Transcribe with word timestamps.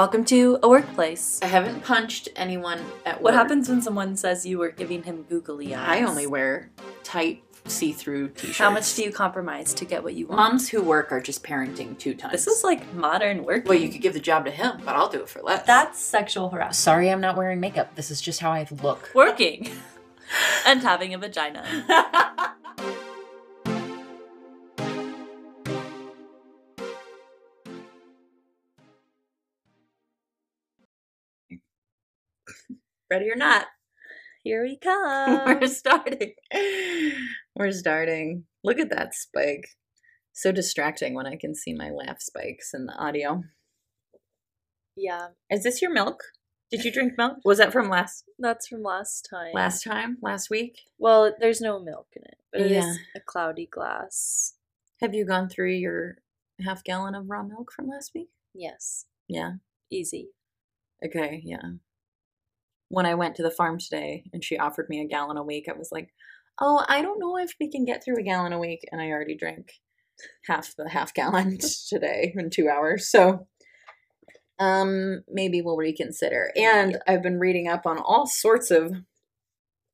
Welcome 0.00 0.24
to 0.24 0.58
a 0.62 0.68
workplace. 0.70 1.40
I 1.42 1.46
haven't 1.48 1.84
punched 1.84 2.30
anyone 2.34 2.80
at 3.04 3.16
work. 3.16 3.22
What 3.22 3.34
happens 3.34 3.68
when 3.68 3.82
someone 3.82 4.16
says 4.16 4.46
you 4.46 4.56
were 4.56 4.70
giving 4.70 5.02
him 5.02 5.24
googly 5.24 5.74
eyes? 5.74 6.00
I 6.00 6.08
only 6.08 6.26
wear 6.26 6.70
tight, 7.02 7.44
see-through 7.66 8.30
t-shirts. 8.30 8.56
How 8.56 8.70
much 8.70 8.94
do 8.94 9.02
you 9.02 9.12
compromise 9.12 9.74
to 9.74 9.84
get 9.84 10.02
what 10.02 10.14
you 10.14 10.26
want? 10.26 10.38
Moms 10.38 10.70
who 10.70 10.80
work 10.82 11.12
are 11.12 11.20
just 11.20 11.44
parenting 11.44 11.98
two 11.98 12.14
times. 12.14 12.32
This 12.32 12.46
is 12.46 12.64
like 12.64 12.94
modern 12.94 13.44
work. 13.44 13.66
well, 13.66 13.76
you 13.76 13.90
could 13.90 14.00
give 14.00 14.14
the 14.14 14.20
job 14.20 14.46
to 14.46 14.50
him, 14.50 14.80
but 14.86 14.96
I'll 14.96 15.10
do 15.10 15.20
it 15.20 15.28
for 15.28 15.42
less. 15.42 15.66
That's 15.66 16.00
sexual 16.00 16.48
harassment. 16.48 16.76
Sorry, 16.76 17.10
I'm 17.10 17.20
not 17.20 17.36
wearing 17.36 17.60
makeup. 17.60 17.94
This 17.94 18.10
is 18.10 18.22
just 18.22 18.40
how 18.40 18.52
I 18.52 18.66
look. 18.82 19.10
Working 19.14 19.70
and 20.66 20.80
having 20.80 21.12
a 21.12 21.18
vagina. 21.18 21.62
Ready 33.10 33.30
or 33.30 33.36
not, 33.36 33.66
here 34.44 34.62
we 34.62 34.78
come. 34.82 35.44
We're 35.60 35.66
starting. 35.66 36.32
We're 37.56 37.72
starting. 37.72 38.44
Look 38.62 38.78
at 38.78 38.90
that 38.90 39.14
spike. 39.14 39.68
So 40.32 40.52
distracting 40.52 41.14
when 41.14 41.26
I 41.26 41.36
can 41.36 41.54
see 41.54 41.74
my 41.74 41.90
laugh 41.90 42.20
spikes 42.20 42.72
in 42.72 42.86
the 42.86 42.94
audio. 42.94 43.42
yeah, 44.96 45.28
Is 45.50 45.64
this 45.64 45.82
your 45.82 45.92
milk? 45.92 46.22
Did 46.70 46.84
you 46.84 46.92
drink 46.92 47.14
milk? 47.18 47.38
Was 47.44 47.58
that 47.58 47.72
from 47.72 47.88
last 47.90 48.24
that's 48.38 48.68
from 48.68 48.84
last 48.84 49.26
time. 49.28 49.50
last 49.54 49.82
time? 49.82 50.18
Last 50.22 50.48
week? 50.50 50.78
Well, 50.98 51.34
there's 51.40 51.60
no 51.60 51.80
milk 51.80 52.06
in 52.14 52.22
it, 52.22 52.38
but 52.52 52.60
it 52.60 52.70
is 52.70 52.84
Yeah. 52.84 52.94
a 53.16 53.20
cloudy 53.20 53.66
glass. 53.66 54.54
Have 55.00 55.12
you 55.14 55.26
gone 55.26 55.48
through 55.48 55.72
your 55.72 56.18
half 56.64 56.84
gallon 56.84 57.16
of 57.16 57.28
raw 57.28 57.42
milk 57.42 57.72
from 57.72 57.88
last 57.88 58.12
week? 58.14 58.28
Yes, 58.54 59.06
Yeah. 59.26 59.54
easy. 59.90 60.28
Okay, 61.04 61.42
yeah. 61.44 61.72
When 62.90 63.06
I 63.06 63.14
went 63.14 63.36
to 63.36 63.42
the 63.42 63.50
farm 63.50 63.78
today 63.78 64.24
and 64.32 64.44
she 64.44 64.58
offered 64.58 64.88
me 64.88 65.00
a 65.00 65.06
gallon 65.06 65.36
a 65.36 65.42
week, 65.42 65.66
I 65.68 65.78
was 65.78 65.90
like, 65.90 66.12
oh, 66.60 66.84
I 66.88 67.00
don't 67.02 67.20
know 67.20 67.38
if 67.38 67.54
we 67.58 67.70
can 67.70 67.84
get 67.84 68.04
through 68.04 68.18
a 68.18 68.22
gallon 68.22 68.52
a 68.52 68.58
week. 68.58 68.80
And 68.92 69.00
I 69.00 69.10
already 69.10 69.36
drank 69.36 69.72
half 70.46 70.74
the 70.76 70.88
half 70.88 71.14
gallon 71.14 71.58
today 71.88 72.34
in 72.36 72.50
two 72.50 72.68
hours. 72.68 73.10
So 73.10 73.46
um 74.58 75.22
maybe 75.28 75.62
we'll 75.62 75.76
reconsider. 75.76 76.52
And 76.56 76.98
I've 77.06 77.22
been 77.22 77.38
reading 77.38 77.68
up 77.68 77.86
on 77.86 77.98
all 77.98 78.26
sorts 78.26 78.70
of 78.70 78.92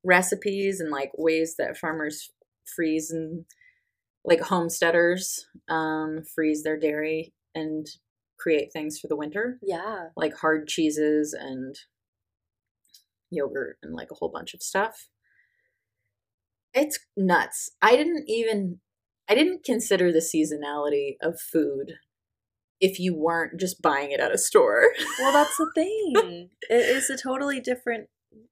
recipes 0.04 0.80
and 0.80 0.90
like 0.90 1.12
ways 1.16 1.56
that 1.58 1.76
farmers 1.76 2.30
freeze 2.74 3.10
and 3.10 3.44
like 4.24 4.40
homesteaders 4.40 5.46
um 5.68 6.22
freeze 6.34 6.62
their 6.62 6.78
dairy 6.78 7.32
and 7.54 7.86
create 8.38 8.72
things 8.72 8.98
for 8.98 9.08
the 9.08 9.16
winter 9.16 9.58
Yeah, 9.62 10.08
like 10.16 10.34
hard 10.34 10.66
cheeses 10.66 11.32
and 11.32 11.76
yogurt 13.30 13.78
and 13.82 13.94
like 13.94 14.10
a 14.10 14.14
whole 14.14 14.30
bunch 14.30 14.54
of 14.54 14.62
stuff. 14.62 15.08
It's 16.74 16.98
nuts. 17.16 17.70
I 17.80 17.96
didn't 17.96 18.24
even 18.28 18.80
I 19.28 19.34
didn't 19.34 19.64
consider 19.64 20.12
the 20.12 20.20
seasonality 20.20 21.16
of 21.20 21.40
food 21.40 21.94
if 22.80 23.00
you 23.00 23.14
weren't 23.14 23.58
just 23.58 23.80
buying 23.82 24.10
it 24.12 24.20
at 24.20 24.34
a 24.34 24.38
store. 24.38 24.92
well, 25.18 25.32
that's 25.32 25.56
the 25.56 25.70
thing. 25.74 26.50
it 26.70 26.96
is 26.96 27.10
a 27.10 27.16
totally 27.16 27.60
different 27.60 28.08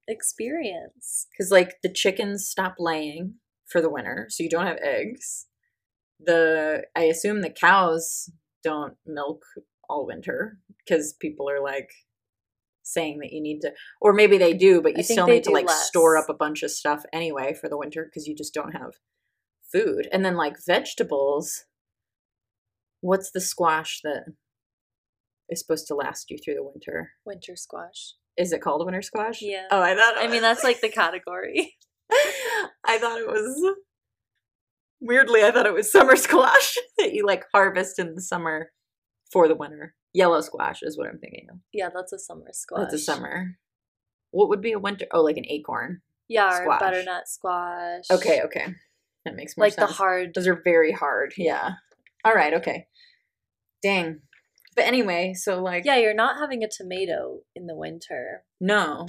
experience. 0.07 1.27
Cuz 1.37 1.51
like 1.51 1.75
the 1.81 1.91
chickens 1.91 2.47
stop 2.47 2.75
laying 2.79 3.35
for 3.67 3.81
the 3.81 3.89
winter, 3.89 4.27
so 4.29 4.43
you 4.43 4.49
don't 4.49 4.67
have 4.67 4.79
eggs. 4.81 5.47
The 6.19 6.85
I 6.95 7.03
assume 7.03 7.41
the 7.41 7.49
cows 7.49 8.29
don't 8.63 8.95
milk 9.05 9.43
all 9.87 10.07
winter 10.07 10.57
cuz 10.87 11.13
people 11.13 11.49
are 11.49 11.61
like 11.61 11.91
saying 12.85 13.17
that 13.19 13.33
you 13.33 13.41
need 13.41 13.59
to 13.61 13.71
or 13.99 14.13
maybe 14.13 14.37
they 14.37 14.53
do 14.53 14.81
but 14.81 14.95
you 14.95 15.03
still 15.03 15.25
need 15.27 15.43
to 15.43 15.49
like 15.51 15.69
store 15.69 16.15
up 16.17 16.29
a 16.29 16.33
bunch 16.33 16.61
of 16.63 16.69
stuff 16.69 17.03
anyway 17.11 17.53
for 17.59 17.67
the 17.67 17.77
winter 17.77 18.05
because 18.05 18.27
you 18.27 18.35
just 18.35 18.53
don't 18.53 18.73
have 18.73 18.91
food 19.71 20.07
and 20.11 20.23
then 20.23 20.35
like 20.35 20.55
vegetables 20.65 21.65
what's 23.01 23.31
the 23.31 23.41
squash 23.41 24.01
that 24.03 24.25
is 25.49 25.59
supposed 25.59 25.87
to 25.87 25.95
last 25.95 26.29
you 26.29 26.37
through 26.37 26.53
the 26.55 26.63
winter 26.63 27.11
Winter 27.25 27.55
squash. 27.55 28.13
is 28.37 28.51
it 28.53 28.61
called 28.61 28.85
winter 28.85 29.01
squash 29.01 29.41
Yeah. 29.41 29.65
oh 29.71 29.81
i 29.81 29.95
thought 29.95 30.15
I 30.17 30.27
mean, 30.27 30.41
that's 30.41 30.63
like 30.63 30.81
the 30.81 30.89
category. 30.89 31.75
i 32.85 32.97
thought 32.99 33.19
it 33.19 33.27
was 33.27 33.75
weirdly 35.01 35.43
i 35.43 35.49
thought 35.51 35.65
it 35.65 35.73
was 35.73 35.91
summer 35.91 36.15
squash 36.27 36.77
that 36.99 37.13
you 37.13 37.25
like 37.25 37.45
harvest 37.51 37.97
in 37.97 38.13
the 38.13 38.21
summer 38.21 38.69
for 39.31 39.47
the 39.47 39.55
winter 39.55 39.95
yellow 40.15 40.41
squash 40.41 40.79
is 40.81 40.97
what 40.97 41.07
i'm 41.07 41.19
thinking 41.19 41.47
of 41.51 41.57
Yeah, 41.73 41.89
that's 41.93 42.13
a 42.13 42.19
summer 42.19 42.49
squash. 42.53 42.81
That's 42.81 42.93
a 42.93 42.99
summer. 42.99 43.57
What 44.31 44.49
would 44.49 44.61
be 44.61 44.71
a 44.73 44.79
winter? 44.79 45.05
Oh, 45.13 45.21
like 45.21 45.37
an 45.37 45.45
acorn. 45.49 46.01
Yeah, 46.27 46.49
or 46.49 46.63
squash. 46.63 46.79
butternut 46.79 47.27
squash. 47.27 48.05
Okay, 48.11 48.41
okay. 48.45 48.65
That 49.23 49.35
makes 49.35 49.55
more 49.55 49.65
sense. 49.67 49.77
Like 49.77 49.87
sense. 49.87 49.91
the 49.91 50.03
hard. 50.03 50.33
Those 50.33 50.47
are 50.47 50.61
very 50.63 50.91
hard. 50.91 51.33
Yeah. 51.37 51.71
All 52.25 52.33
right, 52.33 52.53
okay. 52.55 52.87
Dang. 53.81 54.19
But 54.75 54.85
anyway, 54.85 55.33
so 55.35 55.61
like 55.61 55.85
Yeah, 55.85 55.97
you're 55.97 56.13
not 56.13 56.37
having 56.39 56.63
a 56.63 56.67
tomato 56.69 57.41
in 57.55 57.67
the 57.67 57.75
winter. 57.75 58.43
no. 58.59 59.07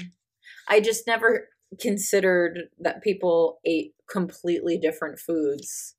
I 0.68 0.80
just 0.80 1.06
never 1.08 1.48
considered 1.80 2.68
that 2.78 3.02
people 3.02 3.58
ate 3.64 3.94
completely 4.08 4.78
different 4.78 5.18
foods 5.18 5.96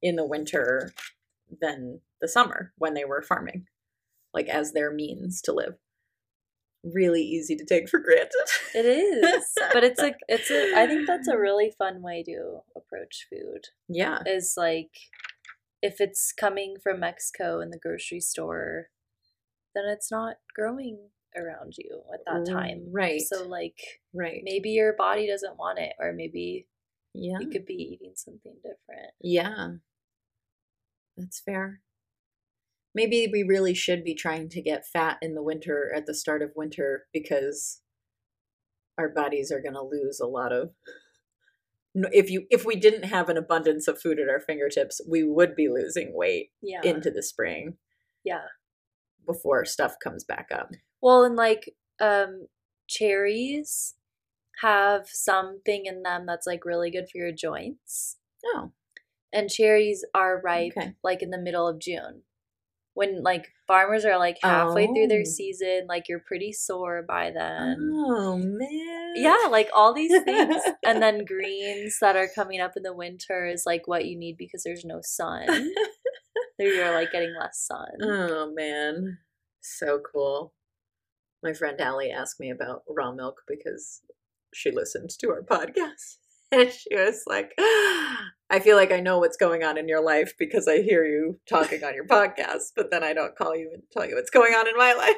in 0.00 0.14
the 0.16 0.26
winter 0.26 0.92
than 1.60 2.00
the 2.20 2.28
summer 2.28 2.72
when 2.78 2.94
they 2.94 3.04
were 3.04 3.20
farming. 3.22 3.66
Like 4.34 4.48
as 4.48 4.72
their 4.72 4.92
means 4.92 5.40
to 5.42 5.52
live. 5.52 5.74
Really 6.82 7.22
easy 7.22 7.56
to 7.56 7.64
take 7.64 7.88
for 7.88 7.98
granted. 7.98 8.34
It 8.74 8.84
is, 8.84 9.46
but 9.72 9.84
it's 9.84 10.02
a 10.02 10.14
it's 10.28 10.50
a. 10.50 10.74
I 10.76 10.86
think 10.86 11.06
that's 11.06 11.28
a 11.28 11.38
really 11.46 11.72
fun 11.78 12.02
way 12.02 12.22
to 12.24 12.58
approach 12.76 13.26
food. 13.30 13.68
yeah. 13.88 14.18
Is 14.26 14.52
like, 14.56 14.90
if 15.80 15.98
it's 15.98 16.30
coming 16.32 16.76
from 16.82 17.00
Mexico 17.00 17.60
in 17.60 17.70
the 17.70 17.78
grocery 17.78 18.20
store, 18.20 18.88
then 19.74 19.84
it's 19.86 20.10
not 20.10 20.36
growing 20.54 20.98
around 21.34 21.74
you 21.78 22.02
at 22.12 22.20
that 22.26 22.52
time. 22.52 22.88
Right. 22.92 23.22
So 23.22 23.48
like, 23.48 23.78
right. 24.12 24.42
maybe 24.44 24.70
your 24.70 24.92
body 24.94 25.26
doesn't 25.26 25.56
want 25.56 25.78
it, 25.78 25.94
or 25.98 26.12
maybe 26.12 26.66
Yeah. 27.14 27.38
you 27.40 27.48
could 27.48 27.64
be 27.64 27.74
eating 27.74 28.12
something 28.14 28.56
different. 28.56 29.12
Yeah. 29.22 29.68
That's 31.16 31.40
fair. 31.40 31.80
Maybe 32.94 33.28
we 33.32 33.42
really 33.42 33.74
should 33.74 34.04
be 34.04 34.14
trying 34.14 34.48
to 34.50 34.62
get 34.62 34.86
fat 34.86 35.18
in 35.20 35.34
the 35.34 35.42
winter 35.42 35.92
at 35.94 36.06
the 36.06 36.14
start 36.14 36.42
of 36.42 36.52
winter 36.54 37.06
because 37.12 37.80
our 38.96 39.08
bodies 39.08 39.50
are 39.50 39.60
going 39.60 39.74
to 39.74 39.82
lose 39.82 40.20
a 40.20 40.26
lot 40.26 40.52
of 40.52 40.70
if 42.12 42.30
you 42.30 42.46
if 42.50 42.64
we 42.64 42.76
didn't 42.76 43.04
have 43.04 43.28
an 43.28 43.36
abundance 43.36 43.86
of 43.88 44.00
food 44.00 44.18
at 44.18 44.28
our 44.28 44.40
fingertips, 44.40 45.00
we 45.08 45.22
would 45.22 45.54
be 45.54 45.68
losing 45.68 46.12
weight 46.14 46.50
Yeah. 46.62 46.80
into 46.82 47.10
the 47.10 47.22
spring 47.22 47.76
yeah. 48.24 48.46
before 49.26 49.64
stuff 49.64 49.94
comes 50.02 50.24
back 50.24 50.48
up. 50.52 50.70
Well, 51.00 51.24
and 51.24 51.36
like 51.36 51.74
um 52.00 52.46
cherries 52.88 53.94
have 54.60 55.08
something 55.08 55.86
in 55.86 56.02
them 56.02 56.26
that's 56.26 56.46
like 56.46 56.64
really 56.64 56.90
good 56.90 57.06
for 57.10 57.18
your 57.18 57.32
joints. 57.32 58.18
Oh, 58.46 58.72
And 59.32 59.50
cherries 59.50 60.04
are 60.14 60.40
ripe 60.40 60.74
Okay. 60.76 60.94
like 61.02 61.22
in 61.22 61.30
the 61.30 61.38
middle 61.38 61.66
of 61.66 61.78
June. 61.80 62.22
When 62.94 63.22
like 63.24 63.48
farmers 63.66 64.04
are 64.04 64.18
like 64.18 64.38
halfway 64.42 64.86
through 64.86 65.08
their 65.08 65.22
Oh. 65.26 65.30
season, 65.30 65.86
like 65.88 66.08
you're 66.08 66.20
pretty 66.26 66.52
sore 66.52 67.02
by 67.06 67.32
then. 67.32 67.90
oh 67.92 68.36
man. 68.38 69.12
Yeah, 69.16 69.48
like 69.50 69.68
all 69.74 69.92
these 69.92 70.16
things. 70.22 70.62
and 70.86 71.02
then 71.02 71.24
greens 71.24 71.98
that 72.00 72.14
are 72.16 72.28
coming 72.32 72.60
up 72.60 72.72
in 72.76 72.84
the 72.84 72.94
winter 72.94 73.46
is 73.46 73.64
like 73.66 73.88
what 73.88 74.04
you 74.06 74.16
need 74.16 74.36
because 74.36 74.62
there's 74.62 74.84
no 74.84 75.00
sun. 75.02 75.46
You're 76.58 76.94
like 76.94 77.10
getting 77.10 77.34
less 77.38 77.58
sun. 77.66 77.88
Oh 78.00 78.52
man, 78.54 79.18
so 79.60 80.00
cool. 80.12 80.52
My 81.42 81.52
friend 81.52 81.80
Allie 81.80 82.12
asked 82.12 82.38
me 82.38 82.50
about 82.50 82.84
raw 82.88 83.10
milk 83.12 83.42
because 83.48 84.02
she 84.54 84.70
listened 84.70 85.10
to 85.18 85.30
our 85.30 85.42
podcast. 85.42 86.18
And 86.54 86.70
she 86.70 86.94
was 86.94 87.24
like, 87.26 87.50
I 87.58 88.60
feel 88.62 88.76
like 88.76 88.92
I 88.92 89.00
know 89.00 89.18
what's 89.18 89.36
going 89.36 89.64
on 89.64 89.76
in 89.76 89.88
your 89.88 90.00
life 90.00 90.34
because 90.38 90.68
I 90.68 90.82
hear 90.82 91.04
you 91.04 91.40
talking 91.48 91.82
on 91.82 91.94
your 91.94 92.06
podcast, 92.06 92.72
but 92.76 92.92
then 92.92 93.02
I 93.02 93.12
don't 93.12 93.34
call 93.34 93.56
you 93.56 93.70
and 93.74 93.82
tell 93.92 94.08
you 94.08 94.14
what's 94.14 94.30
going 94.30 94.54
on 94.54 94.68
in 94.68 94.76
my 94.76 94.92
life. 94.94 95.16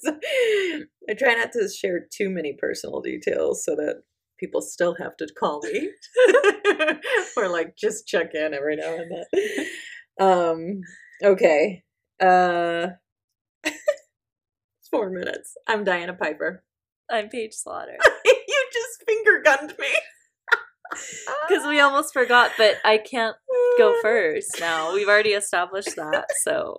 So, 0.00 0.18
I 1.10 1.14
try 1.16 1.34
not 1.34 1.52
to 1.52 1.68
share 1.68 2.00
too 2.12 2.28
many 2.28 2.56
personal 2.58 3.00
details 3.00 3.64
so 3.64 3.76
that 3.76 4.02
people 4.40 4.60
still 4.60 4.96
have 4.98 5.16
to 5.18 5.28
call 5.38 5.60
me 5.62 5.90
or 7.36 7.48
like 7.48 7.76
just 7.76 8.08
check 8.08 8.34
in 8.34 8.52
every 8.52 8.76
now 8.76 8.96
and 8.96 9.12
then. 9.12 9.66
Um, 10.20 10.80
okay. 11.22 11.84
Uh, 12.20 12.88
four 14.90 15.10
minutes. 15.10 15.54
I'm 15.68 15.84
Diana 15.84 16.14
Piper. 16.14 16.64
I'm 17.08 17.28
Paige 17.28 17.54
Slaughter. 17.54 17.96
you 18.24 18.66
just 18.72 19.04
finger 19.06 19.40
gunned 19.44 19.74
me. 19.78 19.88
Because 21.48 21.66
we 21.66 21.80
almost 21.80 22.12
forgot, 22.12 22.52
but 22.58 22.76
I 22.84 22.98
can't 22.98 23.36
go 23.78 23.94
first 24.02 24.58
now. 24.60 24.94
We've 24.94 25.08
already 25.08 25.30
established 25.30 25.96
that. 25.96 26.26
So 26.42 26.76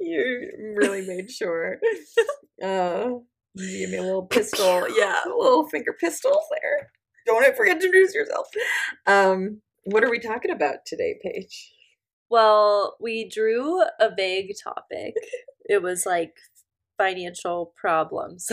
you 0.00 0.74
really 0.76 1.06
made 1.06 1.30
sure. 1.30 1.78
Uh, 2.60 3.10
you 3.54 3.78
gave 3.78 3.90
me 3.90 3.98
a 3.98 4.02
little 4.02 4.26
pistol. 4.26 4.86
Yeah, 4.98 5.20
a 5.24 5.28
little 5.28 5.68
finger 5.68 5.92
pistol 5.92 6.40
there. 6.50 6.90
Don't 7.24 7.56
forget 7.56 7.78
to 7.80 7.86
introduce 7.86 8.14
yourself. 8.14 8.48
Um, 9.06 9.60
what 9.84 10.02
are 10.02 10.10
we 10.10 10.18
talking 10.18 10.50
about 10.50 10.84
today, 10.84 11.20
Paige? 11.22 11.72
Well, 12.30 12.96
we 13.00 13.28
drew 13.28 13.82
a 14.00 14.10
vague 14.16 14.54
topic. 14.62 15.14
It 15.66 15.82
was 15.82 16.04
like 16.04 16.34
financial 16.98 17.72
problems. 17.76 18.50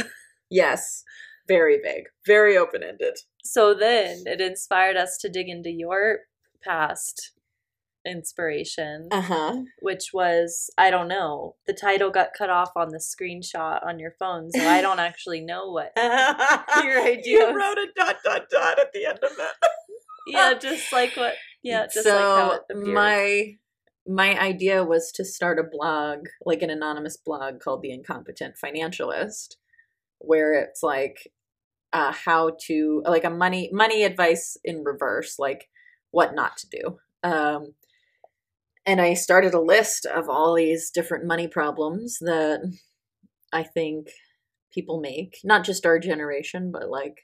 Yes, 0.52 1.04
very 1.48 1.80
vague, 1.82 2.06
very 2.26 2.58
open 2.58 2.84
ended. 2.84 3.18
So 3.44 3.74
then 3.74 4.24
it 4.26 4.42
inspired 4.42 4.98
us 4.98 5.18
to 5.22 5.30
dig 5.30 5.48
into 5.50 5.70
your 5.72 6.20
past 6.64 7.32
inspiration, 8.06 9.08
Uh 9.12 9.22
huh. 9.22 9.56
which 9.82 10.12
was 10.14 10.70
I 10.78 10.90
don't 10.92 11.08
know. 11.08 11.56
The 11.68 11.74
title 11.74 12.12
got 12.12 12.30
cut 12.38 12.50
off 12.50 12.72
on 12.76 12.90
the 12.90 13.00
screenshot 13.00 13.86
on 13.86 14.00
your 14.00 14.12
phone, 14.20 14.52
so 14.52 14.68
I 14.68 14.82
don't 14.82 15.00
actually 15.00 15.42
know 15.42 15.72
what. 15.72 15.92
Your 15.98 17.02
idea. 17.04 17.40
You 17.40 17.56
wrote 17.58 17.78
a 17.78 17.88
dot 17.96 18.18
dot 18.24 18.46
dot 18.50 18.80
at 18.80 18.94
the 18.94 19.06
end 19.06 19.20
of 19.24 19.32
it. 19.32 19.56
Yeah, 20.28 20.54
just 20.54 20.92
like 20.92 21.16
what. 21.16 21.34
Yeah, 21.64 21.84
just 21.92 22.04
so 22.06 22.60
like 22.70 22.78
how 22.78 22.92
my 22.92 23.54
my 24.08 24.40
idea 24.40 24.84
was 24.84 25.12
to 25.16 25.26
start 25.26 25.58
a 25.60 25.64
blog, 25.64 26.28
like 26.46 26.62
an 26.62 26.70
anonymous 26.70 27.18
blog 27.18 27.60
called 27.60 27.82
The 27.82 27.92
Incompetent 27.92 28.56
Financialist, 28.64 29.56
where 30.20 30.54
it's 30.54 30.82
like 30.84 31.18
uh, 31.94 32.12
how 32.12 32.58
to 32.68 33.04
like 33.06 33.24
a 33.24 33.30
money 33.30 33.70
money 33.72 34.04
advice 34.04 34.58
in 34.64 34.84
reverse, 34.84 35.40
like 35.40 35.70
what 36.12 36.36
not 36.36 36.58
to 36.58 36.68
do. 36.70 36.98
Um, 37.24 37.74
and 38.86 39.02
I 39.02 39.16
started 39.16 39.54
a 39.54 39.62
list 39.62 40.06
of 40.06 40.30
all 40.30 40.56
these 40.56 40.92
different 40.92 41.26
money 41.26 41.48
problems 41.48 42.20
that 42.22 42.60
I 43.52 43.64
think 43.64 44.10
people 44.74 45.00
make, 45.00 45.40
not 45.44 45.64
just 45.64 45.86
our 45.86 45.98
generation, 45.98 46.72
but 46.72 46.90
like 46.90 47.22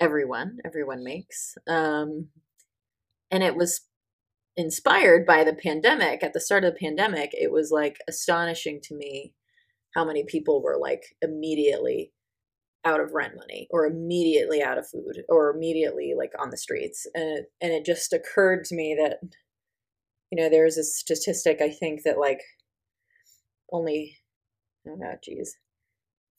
everyone, 0.00 0.58
everyone 0.64 1.04
makes. 1.04 1.56
Um, 1.68 2.28
and 3.30 3.42
it 3.42 3.56
was 3.56 3.82
inspired 4.56 5.26
by 5.26 5.44
the 5.44 5.54
pandemic. 5.54 6.22
At 6.22 6.32
the 6.32 6.40
start 6.40 6.64
of 6.64 6.74
the 6.74 6.80
pandemic, 6.80 7.30
it 7.32 7.50
was 7.50 7.70
like 7.70 7.98
astonishing 8.08 8.80
to 8.84 8.94
me 8.94 9.34
how 9.94 10.04
many 10.04 10.24
people 10.24 10.62
were 10.62 10.78
like 10.80 11.02
immediately 11.22 12.12
out 12.84 13.00
of 13.00 13.12
rent 13.14 13.34
money 13.36 13.66
or 13.70 13.86
immediately 13.86 14.62
out 14.62 14.76
of 14.78 14.86
food 14.88 15.22
or 15.28 15.50
immediately 15.50 16.14
like 16.16 16.32
on 16.38 16.50
the 16.50 16.56
streets. 16.56 17.06
And 17.14 17.38
it, 17.38 17.46
and 17.60 17.72
it 17.72 17.84
just 17.84 18.12
occurred 18.12 18.64
to 18.66 18.74
me 18.74 18.94
that 19.00 19.18
you 20.30 20.42
know 20.42 20.48
there's 20.50 20.76
a 20.78 20.82
statistic 20.82 21.60
i 21.60 21.70
think 21.70 22.02
that 22.04 22.18
like 22.18 22.40
only 23.72 24.18
oh 24.88 24.96
god 24.96 25.18
geez 25.22 25.56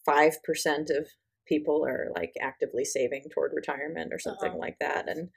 5% 0.07 0.89
of 0.95 1.07
people 1.47 1.85
are 1.85 2.09
like 2.15 2.33
actively 2.41 2.85
saving 2.85 3.23
toward 3.33 3.53
retirement 3.55 4.11
or 4.13 4.19
something 4.19 4.49
Uh-huh. 4.51 4.59
like 4.59 4.77
that. 4.79 5.09
And 5.09 5.29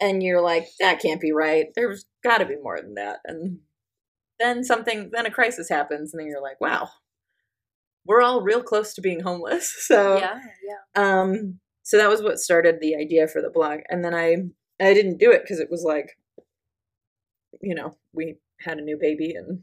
and 0.00 0.22
you're 0.22 0.40
like 0.40 0.66
that 0.80 1.00
can't 1.00 1.20
be 1.20 1.32
right. 1.32 1.66
There's 1.74 2.04
got 2.24 2.38
to 2.38 2.46
be 2.46 2.56
more 2.56 2.80
than 2.80 2.94
that. 2.94 3.18
And 3.24 3.58
then 4.40 4.64
something 4.64 5.10
then 5.12 5.26
a 5.26 5.30
crisis 5.30 5.68
happens 5.68 6.12
and 6.12 6.20
then 6.20 6.28
you're 6.28 6.42
like 6.42 6.60
wow 6.60 6.88
we're 8.08 8.22
all 8.22 8.40
real 8.40 8.62
close 8.62 8.94
to 8.94 9.00
being 9.00 9.20
homeless 9.20 9.72
so 9.86 10.16
yeah, 10.16 10.40
yeah. 10.66 11.20
um 11.20 11.60
so 11.82 11.96
that 11.96 12.08
was 12.10 12.22
what 12.22 12.38
started 12.38 12.80
the 12.80 12.94
idea 12.96 13.26
for 13.26 13.40
the 13.40 13.50
blog. 13.50 13.80
And 13.88 14.04
then 14.04 14.14
i 14.14 14.36
i 14.80 14.94
didn't 14.94 15.18
do 15.18 15.30
it 15.30 15.42
because 15.42 15.60
it 15.60 15.70
was 15.70 15.84
like 15.84 16.18
you 17.60 17.74
know 17.74 17.96
we 18.12 18.36
had 18.60 18.78
a 18.78 18.82
new 18.82 18.98
baby 19.00 19.34
and 19.36 19.60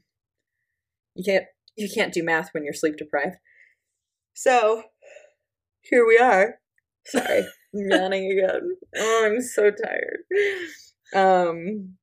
you 1.16 1.24
can't 1.24 1.46
you 1.76 1.90
can't 1.94 2.14
do 2.14 2.24
math 2.24 2.50
when 2.54 2.64
you're 2.64 2.74
sleep 2.74 2.96
deprived. 2.96 3.36
So 4.34 4.84
here 5.82 6.06
we 6.08 6.18
are. 6.18 6.56
Sorry 7.06 7.40
i'm 7.40 7.46
yawning 7.90 8.32
again. 8.32 8.78
Oh 8.96 9.24
i'm 9.26 9.42
so 9.42 9.72
tired. 9.72 10.20
Um 11.16 11.96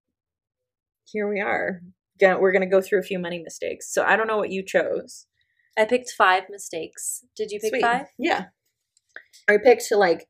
here 1.05 1.29
we 1.29 1.41
are. 1.41 1.83
We're 2.21 2.53
gonna 2.53 2.67
go 2.67 2.81
through 2.81 3.01
a 3.01 3.05
few 3.05 3.19
money 3.19 3.43
mistakes. 3.43 3.93
So 3.93 4.05
i 4.05 4.17
don't 4.17 4.29
know 4.29 4.39
what 4.39 4.51
you 4.51 4.65
chose 4.65 5.27
I 5.79 5.85
picked 5.85 6.11
five 6.11 6.45
mistakes. 6.51 7.25
Did 7.37 7.51
you 7.51 7.61
pick 7.61 7.71
Sweet. 7.71 7.83
five? 7.83 8.07
Yeah. 8.19 8.47
I 9.49 9.59
picked 9.63 9.91
like 9.93 10.29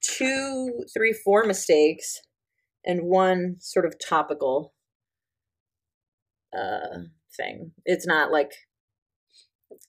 two, 0.00 0.84
three, 0.92 1.12
four 1.12 1.44
mistakes 1.44 2.20
and 2.84 3.02
one 3.02 3.56
sort 3.58 3.84
of 3.84 3.94
topical 3.98 4.74
uh 6.56 7.04
thing. 7.36 7.72
It's 7.84 8.06
not 8.06 8.32
like 8.32 8.50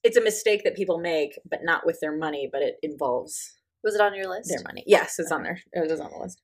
it's 0.04 0.18
a 0.18 0.22
mistake 0.24 0.64
that 0.64 0.76
people 0.76 1.00
make, 1.00 1.40
but 1.50 1.60
not 1.64 1.86
with 1.86 2.00
their 2.02 2.16
money, 2.16 2.50
but 2.52 2.62
it 2.62 2.76
involves 2.84 3.54
Was 3.84 3.96
it 3.96 4.02
on 4.02 4.16
your 4.16 4.28
list? 4.30 4.50
their 4.50 4.64
money. 4.64 4.84
Yes, 4.86 5.18
it's 5.18 5.32
on 5.32 5.44
there. 5.44 5.60
It 5.74 5.90
was 5.90 6.00
on 6.00 6.12
the 6.12 6.18
list. 6.18 6.42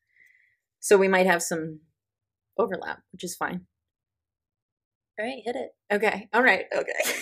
So 0.80 0.98
we 0.98 1.08
might 1.08 1.28
have 1.28 1.42
some 1.42 1.82
overlap, 2.58 3.00
which 3.12 3.24
is 3.24 3.36
fine. 3.36 3.66
All 5.20 5.26
right, 5.26 5.42
hit 5.44 5.56
it. 5.56 5.72
Okay. 5.92 6.30
All 6.34 6.44
right. 6.44 6.66
Okay. 6.76 6.94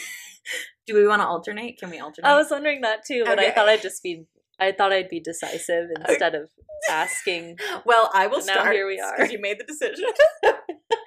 Do 0.88 0.94
we 0.96 1.08
want 1.08 1.22
to 1.22 1.28
alternate? 1.28 1.80
Can 1.80 1.90
we 1.90 2.00
alternate? 2.00 2.28
I 2.28 2.36
was 2.36 2.52
wondering 2.52 2.82
that 2.82 3.06
too, 3.06 3.24
but 3.26 3.40
I 3.40 3.52
thought 3.52 3.70
I'd 3.70 3.82
just 3.82 4.04
be. 4.04 4.26
I 4.60 4.72
thought 4.72 4.94
I'd 4.94 5.10
be 5.10 5.20
decisive 5.20 5.90
instead 6.08 6.34
of 6.36 6.50
asking. 6.90 7.58
Well, 7.86 8.10
I 8.14 8.28
will 8.28 8.38
Now 8.38 8.54
start. 8.54 8.74
here 8.74 8.88
we 8.88 9.00
are. 9.00 9.16
Because 9.18 9.32
you 9.32 9.40
made 9.42 9.60
the 9.60 9.66
decision. 9.66 10.06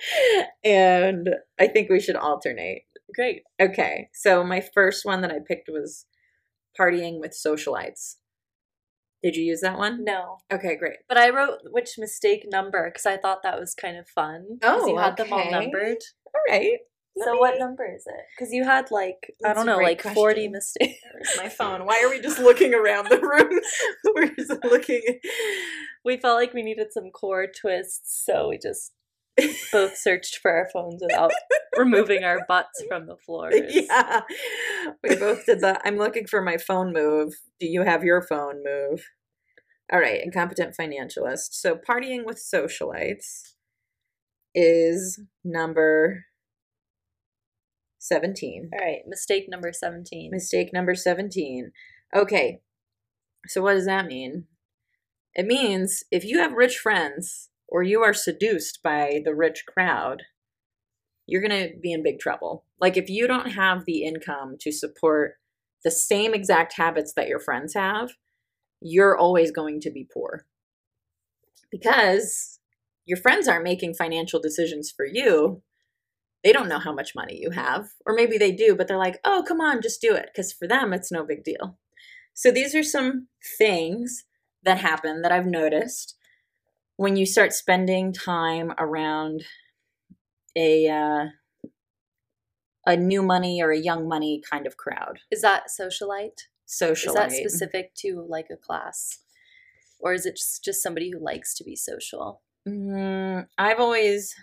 and 0.65 1.31
I 1.59 1.67
think 1.69 1.91
we 1.91 2.01
should 2.01 2.17
alternate. 2.17 2.83
Great. 3.15 3.43
Okay. 3.61 4.09
So 4.13 4.45
my 4.45 4.63
first 4.75 5.05
one 5.05 5.23
that 5.23 5.31
I 5.31 5.39
picked 5.47 5.69
was 5.69 6.07
partying 6.79 7.21
with 7.21 7.33
socialites. 7.33 8.17
Did 9.23 9.35
you 9.35 9.43
use 9.45 9.61
that 9.63 9.79
one? 9.79 10.05
No, 10.05 10.39
Okay, 10.53 10.77
great. 10.77 10.99
but 11.09 11.19
I 11.19 11.31
wrote 11.31 11.59
which 11.73 11.99
mistake 11.99 12.45
number 12.49 12.89
because 12.89 13.05
I 13.05 13.17
thought 13.17 13.43
that 13.43 13.59
was 13.59 13.75
kind 13.75 13.97
of 13.97 14.09
fun. 14.09 14.59
Oh, 14.63 14.87
you 14.87 14.97
had 14.97 15.17
them 15.17 15.33
all 15.33 15.43
oh, 15.45 15.51
numbered. 15.51 15.97
All 16.27 16.41
right. 16.49 16.79
So 17.25 17.33
me- 17.35 17.39
what 17.39 17.59
number 17.59 17.85
is 17.85 18.07
it? 18.07 18.25
Because 18.37 18.53
you 18.53 18.65
had 18.65 18.91
like 18.91 19.33
I 19.45 19.53
don't 19.55 19.67
know, 19.67 19.79
like 19.79 20.03
forty 20.03 20.49
mistakes. 20.49 20.99
Where's 21.13 21.37
my 21.37 21.49
phone? 21.49 21.87
Why 21.87 22.03
are 22.05 22.11
we 22.11 22.21
just 22.21 22.39
looking 22.39 22.75
around 22.75 23.09
the 23.09 23.21
room? 23.21 23.61
We're 24.15 24.35
just 24.35 24.65
looking. 24.65 25.03
we 26.05 26.17
felt 26.17 26.39
like 26.39 26.55
we 26.55 26.63
needed 26.63 26.89
some 26.93 27.11
core 27.11 27.47
twists, 27.47 28.23
so 28.25 28.49
we 28.49 28.59
just 28.59 28.93
both 29.73 29.97
searched 29.97 30.39
for 30.39 30.51
our 30.51 30.69
phones 30.73 31.01
without 31.03 31.33
removing 31.77 32.25
our 32.25 32.41
butts 32.49 32.83
from 32.89 33.07
the 33.07 33.17
floor. 33.27 33.51
yeah. 33.53 34.21
We 35.03 35.17
both 35.17 35.47
did 35.47 35.61
that. 35.61 35.83
I'm 35.85 35.97
looking 35.97 36.27
for 36.27 36.43
my 36.43 36.57
phone 36.57 36.93
move. 36.93 37.35
Do 37.61 37.67
you 37.67 37.83
have 37.83 38.03
your 38.05 38.23
phone 38.23 38.63
move? 38.65 39.05
All 39.93 40.01
right, 40.01 40.21
incompetent 40.23 40.77
financialist. 40.79 41.53
So 41.53 41.77
partying 41.77 42.25
with 42.27 42.37
socialites 42.39 43.55
is 44.55 45.21
number 45.45 46.25
17. 47.99 48.71
All 48.73 48.79
right, 48.79 49.01
mistake 49.07 49.47
number 49.49 49.73
seventeen. 49.73 50.31
Mistake 50.31 50.73
number 50.73 50.95
17. 50.95 51.73
Okay. 52.15 52.61
So 53.47 53.63
what 53.63 53.75
does 53.75 53.87
that 53.87 54.07
mean? 54.07 54.45
It 55.35 55.47
means 55.47 56.05
if 56.11 56.25
you 56.25 56.39
have 56.39 56.53
rich 56.53 56.79
friends 56.79 57.51
or 57.69 57.83
you 57.83 58.03
are 58.03 58.15
seduced 58.15 58.83
by 58.83 59.21
the 59.25 59.35
rich 59.35 59.65
crowd, 59.67 60.23
you're 61.27 61.43
going 61.43 61.69
to 61.69 61.77
be 61.81 61.93
in 61.93 62.03
big 62.03 62.19
trouble. 62.19 62.65
Like 62.81 62.97
if 62.97 63.09
you 63.09 63.27
don't 63.27 63.53
have 63.53 63.85
the 63.85 64.05
income 64.05 64.57
to 64.61 64.73
support 64.73 65.35
the 65.85 65.91
same 65.91 66.35
exact 66.35 66.75
habits 66.75 67.13
that 67.15 67.29
your 67.29 67.39
friends 67.39 67.75
have, 67.75 68.13
you're 68.81 69.17
always 69.17 69.51
going 69.51 69.81
to 69.81 69.91
be 69.91 70.09
poor. 70.13 70.47
Because 71.71 72.59
your 73.05 73.19
friends 73.19 73.47
aren't 73.47 73.65
making 73.65 73.95
financial 73.95 74.41
decisions 74.41 74.91
for 74.91 75.05
you. 75.05 75.63
They 76.45 76.53
don't 76.53 76.69
know 76.69 76.79
how 76.79 76.93
much 76.93 77.15
money 77.15 77.39
you 77.41 77.51
have. 77.51 77.89
Or 78.07 78.15
maybe 78.15 78.39
they 78.39 78.53
do, 78.53 78.77
but 78.77 78.87
they're 78.87 78.97
like, 78.97 79.19
oh, 79.25 79.45
come 79.47 79.61
on, 79.61 79.83
just 79.83 80.01
do 80.01 80.15
it. 80.15 80.31
Because 80.33 80.53
for 80.53 80.69
them, 80.69 80.93
it's 80.93 81.11
no 81.11 81.25
big 81.25 81.43
deal. 81.45 81.79
So 82.35 82.51
these 82.51 82.75
are 82.75 82.85
some 82.85 83.29
things 83.59 84.25
that 84.63 84.79
happen 84.79 85.23
that 85.23 85.33
I've 85.33 85.47
noticed 85.47 86.15
when 86.97 87.17
you 87.17 87.27
start 87.27 87.53
spending 87.53 88.13
time 88.13 88.73
around 88.79 89.45
a 90.57 90.89
uh, 90.89 91.25
a 92.87 92.97
new 92.97 93.23
money 93.23 93.63
or 93.63 93.71
a 93.71 93.79
young 93.79 94.09
money 94.09 94.43
kind 94.49 94.67
of 94.67 94.77
crowd. 94.77 95.21
Is 95.31 95.43
that 95.43 95.65
socialite? 95.69 96.43
Socialite. 96.67 97.07
Is 97.07 97.15
that 97.15 97.33
specific 97.33 97.95
to 97.97 98.25
like 98.29 98.49
a 98.51 98.57
class? 98.57 99.19
Or 100.01 100.13
is 100.13 100.27
it 100.27 100.37
just, 100.37 100.65
just 100.65 100.83
somebody 100.83 101.11
who 101.11 101.19
likes 101.19 101.55
to 101.57 101.65
be 101.65 101.77
social? 101.77 102.43
Mm, 102.67 103.47
I've 103.59 103.81
always 103.81 104.35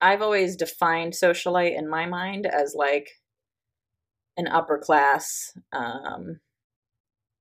I've 0.00 0.22
always 0.22 0.56
defined 0.56 1.12
socialite 1.12 1.76
in 1.76 1.88
my 1.88 2.06
mind 2.06 2.46
as 2.46 2.74
like 2.76 3.08
an 4.36 4.48
upper 4.48 4.78
class 4.78 5.52
um 5.72 6.40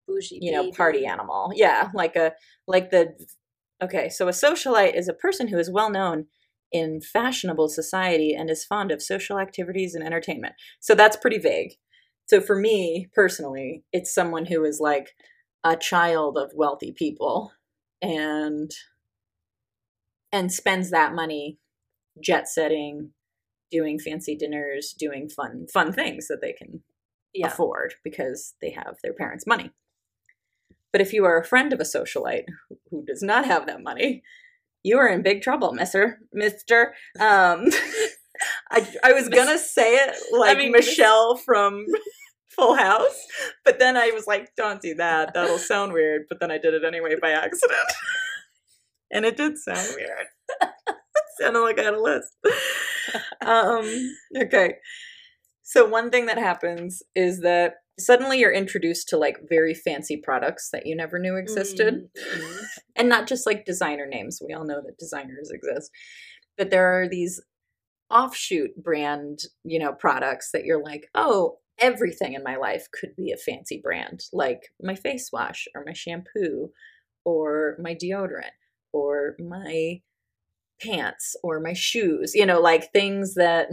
Bougie 0.08 0.40
you 0.42 0.52
know 0.52 0.64
baby. 0.64 0.76
party 0.76 1.06
animal 1.06 1.52
yeah 1.56 1.90
like 1.94 2.16
a 2.16 2.34
like 2.68 2.92
the 2.92 3.16
okay 3.82 4.10
so 4.10 4.28
a 4.28 4.32
socialite 4.32 4.96
is 4.96 5.08
a 5.08 5.14
person 5.14 5.48
who 5.48 5.58
is 5.58 5.72
well 5.72 5.90
known 5.90 6.28
in 6.74 7.00
fashionable 7.00 7.70
society 7.70 8.34
and 8.34 8.50
is 8.50 8.66
fond 8.66 8.92
of 8.92 9.02
social 9.02 9.40
activities 9.40 9.94
and 9.94 10.04
entertainment. 10.04 10.56
So 10.80 10.96
that's 10.96 11.16
pretty 11.16 11.38
vague. 11.38 11.74
So 12.26 12.42
for 12.42 12.56
me 12.56 13.08
personally, 13.14 13.84
it's 13.94 14.14
someone 14.14 14.48
who 14.48 14.66
is 14.66 14.80
like 14.82 15.12
a 15.64 15.78
child 15.78 16.38
of 16.38 16.52
wealthy 16.56 16.92
people 16.92 17.52
and 18.02 18.72
and 20.32 20.52
spends 20.52 20.90
that 20.90 21.14
money 21.14 21.60
jet 22.22 22.48
setting, 22.48 23.12
doing 23.72 24.00
fancy 24.00 24.36
dinners, 24.36 24.94
doing 24.98 25.30
fun 25.30 25.68
fun 25.72 25.92
things 25.94 26.28
that 26.28 26.40
they 26.42 26.54
can 26.54 26.84
Yeah. 27.34 27.48
afford 27.48 27.96
because 28.04 28.54
they 28.62 28.72
have 28.72 28.98
their 29.04 29.14
parents' 29.14 29.48
money. 29.48 29.72
But 30.92 31.02
if 31.02 31.12
you 31.14 31.26
are 31.26 31.40
a 31.40 31.46
friend 31.46 31.74
of 31.74 31.80
a 31.80 31.84
socialite 31.84 32.46
who- 32.92 33.04
does 33.06 33.24
not 33.24 33.46
have 33.46 33.66
that 33.66 33.82
money, 33.82 34.22
you 34.84 34.98
are 35.00 35.08
in 35.08 35.24
big 35.24 35.42
trouble, 35.42 35.72
Mister. 35.74 36.20
Mister. 36.32 36.94
Um, 37.20 37.68
I 38.70 38.88
I 39.04 39.14
was 39.14 39.30
gonna 39.30 39.58
say 39.58 39.96
it 39.96 40.16
like 40.32 40.58
mean, 40.58 40.72
Michelle 40.72 41.36
from 41.38 41.86
Full 42.50 42.76
House, 42.76 43.26
but 43.66 43.80
then 43.80 43.96
I 43.98 44.12
was 44.12 44.28
like, 44.28 44.56
"Don't 44.56 44.82
do 44.82 44.94
that. 44.96 45.34
That'll 45.34 45.58
sound 45.58 45.94
weird." 45.94 46.24
But 46.30 46.40
then 46.40 46.52
I 46.52 46.58
did 46.60 46.74
it 46.76 46.84
anyway 46.84 47.16
by 47.20 47.32
accident, 47.32 47.80
and 49.12 49.26
it 49.26 49.38
did 49.38 49.58
sound 49.58 49.96
weird. 49.96 50.28
Sounded 51.40 51.62
like 51.62 51.80
I 51.80 51.84
had 51.84 51.94
a 51.94 52.02
list. 52.02 52.36
Um, 53.42 54.16
okay. 54.38 54.76
So 55.62 55.86
one 55.88 56.10
thing 56.10 56.26
that 56.28 56.38
happens 56.38 57.04
is 57.16 57.42
that 57.42 57.76
suddenly 58.00 58.40
you're 58.40 58.52
introduced 58.52 59.08
to 59.10 59.18
like 59.18 59.38
very 59.50 59.74
fancy 59.74 60.18
products 60.18 60.70
that 60.72 60.86
you 60.86 60.96
never 60.96 61.20
knew 61.20 61.36
existed 61.36 62.10
Mhm. 62.16 62.66
and 62.96 63.10
not 63.10 63.28
just 63.28 63.46
like 63.46 63.66
designer 63.66 64.06
names. 64.08 64.42
We 64.46 64.54
all 64.54 64.66
know 64.66 64.82
that 64.82 64.98
designers 64.98 65.52
exist, 65.52 65.92
but 66.58 66.70
there 66.70 67.00
are 67.00 67.08
these 67.08 67.42
offshoot 68.10 68.76
brand, 68.82 69.40
you 69.64 69.80
know, 69.80 69.94
products 69.94 70.52
that 70.52 70.66
you're 70.66 70.84
like, 70.84 71.08
oh, 71.16 71.60
everything 71.80 72.34
in 72.34 72.44
my 72.44 72.56
life 72.56 72.88
could 72.92 73.16
be 73.16 73.32
a 73.32 73.38
fancy 73.38 73.80
brand, 73.82 74.24
like 74.32 74.74
my 74.82 74.96
face 74.96 75.32
wash 75.32 75.68
or 75.76 75.84
my 75.86 75.94
shampoo 75.94 76.72
or 77.26 77.78
my 77.80 77.96
deodorant 77.96 78.52
or 78.92 79.36
my 79.40 80.02
pants 80.84 81.36
or 81.44 81.60
my 81.60 81.74
shoes, 81.74 82.34
you 82.36 82.46
know, 82.46 82.60
like 82.62 82.92
things 82.92 83.36
that 83.36 83.70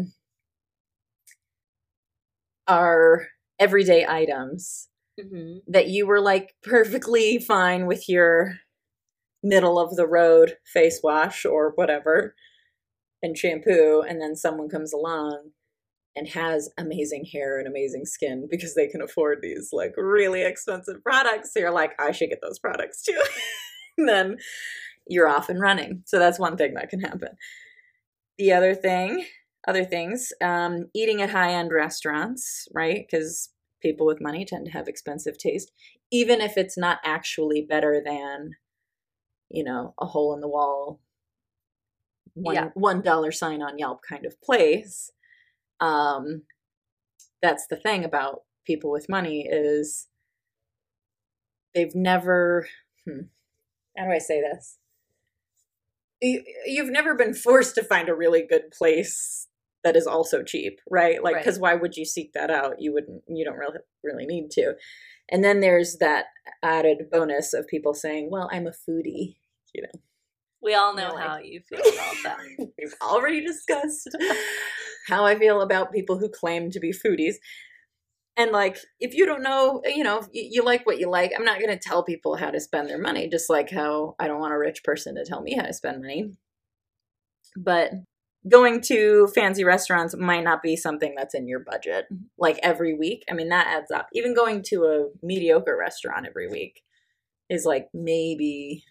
are 2.66 3.26
everyday 3.58 4.06
items 4.06 4.88
Mhm. 5.18 5.62
that 5.66 5.88
you 5.88 6.06
were 6.06 6.20
like 6.20 6.54
perfectly 6.62 7.38
fine 7.38 7.86
with 7.86 8.08
your 8.08 8.58
middle 9.42 9.78
of 9.78 9.96
the 9.96 10.06
road 10.06 10.58
face 10.66 11.00
wash 11.02 11.44
or 11.44 11.72
whatever 11.76 12.34
and 13.22 13.36
shampoo 13.38 14.02
and 14.02 14.20
then 14.20 14.36
someone 14.36 14.68
comes 14.68 14.92
along 14.92 15.52
and 16.16 16.28
has 16.28 16.70
amazing 16.78 17.24
hair 17.24 17.58
and 17.58 17.68
amazing 17.68 18.06
skin 18.06 18.48
because 18.50 18.74
they 18.74 18.88
can 18.88 19.02
afford 19.02 19.40
these 19.42 19.70
like 19.72 19.94
really 19.96 20.42
expensive 20.42 21.02
products 21.02 21.52
so 21.54 21.60
you're 21.60 21.70
like 21.72 21.92
i 22.00 22.12
should 22.12 22.30
get 22.30 22.40
those 22.42 22.58
products 22.58 23.02
too 23.02 23.20
and 23.98 24.08
then 24.10 24.38
you're 25.10 25.28
off 25.28 25.50
and 25.50 25.60
running. 25.60 26.02
So 26.06 26.18
that's 26.18 26.38
one 26.38 26.56
thing 26.56 26.74
that 26.74 26.90
can 26.90 27.00
happen. 27.00 27.30
The 28.38 28.52
other 28.52 28.74
thing 28.74 29.26
other 29.68 29.84
things 29.84 30.32
um, 30.42 30.86
eating 30.94 31.20
at 31.20 31.30
high-end 31.30 31.70
restaurants 31.72 32.66
right? 32.74 33.06
Because 33.08 33.50
people 33.82 34.06
with 34.06 34.20
money 34.20 34.44
tend 34.44 34.66
to 34.66 34.72
have 34.72 34.88
expensive 34.88 35.36
taste 35.38 35.72
even 36.10 36.40
if 36.40 36.56
it's 36.56 36.78
not 36.78 36.98
actually 37.04 37.62
better 37.62 38.02
than 38.04 38.52
you 39.50 39.64
know 39.64 39.94
a 40.00 40.06
hole 40.06 40.34
in 40.34 40.40
the 40.40 40.48
wall 40.48 41.00
one 42.34 42.54
Yeah. 42.54 42.70
one 42.74 43.02
dollar 43.02 43.32
sign 43.32 43.62
on 43.62 43.78
yelp 43.78 44.00
kind 44.08 44.24
of 44.26 44.40
place 44.42 45.10
um 45.80 46.42
that's 47.42 47.66
the 47.68 47.76
thing 47.76 48.04
about 48.04 48.42
people 48.66 48.90
with 48.90 49.08
money 49.08 49.46
is 49.50 50.08
they've 51.74 51.94
never 51.94 52.68
hmm, 53.06 53.22
how 53.98 54.06
do 54.06 54.12
i 54.12 54.18
say 54.18 54.42
this 54.42 54.78
you've 56.20 56.90
never 56.90 57.14
been 57.14 57.34
forced 57.34 57.74
to 57.74 57.84
find 57.84 58.08
a 58.08 58.14
really 58.14 58.42
good 58.48 58.70
place 58.70 59.46
that 59.84 59.96
is 59.96 60.06
also 60.06 60.42
cheap 60.42 60.78
right 60.90 61.22
like 61.24 61.34
Right. 61.36 61.44
because 61.44 61.58
why 61.58 61.74
would 61.74 61.96
you 61.96 62.04
seek 62.04 62.32
that 62.34 62.50
out 62.50 62.74
you 62.80 62.92
wouldn't 62.92 63.22
you 63.28 63.44
don't 63.44 63.56
really 63.58 63.78
really 64.04 64.26
need 64.26 64.50
to 64.52 64.74
and 65.30 65.42
then 65.42 65.60
there's 65.60 65.96
that 65.98 66.26
added 66.62 67.08
bonus 67.10 67.54
of 67.54 67.66
people 67.66 67.94
saying 67.94 68.28
well 68.30 68.48
i'm 68.52 68.66
a 68.66 68.70
foodie 68.72 69.36
you 69.74 69.82
know 69.82 70.00
We 70.62 70.74
all 70.74 70.94
know 70.94 71.14
like- 71.14 71.26
how 71.26 71.38
you 71.38 71.60
feel 71.68 71.80
about 71.80 72.16
that. 72.24 72.36
We've 72.58 72.94
already 73.00 73.40
discussed 73.40 74.10
how 75.08 75.24
I 75.24 75.38
feel 75.38 75.62
about 75.62 75.90
people 75.92 76.18
who 76.18 76.28
claim 76.28 76.70
to 76.72 76.80
be 76.80 76.92
foodies. 76.92 77.36
And 78.36 78.52
like, 78.52 78.78
if 79.00 79.14
you 79.14 79.26
don't 79.26 79.42
know, 79.42 79.82
eh, 79.84 79.92
you 79.94 80.04
know, 80.04 80.22
you, 80.32 80.48
you 80.52 80.64
like 80.64 80.86
what 80.86 80.98
you 80.98 81.10
like, 81.10 81.32
I'm 81.36 81.44
not 81.44 81.58
going 81.60 81.76
to 81.76 81.78
tell 81.78 82.02
people 82.04 82.36
how 82.36 82.50
to 82.50 82.60
spend 82.60 82.88
their 82.88 82.98
money, 83.00 83.28
just 83.28 83.50
like 83.50 83.70
how 83.70 84.14
I 84.18 84.28
don't 84.28 84.40
want 84.40 84.54
a 84.54 84.58
rich 84.58 84.82
person 84.84 85.14
to 85.16 85.24
tell 85.24 85.42
me 85.42 85.54
how 85.54 85.64
to 85.64 85.74
spend 85.74 86.00
money. 86.00 86.32
But 87.56 87.90
going 88.48 88.80
to 88.80 89.28
fancy 89.34 89.64
restaurants 89.64 90.16
might 90.16 90.44
not 90.44 90.62
be 90.62 90.76
something 90.76 91.14
that's 91.16 91.34
in 91.34 91.46
your 91.46 91.60
budget 91.60 92.06
like 92.38 92.58
every 92.62 92.94
week. 92.94 93.24
I 93.30 93.34
mean, 93.34 93.50
that 93.50 93.66
adds 93.66 93.90
up. 93.90 94.08
Even 94.14 94.34
going 94.34 94.62
to 94.68 94.84
a 94.84 95.06
mediocre 95.26 95.76
restaurant 95.78 96.26
every 96.26 96.48
week 96.48 96.82
is 97.50 97.64
like 97.66 97.88
maybe 97.92 98.84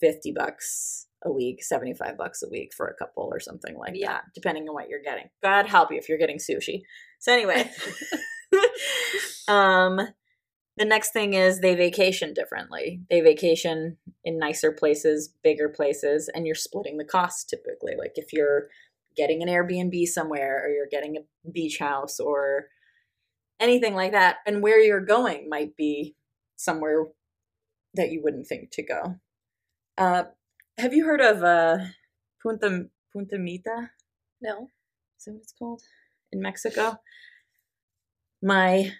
50 0.00 0.32
bucks 0.32 1.06
a 1.24 1.30
week, 1.30 1.62
75 1.62 2.16
bucks 2.16 2.42
a 2.42 2.48
week 2.48 2.72
for 2.76 2.86
a 2.88 2.94
couple 2.94 3.28
or 3.32 3.40
something 3.40 3.76
like 3.76 3.92
Yeah. 3.94 4.08
that, 4.14 4.24
depending 4.34 4.68
on 4.68 4.74
what 4.74 4.88
you're 4.88 5.02
getting. 5.02 5.28
God 5.42 5.66
help 5.66 5.90
you 5.92 5.98
if 5.98 6.08
you're 6.08 6.18
getting 6.18 6.38
sushi. 6.38 6.82
So 7.22 7.32
anyway, 7.32 7.70
um 9.48 10.00
the 10.76 10.84
next 10.84 11.12
thing 11.12 11.34
is 11.34 11.60
they 11.60 11.76
vacation 11.76 12.34
differently. 12.34 13.02
They 13.08 13.20
vacation 13.20 13.98
in 14.24 14.38
nicer 14.38 14.72
places, 14.72 15.32
bigger 15.44 15.68
places, 15.68 16.28
and 16.34 16.46
you're 16.46 16.56
splitting 16.56 16.96
the 16.96 17.04
cost 17.04 17.48
typically. 17.48 17.94
Like 17.96 18.14
if 18.16 18.32
you're 18.32 18.64
getting 19.16 19.40
an 19.40 19.48
Airbnb 19.48 20.04
somewhere 20.06 20.64
or 20.64 20.70
you're 20.70 20.88
getting 20.90 21.16
a 21.16 21.50
beach 21.50 21.78
house 21.78 22.18
or 22.18 22.66
anything 23.60 23.94
like 23.94 24.10
that, 24.10 24.38
and 24.44 24.60
where 24.60 24.80
you're 24.80 25.04
going 25.04 25.48
might 25.48 25.76
be 25.76 26.16
somewhere 26.56 27.04
that 27.94 28.10
you 28.10 28.20
wouldn't 28.24 28.48
think 28.48 28.72
to 28.72 28.82
go. 28.82 29.16
Uh, 29.96 30.24
have 30.76 30.92
you 30.92 31.04
heard 31.04 31.20
of 31.20 31.44
uh, 31.44 31.78
Punta 32.42 32.86
Punta 33.12 33.38
Mita? 33.38 33.90
No. 34.40 34.70
Is 35.16 35.26
that 35.26 35.32
what 35.34 35.42
it's 35.42 35.54
called 35.56 35.82
in 36.32 36.40
Mexico? 36.40 36.96
My 38.42 38.92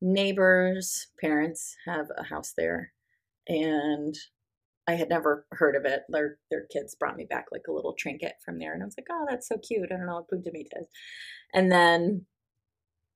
neighbor's 0.00 1.08
parents 1.20 1.76
have 1.86 2.06
a 2.16 2.24
house 2.24 2.54
there, 2.56 2.92
and 3.48 4.14
I 4.88 4.94
had 4.94 5.08
never 5.08 5.46
heard 5.52 5.76
of 5.76 5.84
it. 5.84 6.02
Their 6.08 6.38
their 6.50 6.66
kids 6.72 6.94
brought 6.94 7.16
me 7.16 7.26
back 7.28 7.46
like 7.52 7.66
a 7.68 7.72
little 7.72 7.94
trinket 7.98 8.34
from 8.44 8.58
there, 8.58 8.72
and 8.72 8.82
I 8.82 8.86
was 8.86 8.94
like, 8.96 9.08
"Oh, 9.10 9.26
that's 9.28 9.48
so 9.48 9.58
cute." 9.58 9.90
I 9.92 9.96
don't 9.96 10.06
know 10.06 10.16
what 10.16 10.28
Punta 10.28 10.50
Mita 10.52 10.80
is. 10.80 10.86
And 11.52 11.70
then 11.70 12.26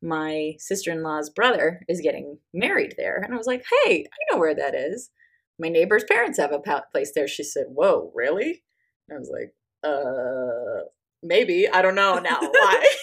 my 0.02 0.54
sister 0.59 0.92
in 0.92 1.02
law's 1.02 1.30
brother 1.30 1.83
is 1.88 2.00
getting 2.00 2.38
married 2.52 2.95
there, 2.97 3.16
and 3.16 3.35
I 3.35 3.37
was 3.37 3.47
like, 3.47 3.64
"Hey, 3.85 4.04
I 4.07 4.33
know 4.35 4.38
where 4.38 4.54
that 4.54 4.75
is." 4.75 5.11
My 5.59 5.68
neighbor's 5.68 6.04
parents 6.04 6.38
have 6.38 6.52
a 6.52 6.61
place 6.92 7.12
there. 7.14 7.28
She 7.28 7.42
said, 7.45 7.66
"Whoa, 7.68 8.12
really?" 8.14 8.62
And 9.09 9.16
I 9.16 9.18
was 9.18 9.30
like, 9.30 9.54
"Uh." 9.85 10.88
maybe 11.23 11.68
i 11.68 11.83
don't 11.83 11.95
know 11.95 12.18
now 12.18 12.38
why 12.40 12.95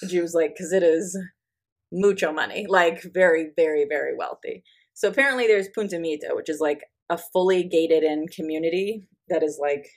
and 0.00 0.10
she 0.10 0.20
was 0.20 0.34
like 0.34 0.54
because 0.54 0.72
it 0.72 0.82
is 0.82 1.18
mucho 1.92 2.32
money 2.32 2.66
like 2.68 3.02
very 3.14 3.50
very 3.56 3.84
very 3.88 4.14
wealthy 4.16 4.62
so 4.94 5.08
apparently 5.08 5.46
there's 5.46 5.68
punta 5.74 5.98
mita 5.98 6.30
which 6.32 6.48
is 6.48 6.60
like 6.60 6.84
a 7.08 7.18
fully 7.18 7.64
gated 7.64 8.02
in 8.02 8.26
community 8.28 9.08
that 9.28 9.42
is 9.42 9.58
like 9.60 9.88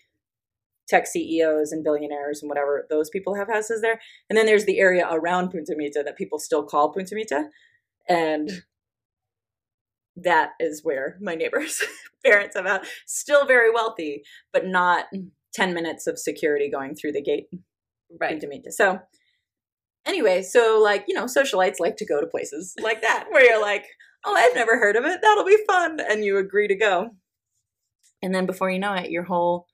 tech 0.88 1.06
ceos 1.08 1.72
and 1.72 1.84
billionaires 1.84 2.42
and 2.42 2.50
whatever 2.50 2.86
those 2.90 3.10
people 3.10 3.36
have 3.36 3.48
houses 3.48 3.82
there 3.82 4.00
and 4.30 4.38
then 4.38 4.46
there's 4.46 4.66
the 4.66 4.80
area 4.80 5.08
around 5.12 5.50
punta 5.52 5.74
mita 5.78 6.02
that 6.04 6.18
people 6.18 6.40
still 6.40 6.64
call 6.64 6.92
punta 6.92 7.14
mita 7.16 7.46
and 8.10 8.64
that 10.16 10.52
is 10.60 10.84
where 10.84 11.18
my 11.22 11.36
neighbors 11.36 11.82
parents 12.26 12.56
have 12.56 12.66
out 12.66 12.86
still 13.06 13.46
very 13.46 13.72
wealthy 13.72 14.24
but 14.52 14.66
not 14.66 15.06
10 15.54 15.74
minutes 15.74 16.08
of 16.08 16.18
security 16.18 16.70
going 16.70 16.96
through 16.96 17.12
the 17.12 17.22
gate 17.22 17.48
Right. 18.20 18.32
Punta 18.32 18.48
Mita. 18.48 18.72
So 18.72 19.00
anyway, 20.06 20.42
so 20.42 20.80
like, 20.82 21.06
you 21.08 21.16
know, 21.16 21.26
socialites 21.26 21.80
like 21.80 21.98
to 21.98 22.06
go 22.06 22.22
to 22.22 22.28
places 22.28 22.74
like 22.82 23.02
that 23.02 23.26
where 23.30 23.44
you're 23.44 23.62
like, 23.62 23.86
oh, 24.26 24.34
I've 24.36 24.56
never 24.56 24.78
heard 24.78 24.96
of 24.96 25.06
it. 25.06 25.20
That'll 25.22 25.46
be 25.46 25.58
fun. 25.68 26.00
And 26.00 26.24
you 26.24 26.38
agree 26.38 26.68
to 26.68 26.76
go. 26.76 27.10
And 28.22 28.34
then 28.34 28.46
before 28.46 28.70
you 28.70 28.80
know 28.80 28.94
it, 28.94 29.12
your 29.12 29.24
whole 29.24 29.68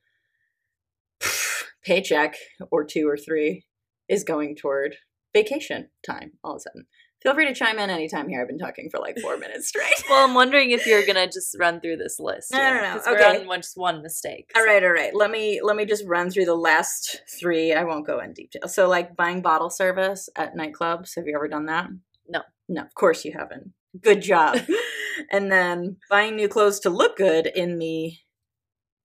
paycheck 1.83 2.35
or 2.71 2.83
two 2.83 3.07
or 3.07 3.17
three 3.17 3.65
is 4.07 4.23
going 4.23 4.55
toward 4.55 4.95
vacation 5.33 5.89
time 6.05 6.31
all 6.43 6.53
of 6.53 6.57
a 6.57 6.61
sudden. 6.61 6.85
Feel 7.21 7.33
free 7.33 7.47
to 7.47 7.53
chime 7.53 7.77
in 7.79 7.89
anytime 7.89 8.29
here. 8.29 8.41
I've 8.41 8.47
been 8.47 8.57
talking 8.57 8.89
for 8.89 8.99
like 8.99 9.19
four 9.19 9.35
minutes 9.37 9.67
straight. 9.67 10.03
Well, 10.09 10.23
I'm 10.23 10.33
wondering 10.35 10.71
if 10.71 10.85
you're 10.85 11.05
gonna 11.05 11.27
just 11.27 11.55
run 11.59 11.81
through 11.81 11.97
this 11.97 12.17
list. 12.17 12.53
No, 12.53 12.59
no, 12.59 12.81
no, 12.81 13.13
okay. 13.13 13.39
on 13.41 13.47
one- 13.47 13.59
just 13.61 13.75
one 13.77 14.01
mistake. 14.01 14.51
All 14.55 14.61
so- 14.61 14.67
right, 14.67 14.83
all 14.83 14.91
right. 14.91 15.13
Let 15.13 15.29
me 15.29 15.59
let 15.61 15.75
me 15.75 15.85
just 15.85 16.05
run 16.07 16.29
through 16.29 16.45
the 16.45 16.55
last 16.55 17.21
three. 17.39 17.73
I 17.73 17.83
won't 17.83 18.07
go 18.07 18.19
in 18.19 18.33
detail. 18.33 18.67
So, 18.69 18.87
like 18.87 19.17
buying 19.17 19.41
bottle 19.41 19.69
service 19.69 20.29
at 20.37 20.55
nightclubs. 20.55 21.15
Have 21.15 21.27
you 21.27 21.35
ever 21.35 21.47
done 21.49 21.65
that? 21.65 21.89
No. 22.27 22.41
No, 22.69 22.81
of 22.83 22.93
course 22.95 23.25
you 23.25 23.33
haven't. 23.37 23.73
Good 24.01 24.21
job. 24.21 24.59
and 25.31 25.51
then 25.51 25.97
buying 26.09 26.35
new 26.37 26.47
clothes 26.47 26.79
to 26.81 26.89
look 26.89 27.17
good 27.17 27.47
in 27.47 27.79
the 27.79 28.13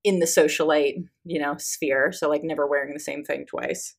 in 0.04 0.18
the 0.21 0.26
socialite, 0.26 1.02
you 1.25 1.40
know, 1.40 1.56
sphere. 1.59 2.12
So, 2.12 2.28
like 2.28 2.44
never 2.44 2.66
wearing 2.66 2.94
the 2.94 3.00
same 3.00 3.25
thing 3.25 3.44
twice. 3.47 3.97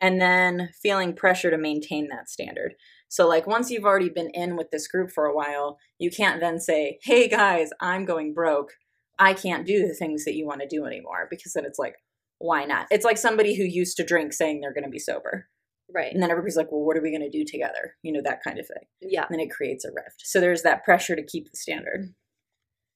And 0.00 0.20
then 0.20 0.68
feeling 0.80 1.12
pressure 1.12 1.50
to 1.50 1.58
maintain 1.58 2.06
that 2.10 2.28
standard. 2.30 2.74
So, 3.08 3.26
like, 3.26 3.46
once 3.46 3.70
you've 3.70 3.84
already 3.84 4.10
been 4.10 4.30
in 4.34 4.56
with 4.56 4.70
this 4.70 4.86
group 4.86 5.10
for 5.10 5.24
a 5.24 5.34
while, 5.34 5.78
you 5.98 6.10
can't 6.10 6.40
then 6.40 6.60
say, 6.60 6.98
hey 7.02 7.28
guys, 7.28 7.70
I'm 7.80 8.04
going 8.04 8.34
broke. 8.34 8.72
I 9.18 9.34
can't 9.34 9.66
do 9.66 9.86
the 9.86 9.94
things 9.94 10.24
that 10.24 10.34
you 10.34 10.46
want 10.46 10.60
to 10.60 10.68
do 10.68 10.84
anymore 10.84 11.26
because 11.30 11.54
then 11.54 11.64
it's 11.64 11.78
like, 11.78 11.96
why 12.38 12.64
not? 12.64 12.86
It's 12.90 13.04
like 13.04 13.18
somebody 13.18 13.56
who 13.56 13.64
used 13.64 13.96
to 13.96 14.04
drink 14.04 14.32
saying 14.32 14.60
they're 14.60 14.74
going 14.74 14.84
to 14.84 14.90
be 14.90 14.98
sober. 14.98 15.48
Right. 15.92 16.12
And 16.12 16.22
then 16.22 16.30
everybody's 16.30 16.56
like, 16.56 16.70
well, 16.70 16.84
what 16.84 16.96
are 16.96 17.02
we 17.02 17.10
going 17.10 17.28
to 17.28 17.30
do 17.30 17.44
together? 17.44 17.96
You 18.02 18.12
know, 18.12 18.20
that 18.22 18.44
kind 18.44 18.58
of 18.58 18.66
thing. 18.66 18.86
Yeah. 19.00 19.22
And 19.22 19.30
then 19.30 19.40
it 19.40 19.50
creates 19.50 19.84
a 19.84 19.88
rift. 19.88 20.22
So 20.24 20.38
there's 20.38 20.62
that 20.62 20.84
pressure 20.84 21.16
to 21.16 21.24
keep 21.24 21.50
the 21.50 21.56
standard. 21.56 22.14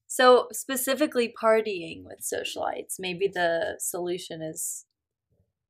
So 0.07 0.49
specifically 0.53 1.33
partying 1.43 2.05
with 2.05 2.19
socialites, 2.21 2.97
maybe 2.99 3.31
the 3.33 3.77
solution 3.81 4.43
is 4.43 4.85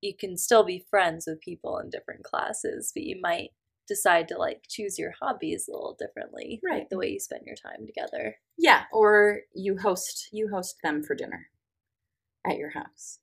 you 0.01 0.15
can 0.19 0.37
still 0.37 0.65
be 0.65 0.85
friends 0.91 1.27
with 1.29 1.41
people 1.41 1.79
in 1.79 1.91
different 1.91 2.25
classes, 2.25 2.91
but 2.93 3.05
you 3.05 3.21
might 3.23 3.51
decide 3.93 4.29
to 4.29 4.39
like 4.39 4.63
choose 4.69 4.99
your 4.99 5.13
hobbies 5.21 5.67
a 5.69 5.73
little 5.73 5.97
differently. 5.99 6.61
Right. 6.65 6.81
Like 6.81 6.89
the 6.91 6.99
way 6.99 7.09
you 7.09 7.21
spend 7.21 7.43
your 7.45 7.57
time 7.57 7.87
together. 7.87 8.37
Yeah. 8.57 8.85
Or 8.93 9.41
you 9.55 9.77
host 9.79 10.29
you 10.33 10.49
host 10.53 10.77
them 10.83 11.03
for 11.03 11.15
dinner 11.15 11.49
at 12.47 12.57
your 12.57 12.71
house 12.71 13.19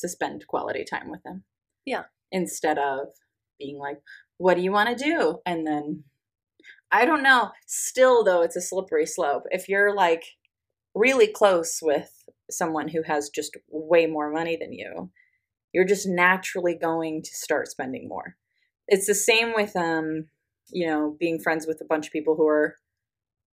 to 0.00 0.08
spend 0.08 0.46
quality 0.46 0.84
time 0.84 1.10
with 1.10 1.22
them. 1.22 1.44
Yeah. 1.86 2.04
Instead 2.30 2.78
of 2.78 3.08
being 3.58 3.78
like, 3.78 4.00
what 4.36 4.54
do 4.54 4.62
you 4.62 4.72
want 4.72 4.96
to 4.96 5.04
do? 5.04 5.38
And 5.46 5.66
then 5.66 6.04
I 6.92 7.06
don't 7.06 7.22
know. 7.22 7.52
Still 7.66 8.24
though, 8.24 8.42
it's 8.42 8.56
a 8.56 8.60
slippery 8.60 9.06
slope. 9.06 9.44
If 9.50 9.68
you're 9.68 9.94
like 9.94 10.24
really 10.94 11.26
close 11.26 11.78
with 11.80 12.10
someone 12.50 12.88
who 12.88 13.02
has 13.02 13.30
just 13.30 13.56
way 13.70 14.06
more 14.06 14.30
money 14.30 14.56
than 14.60 14.72
you, 14.72 15.10
you're 15.72 15.84
just 15.86 16.06
naturally 16.06 16.76
going 16.80 17.22
to 17.22 17.30
start 17.34 17.68
spending 17.68 18.08
more. 18.08 18.36
It's 18.88 19.06
the 19.06 19.14
same 19.14 19.54
with 19.54 19.76
um, 19.76 20.26
you 20.70 20.86
know, 20.86 21.16
being 21.18 21.40
friends 21.40 21.66
with 21.66 21.80
a 21.80 21.84
bunch 21.84 22.06
of 22.06 22.12
people 22.12 22.36
who 22.36 22.46
are 22.46 22.76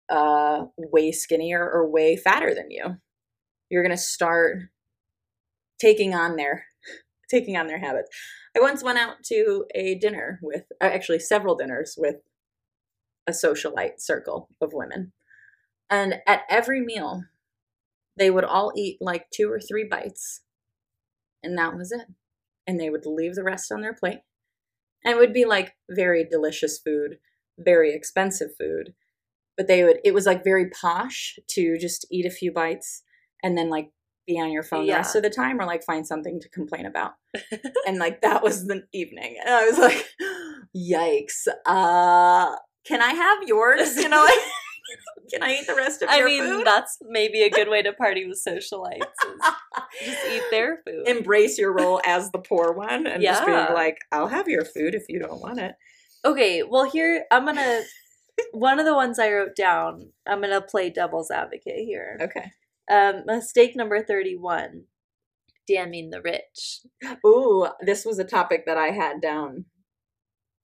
uh 0.07 0.65
way 0.77 1.11
skinnier 1.11 1.67
or 1.67 1.89
way 1.89 2.15
fatter 2.15 2.53
than 2.53 2.69
you. 2.69 2.97
You're 3.69 3.83
going 3.83 3.95
to 3.95 4.01
start 4.01 4.69
taking 5.79 6.13
on 6.13 6.35
their 6.35 6.65
taking 7.29 7.57
on 7.57 7.67
their 7.67 7.79
habits. 7.79 8.09
I 8.55 8.61
once 8.61 8.83
went 8.83 8.99
out 8.99 9.23
to 9.25 9.65
a 9.73 9.95
dinner 9.95 10.39
with 10.41 10.63
uh, 10.81 10.85
actually 10.85 11.19
several 11.19 11.55
dinners 11.55 11.95
with 11.97 12.17
a 13.27 13.31
socialite 13.31 13.99
circle 13.99 14.49
of 14.61 14.73
women. 14.73 15.11
And 15.89 16.21
at 16.25 16.43
every 16.49 16.81
meal, 16.81 17.23
they 18.17 18.29
would 18.29 18.43
all 18.43 18.71
eat 18.75 18.97
like 19.01 19.29
two 19.31 19.51
or 19.51 19.59
three 19.59 19.83
bites. 19.83 20.41
And 21.43 21.57
that 21.57 21.75
was 21.75 21.91
it. 21.91 22.07
And 22.65 22.79
they 22.79 22.89
would 22.89 23.05
leave 23.05 23.35
the 23.35 23.43
rest 23.43 23.71
on 23.71 23.81
their 23.81 23.93
plate. 23.93 24.21
And 25.05 25.15
it 25.15 25.19
would 25.19 25.33
be 25.33 25.45
like 25.45 25.75
very 25.89 26.25
delicious 26.25 26.79
food, 26.79 27.17
very 27.57 27.93
expensive 27.93 28.49
food. 28.59 28.93
But 29.55 29.67
they 29.67 29.83
would, 29.83 29.99
it 30.03 30.13
was 30.13 30.25
like 30.25 30.43
very 30.43 30.69
posh 30.69 31.37
to 31.51 31.77
just 31.77 32.05
eat 32.11 32.25
a 32.25 32.31
few 32.31 32.51
bites 32.51 33.03
and 33.41 33.57
then 33.57 33.69
like 33.69 33.91
be 34.27 34.39
on 34.39 34.51
your 34.51 34.63
phone 34.63 34.87
the 34.87 34.93
rest 34.93 35.15
of 35.15 35.23
the 35.23 35.29
time 35.29 35.61
or 35.61 35.65
like 35.65 35.83
find 35.83 36.05
something 36.05 36.39
to 36.41 36.49
complain 36.49 36.85
about. 36.85 37.13
and 37.87 37.97
like 37.99 38.21
that 38.21 38.43
was 38.43 38.65
the 38.65 38.83
evening. 38.91 39.37
And 39.45 39.55
I 39.55 39.65
was 39.65 39.77
like, 39.77 40.05
yikes. 40.75 41.47
Uh, 41.65 42.55
can 42.85 43.01
I 43.01 43.13
have 43.13 43.47
yours? 43.47 43.95
You 43.95 44.09
know, 44.09 44.23
like, 44.23 44.39
can 45.31 45.43
I 45.43 45.53
eat 45.55 45.67
the 45.67 45.75
rest 45.75 46.01
of 46.01 46.09
I 46.09 46.17
your 46.17 46.27
mean, 46.27 46.43
food? 46.43 46.65
that's 46.65 46.97
maybe 47.07 47.43
a 47.43 47.49
good 47.49 47.69
way 47.69 47.81
to 47.81 47.93
party 47.93 48.25
with 48.27 48.41
socialites. 48.45 49.01
Just 50.03 50.25
eat 50.31 50.43
their 50.51 50.81
food. 50.85 51.07
Embrace 51.07 51.57
your 51.57 51.73
role 51.73 52.01
as 52.05 52.31
the 52.31 52.39
poor 52.39 52.71
one 52.73 53.07
and 53.07 53.21
just 53.21 53.45
being 53.45 53.57
Yeah. 53.57 53.73
like, 53.73 53.99
I'll 54.11 54.27
have 54.27 54.47
your 54.47 54.65
food 54.65 54.93
if 54.95 55.05
you 55.09 55.19
don't 55.19 55.41
want 55.41 55.59
it. 55.59 55.75
Okay, 56.23 56.63
well 56.63 56.89
here 56.89 57.25
I'm 57.31 57.45
gonna 57.45 57.81
one 58.51 58.79
of 58.79 58.85
the 58.85 58.93
ones 58.95 59.19
I 59.19 59.31
wrote 59.31 59.55
down, 59.55 60.11
I'm 60.27 60.41
gonna 60.41 60.61
play 60.61 60.89
devil's 60.89 61.31
advocate 61.31 61.85
here. 61.85 62.17
Okay. 62.21 62.51
Um 62.91 63.23
mistake 63.25 63.75
number 63.75 64.03
thirty 64.03 64.35
one. 64.35 64.85
Damning 65.67 66.09
the 66.11 66.21
rich. 66.21 66.81
Ooh, 67.25 67.67
this 67.81 68.05
was 68.05 68.19
a 68.19 68.23
topic 68.23 68.65
that 68.67 68.77
I 68.77 68.89
had 68.91 69.19
down. 69.21 69.65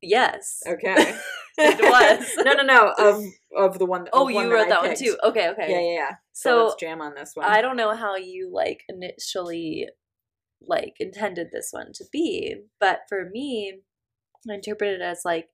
Yes. 0.01 0.61
Okay. 0.67 1.15
It 1.57 1.81
was. 1.81 2.33
no, 2.45 2.53
no, 2.53 2.63
no. 2.63 2.93
Of 2.97 3.23
of 3.55 3.77
the 3.77 3.85
one. 3.85 4.07
Oh, 4.13 4.27
of 4.27 4.33
you 4.33 4.51
wrote 4.51 4.67
I 4.67 4.69
that 4.69 4.81
one 4.81 4.95
too. 4.95 5.17
Okay, 5.21 5.49
okay. 5.49 5.69
Yeah, 5.69 5.79
yeah, 5.81 5.93
yeah. 5.93 6.15
So, 6.31 6.49
So, 6.49 6.63
let's 6.63 6.79
jam 6.79 7.01
on 7.01 7.13
this 7.13 7.35
one. 7.35 7.45
I 7.45 7.61
don't 7.61 7.75
know 7.75 7.93
how 7.93 8.15
you 8.15 8.49
like 8.51 8.83
initially 8.87 9.89
like 10.61 10.95
intended 10.99 11.49
this 11.51 11.69
one 11.71 11.91
to 11.93 12.05
be, 12.11 12.55
but 12.79 13.01
for 13.09 13.29
me, 13.31 13.81
I 14.49 14.53
interpret 14.55 14.93
it 14.93 15.01
as 15.01 15.21
like 15.25 15.49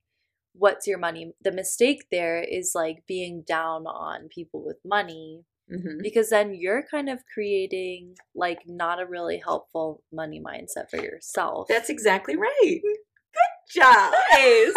what's 0.54 0.88
your 0.88 0.98
money? 0.98 1.34
The 1.42 1.52
mistake 1.52 2.08
there 2.12 2.40
is 2.42 2.74
like 2.74 3.06
being 3.08 3.44
down 3.46 3.86
on 3.86 4.28
people 4.30 4.64
with 4.64 4.78
money 4.84 5.46
Mhm. 5.70 6.02
because 6.02 6.30
then 6.30 6.54
you're 6.56 6.84
kind 6.84 7.10
of 7.10 7.26
creating 7.32 8.18
like 8.34 8.68
not 8.68 9.00
a 9.02 9.06
really 9.06 9.38
helpful 9.38 10.04
money 10.12 10.40
mindset 10.40 10.90
for 10.90 10.98
yourself. 10.98 11.68
That's 11.68 11.90
exactly 11.90 12.36
right. 12.36 12.82
Job. 13.70 14.14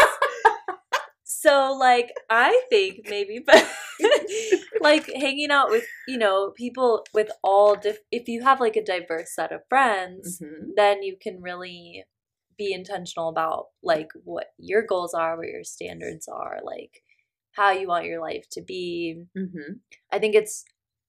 So 1.24 1.72
like 1.78 2.12
I 2.28 2.62
think 2.70 3.06
maybe 3.08 3.38
but 3.46 3.66
like 4.80 5.10
hanging 5.14 5.50
out 5.50 5.70
with, 5.70 5.84
you 6.06 6.18
know, 6.18 6.50
people 6.56 7.04
with 7.14 7.30
all 7.42 7.76
diff- 7.76 8.00
if 8.10 8.28
you 8.28 8.42
have 8.42 8.60
like 8.60 8.76
a 8.76 8.84
diverse 8.84 9.34
set 9.34 9.52
of 9.52 9.62
friends, 9.68 10.40
Mhm. 10.42 10.74
then 10.76 11.02
you 11.02 11.16
can 11.20 11.40
really 11.40 12.04
be 12.58 12.72
intentional 12.74 13.28
about 13.28 13.68
like 13.82 14.08
what 14.24 14.48
your 14.58 14.82
goals 14.82 15.14
are, 15.14 15.36
what 15.36 15.46
your 15.48 15.64
standards 15.64 16.28
are, 16.28 16.58
like 16.62 17.02
how 17.52 17.70
you 17.70 17.88
want 17.88 18.04
your 18.06 18.20
life 18.20 18.46
to 18.52 18.60
be. 18.62 19.22
Mhm. 19.36 19.80
I 20.10 20.18
think 20.18 20.34
it's 20.34 20.64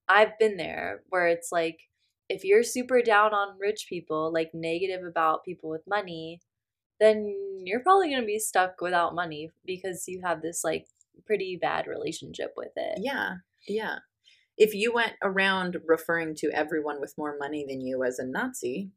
I've 0.08 0.38
been 0.40 0.58
there 0.58 1.04
where 1.10 1.28
it's 1.28 1.52
like 1.52 1.90
if 2.30 2.44
you're 2.46 2.64
super 2.64 3.02
down 3.02 3.34
on 3.34 3.58
rich 3.60 3.88
people, 3.90 4.32
like 4.32 4.52
negative 4.54 5.04
about 5.06 5.44
people 5.44 5.70
with 5.70 5.82
money, 5.88 6.40
then 7.02 7.36
you're 7.66 7.82
probably 7.82 8.10
going 8.10 8.22
to 8.22 8.26
be 8.26 8.40
stuck 8.40 8.80
without 8.80 9.14
money 9.14 9.50
because 9.66 10.06
you 10.08 10.22
have 10.24 10.42
this 10.42 10.64
like 10.64 10.86
pretty 11.26 11.58
bad 11.62 11.86
relationship 11.88 12.54
with 12.56 12.72
it. 12.78 13.00
Yeah, 13.02 13.34
yeah. 13.68 13.96
If 14.58 14.74
you 14.74 14.94
went 14.94 15.14
around 15.24 15.78
referring 15.88 16.36
to 16.38 16.52
everyone 16.54 17.02
with 17.02 17.16
more 17.18 17.36
money 17.40 17.66
than 17.68 17.82
you 17.82 18.04
as 18.04 18.20
a 18.20 18.26
Nazi, 18.26 18.92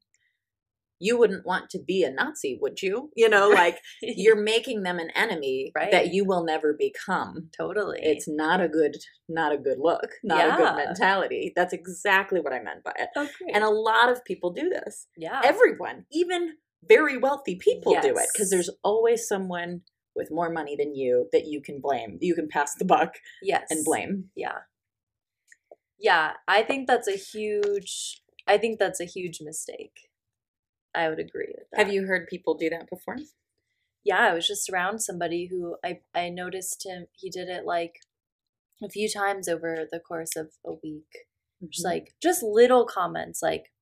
you 1.00 1.18
wouldn't 1.18 1.44
want 1.44 1.68
to 1.70 1.78
be 1.78 2.04
a 2.04 2.10
Nazi, 2.10 2.56
would 2.62 2.80
you? 2.80 3.10
You 3.16 3.28
know, 3.28 3.48
like 3.54 3.78
you're 4.00 4.40
making 4.40 4.82
them 4.84 4.98
an 4.98 5.10
enemy 5.14 5.72
Right. 5.74 5.90
that 5.90 6.12
you 6.14 6.24
will 6.24 6.44
never 6.44 6.72
become. 6.78 7.50
totally. 7.56 7.98
It's 8.02 8.28
not 8.28 8.60
a 8.60 8.68
good 8.68 8.96
not 9.28 9.52
a 9.52 9.58
good 9.58 9.78
look, 9.80 10.10
not 10.22 10.54
a 10.54 10.56
good 10.56 10.76
mentality. 10.76 11.52
That's 11.56 11.72
exactly 11.72 12.40
what 12.40 12.52
I 12.52 12.60
meant 12.62 12.84
by 12.84 12.92
it. 12.96 13.08
Okay. 13.16 13.52
And 13.52 13.64
a 13.64 13.70
lot 13.70 14.10
of 14.10 14.24
people 14.24 14.52
do 14.52 14.68
this. 14.68 15.08
yeah. 15.16 15.40
Everyone, 15.44 16.04
even 16.12 16.54
very 16.88 17.16
wealthy 17.16 17.56
people 17.56 17.92
do 18.00 18.16
it 18.16 18.28
because 18.32 18.50
there's 18.50 18.70
always 18.82 19.26
someone 19.26 19.82
with 20.14 20.30
more 20.30 20.50
money 20.50 20.76
than 20.76 20.94
you 20.94 21.28
that 21.32 21.46
you 21.46 21.60
can 21.60 21.80
blame. 21.80 22.18
You 22.20 22.34
can 22.34 22.48
pass 22.48 22.74
the 22.74 22.84
buck 22.84 23.16
yes. 23.42 23.66
and 23.70 23.84
blame. 23.84 24.30
Yeah. 24.36 24.58
Yeah, 25.98 26.32
I 26.46 26.62
think 26.62 26.86
that's 26.86 27.08
a 27.08 27.16
huge 27.16 28.20
I 28.46 28.58
think 28.58 28.78
that's 28.78 29.00
a 29.00 29.06
huge 29.06 29.40
mistake. 29.40 30.08
I 30.94 31.08
would 31.08 31.18
agree 31.18 31.52
with 31.56 31.66
that. 31.72 31.78
Have 31.78 31.92
you 31.92 32.06
heard 32.06 32.28
people 32.28 32.54
do 32.54 32.70
that 32.70 32.88
before? 32.90 33.16
Yeah, 34.04 34.18
I 34.18 34.34
was 34.34 34.46
just 34.46 34.68
around 34.68 35.00
somebody 35.00 35.46
who 35.46 35.76
I 35.84 36.00
I 36.14 36.28
noticed 36.28 36.84
him 36.84 37.06
he 37.12 37.30
did 37.30 37.48
it 37.48 37.64
like 37.64 38.00
a 38.82 38.88
few 38.88 39.08
times 39.08 39.48
over 39.48 39.86
the 39.90 40.00
course 40.00 40.36
of 40.36 40.52
a 40.64 40.72
week. 40.82 41.26
Just 41.70 41.84
mm-hmm. 41.84 41.94
like 41.94 42.14
just 42.22 42.42
little 42.42 42.84
comments 42.84 43.42
like, 43.42 43.72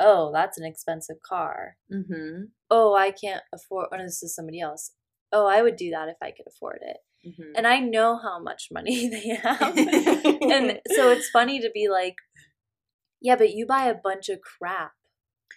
"Oh, 0.00 0.32
that's 0.32 0.58
an 0.58 0.64
expensive 0.64 1.16
car." 1.22 1.76
mm-hmm. 1.92 2.44
"Oh, 2.70 2.94
I 2.94 3.10
can't 3.10 3.42
afford." 3.52 3.88
Oh, 3.92 3.98
this 3.98 4.22
is 4.22 4.34
somebody 4.34 4.60
else. 4.60 4.92
"Oh, 5.32 5.46
I 5.46 5.62
would 5.62 5.76
do 5.76 5.90
that 5.90 6.08
if 6.08 6.16
I 6.22 6.30
could 6.30 6.46
afford 6.46 6.80
it." 6.82 6.98
Mm-hmm. 7.26 7.52
And 7.56 7.66
I 7.66 7.78
know 7.78 8.18
how 8.18 8.38
much 8.38 8.68
money 8.70 9.08
they 9.14 9.28
have. 9.36 9.76
and 9.76 10.80
so 10.94 11.10
it's 11.10 11.30
funny 11.30 11.58
to 11.60 11.70
be 11.72 11.88
like, 11.88 12.16
yeah, 13.22 13.36
but 13.36 13.54
you 13.54 13.66
buy 13.66 13.86
a 13.86 13.94
bunch 13.94 14.28
of 14.28 14.40
crap. 14.42 14.92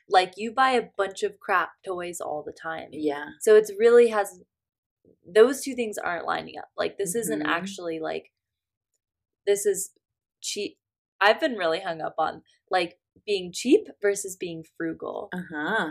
Like 0.09 0.33
you 0.37 0.53
buy 0.53 0.71
a 0.71 0.87
bunch 0.97 1.23
of 1.23 1.37
crap 1.41 1.71
toys 1.85 2.21
all 2.21 2.41
the 2.45 2.53
time. 2.53 2.89
yeah, 2.93 3.25
So 3.41 3.55
it's 3.57 3.73
really 3.77 4.07
has 4.07 4.39
those 5.29 5.61
two 5.61 5.75
things 5.75 5.97
aren't 5.97 6.25
lining 6.25 6.57
up. 6.57 6.69
Like 6.77 6.97
this 6.97 7.13
isn't 7.15 7.43
Mhm. 7.43 7.47
actually 7.49 7.99
like 7.99 8.31
this 9.45 9.65
is 9.65 9.91
cheap. 10.41 10.77
I've 11.19 11.39
been 11.41 11.55
really 11.55 11.81
hung 11.81 11.99
up 12.01 12.15
on 12.17 12.43
like 12.71 12.97
being 13.25 13.51
cheap 13.53 13.87
versus 14.01 14.35
being 14.35 14.63
frugal. 14.77 15.29
Uh 15.33 15.41
huh. 15.53 15.87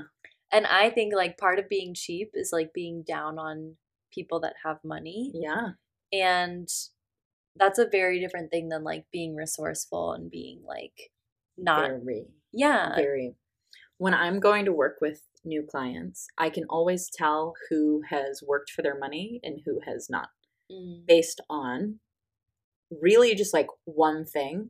And 0.53 0.67
I 0.67 0.91
think 0.91 1.15
like 1.15 1.39
part 1.39 1.59
of 1.59 1.69
being 1.69 1.95
cheap 1.95 2.31
is 2.35 2.51
like 2.53 2.73
being 2.73 3.03
down 3.07 3.39
on 3.39 3.77
people 4.12 4.41
that 4.41 4.55
have 4.65 4.79
money. 4.85 5.33
Yeah. 5.35 5.71
And 6.12 6.69
that's 7.57 7.79
a 7.79 7.89
very 7.91 8.21
different 8.21 8.51
thing 8.51 8.69
than 8.69 8.85
like 8.85 9.07
being 9.12 9.35
resourceful 9.35 10.12
and 10.12 10.31
being 10.31 10.61
like 10.67 11.11
not 11.59 11.89
Very. 11.89 12.27
yeah. 12.53 12.95
Very. 12.95 13.35
When 13.99 14.15
I'm 14.15 14.41
going 14.41 14.67
to 14.67 14.73
work 14.73 14.99
with 15.01 15.23
new 15.45 15.62
clients, 15.62 16.27
I 16.37 16.51
can 16.51 16.65
always 16.69 17.09
tell 17.12 17.55
who 17.71 18.03
has 18.11 18.43
worked 18.47 18.71
for 18.71 18.83
their 18.83 18.99
money 18.99 19.41
and 19.43 19.61
who 19.65 19.81
has 19.87 20.09
not 20.11 20.29
Mm. 20.69 21.07
based 21.07 21.41
on 21.49 22.01
really 22.91 23.37
just 23.37 23.55
like 23.55 23.69
one 23.85 24.25
thing. 24.25 24.69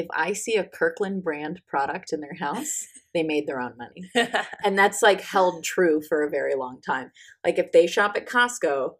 If 0.00 0.06
I 0.14 0.32
see 0.32 0.56
a 0.56 0.64
Kirkland 0.64 1.22
brand 1.22 1.60
product 1.66 2.12
in 2.12 2.20
their 2.20 2.34
house, 2.34 2.86
they 3.14 3.22
made 3.22 3.46
their 3.46 3.60
own 3.60 3.74
money. 3.76 4.10
And 4.64 4.78
that's 4.78 5.02
like 5.02 5.20
held 5.20 5.62
true 5.62 6.00
for 6.06 6.22
a 6.22 6.30
very 6.30 6.54
long 6.54 6.80
time. 6.80 7.12
Like 7.44 7.58
if 7.58 7.72
they 7.72 7.86
shop 7.86 8.16
at 8.16 8.28
Costco 8.28 8.94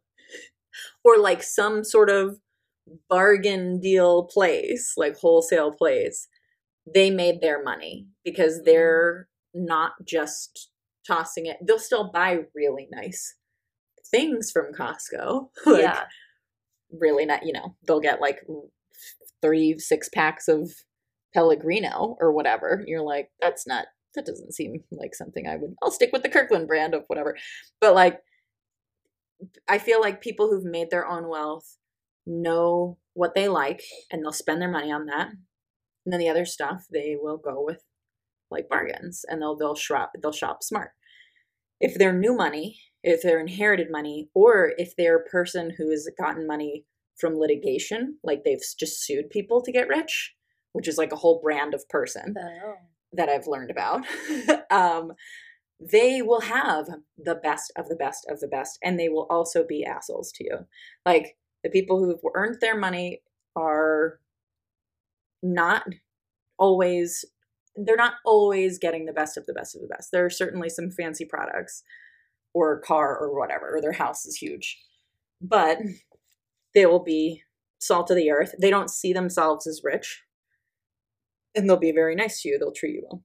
or 1.04 1.18
like 1.18 1.42
some 1.42 1.84
sort 1.84 2.10
of 2.10 2.38
bargain 3.08 3.80
deal 3.80 4.24
place, 4.24 4.94
like 4.96 5.16
wholesale 5.16 5.72
place, 5.72 6.28
they 6.92 7.10
made 7.10 7.40
their 7.40 7.62
money 7.62 8.06
because 8.24 8.56
mm-hmm. 8.56 8.64
they're 8.66 9.28
not 9.54 9.92
just 10.06 10.70
tossing 11.06 11.46
it. 11.46 11.56
They'll 11.62 11.78
still 11.78 12.10
buy 12.12 12.40
really 12.54 12.88
nice 12.90 13.36
things 14.10 14.50
from 14.50 14.72
Costco. 14.72 15.48
like 15.66 15.82
yeah. 15.82 16.04
really 16.92 17.26
not, 17.26 17.46
you 17.46 17.52
know, 17.52 17.76
they'll 17.86 18.00
get 18.00 18.20
like 18.20 18.40
three 19.42 19.78
six 19.78 20.08
packs 20.08 20.48
of 20.48 20.70
Pellegrino 21.34 22.16
or 22.20 22.32
whatever. 22.32 22.84
You're 22.86 23.02
like, 23.02 23.30
that's 23.40 23.66
not 23.66 23.86
that 24.14 24.26
doesn't 24.26 24.54
seem 24.54 24.82
like 24.90 25.14
something 25.14 25.46
I 25.46 25.56
would 25.56 25.74
I'll 25.82 25.90
stick 25.90 26.10
with 26.12 26.22
the 26.22 26.28
Kirkland 26.28 26.66
brand 26.66 26.94
of 26.94 27.04
whatever. 27.06 27.36
But 27.80 27.94
like 27.94 28.20
I 29.68 29.78
feel 29.78 30.00
like 30.00 30.20
people 30.20 30.50
who've 30.50 30.64
made 30.64 30.90
their 30.90 31.06
own 31.06 31.28
wealth 31.28 31.76
know 32.26 32.98
what 33.14 33.34
they 33.34 33.48
like 33.48 33.82
and 34.10 34.22
they'll 34.22 34.32
spend 34.32 34.60
their 34.60 34.70
money 34.70 34.92
on 34.92 35.06
that. 35.06 35.28
And 36.04 36.12
then 36.12 36.20
the 36.20 36.28
other 36.28 36.44
stuff 36.44 36.86
they 36.92 37.16
will 37.20 37.38
go 37.38 37.64
with 37.64 37.82
like 38.50 38.68
bargains 38.68 39.24
and 39.28 39.40
they'll 39.40 39.56
they'll 39.56 39.76
shop 39.76 40.12
they'll 40.20 40.32
shop 40.32 40.62
smart. 40.62 40.90
If 41.80 41.94
they're 41.94 42.12
new 42.12 42.34
money, 42.34 42.78
if 43.02 43.22
they're 43.22 43.40
inherited 43.40 43.90
money, 43.90 44.28
or 44.34 44.72
if 44.76 44.94
they're 44.96 45.16
a 45.16 45.30
person 45.30 45.72
who 45.78 45.90
has 45.90 46.08
gotten 46.18 46.46
money 46.46 46.84
from 47.18 47.38
litigation, 47.38 48.18
like 48.22 48.42
they've 48.44 48.62
just 48.78 49.02
sued 49.02 49.30
people 49.30 49.62
to 49.62 49.72
get 49.72 49.88
rich, 49.88 50.34
which 50.72 50.88
is 50.88 50.98
like 50.98 51.12
a 51.12 51.16
whole 51.16 51.40
brand 51.40 51.74
of 51.74 51.88
person 51.88 52.34
Oh. 52.38 52.74
that 53.12 53.28
I've 53.28 53.46
learned 53.46 53.70
about, 53.70 54.04
um, 54.70 55.12
they 55.80 56.20
will 56.22 56.42
have 56.42 56.86
the 57.16 57.34
best 57.34 57.72
of 57.76 57.88
the 57.88 57.96
best 57.96 58.26
of 58.28 58.40
the 58.40 58.48
best, 58.48 58.78
and 58.82 58.98
they 58.98 59.08
will 59.08 59.26
also 59.30 59.64
be 59.66 59.84
assholes 59.84 60.30
to 60.32 60.44
you. 60.44 60.58
Like 61.06 61.36
the 61.64 61.70
people 61.70 61.98
who've 61.98 62.20
earned 62.34 62.58
their 62.60 62.76
money 62.76 63.22
are 63.56 64.20
not 65.42 65.84
always 66.58 67.24
they're 67.76 67.96
not 67.96 68.14
always 68.26 68.78
getting 68.78 69.06
the 69.06 69.12
best 69.12 69.38
of 69.38 69.46
the 69.46 69.54
best 69.54 69.74
of 69.74 69.80
the 69.80 69.88
best. 69.88 70.10
There 70.12 70.24
are 70.24 70.30
certainly 70.30 70.68
some 70.68 70.90
fancy 70.90 71.24
products 71.24 71.82
or 72.52 72.72
a 72.74 72.80
car 72.82 73.16
or 73.16 73.38
whatever, 73.38 73.74
or 73.76 73.80
their 73.80 73.92
house 73.92 74.26
is 74.26 74.36
huge. 74.36 74.76
But 75.40 75.78
they 76.74 76.84
will 76.84 77.02
be 77.02 77.42
salt 77.78 78.10
of 78.10 78.16
the 78.16 78.30
earth. 78.30 78.54
They 78.60 78.70
don't 78.70 78.90
see 78.90 79.12
themselves 79.12 79.66
as 79.66 79.80
rich. 79.84 80.22
And 81.54 81.68
they'll 81.68 81.76
be 81.76 81.92
very 81.92 82.14
nice 82.14 82.42
to 82.42 82.48
you. 82.48 82.58
They'll 82.58 82.72
treat 82.72 82.94
you 82.94 83.02
well. 83.10 83.24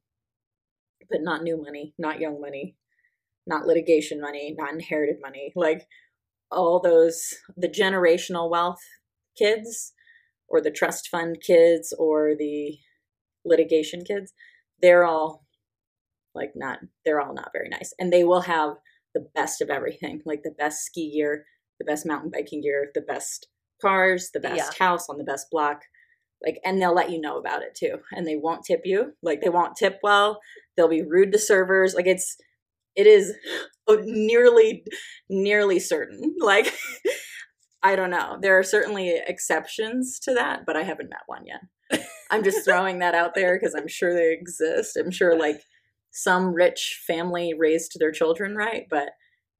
But 1.09 1.21
not 1.21 1.43
new 1.43 1.61
money, 1.61 1.93
not 1.99 2.19
young 2.19 2.41
money, 2.41 2.75
not 3.45 3.67
litigation 3.67 4.19
money, 4.19 4.55
not 4.57 4.73
inherited 4.73 5.17
money. 5.21 5.53
Like 5.55 5.85
all 6.51 6.79
those, 6.79 7.33
the 7.55 7.69
generational 7.69 8.49
wealth 8.49 8.81
kids 9.37 9.93
or 10.47 10.61
the 10.61 10.71
trust 10.71 11.07
fund 11.09 11.37
kids 11.41 11.93
or 11.97 12.33
the 12.37 12.77
litigation 13.43 14.03
kids, 14.03 14.33
they're 14.81 15.05
all 15.05 15.45
like 16.33 16.51
not, 16.55 16.79
they're 17.05 17.21
all 17.21 17.33
not 17.33 17.51
very 17.53 17.69
nice. 17.69 17.93
And 17.99 18.11
they 18.11 18.23
will 18.23 18.41
have 18.41 18.75
the 19.13 19.27
best 19.35 19.61
of 19.61 19.69
everything, 19.69 20.21
like 20.25 20.43
the 20.43 20.51
best 20.57 20.83
ski 20.83 21.11
gear, 21.11 21.45
the 21.79 21.85
best 21.85 22.05
mountain 22.05 22.31
biking 22.31 22.61
gear, 22.61 22.89
the 22.93 23.01
best 23.01 23.47
cars, 23.81 24.31
the 24.33 24.39
best 24.39 24.73
Yeah. 24.79 24.85
house 24.85 25.07
on 25.07 25.17
the 25.17 25.23
best 25.23 25.47
block. 25.51 25.81
Like, 26.43 26.59
and 26.63 26.81
they'll 26.81 26.93
let 26.93 27.11
you 27.11 27.19
know 27.19 27.37
about 27.37 27.61
it 27.61 27.75
too. 27.75 27.97
And 28.11 28.27
they 28.27 28.35
won't 28.35 28.65
tip 28.65 28.81
you. 28.85 29.13
Like, 29.21 29.41
they 29.41 29.49
won't 29.49 29.75
tip 29.75 29.99
well. 30.03 30.39
They'll 30.75 30.87
be 30.87 31.01
rude 31.01 31.31
to 31.31 31.39
servers. 31.39 31.93
Like, 31.93 32.07
it's, 32.07 32.37
it 32.95 33.07
is 33.07 33.33
oh, 33.87 34.01
nearly, 34.03 34.83
nearly 35.29 35.79
certain. 35.79 36.35
Like, 36.39 36.73
I 37.81 37.95
don't 37.95 38.09
know. 38.09 38.37
There 38.41 38.57
are 38.57 38.63
certainly 38.63 39.21
exceptions 39.27 40.19
to 40.21 40.33
that, 40.33 40.65
but 40.65 40.75
I 40.75 40.81
haven't 40.81 41.09
met 41.09 41.19
one 41.27 41.45
yet. 41.45 42.01
I'm 42.31 42.43
just 42.43 42.65
throwing 42.65 42.99
that 42.99 43.13
out 43.15 43.35
there 43.35 43.57
because 43.57 43.75
I'm 43.75 43.87
sure 43.87 44.13
they 44.13 44.33
exist. 44.33 44.97
I'm 44.97 45.11
sure 45.11 45.37
like 45.37 45.61
some 46.11 46.53
rich 46.53 47.03
family 47.05 47.53
raised 47.57 47.99
their 47.99 48.11
children 48.11 48.55
right, 48.55 48.85
but 48.89 49.09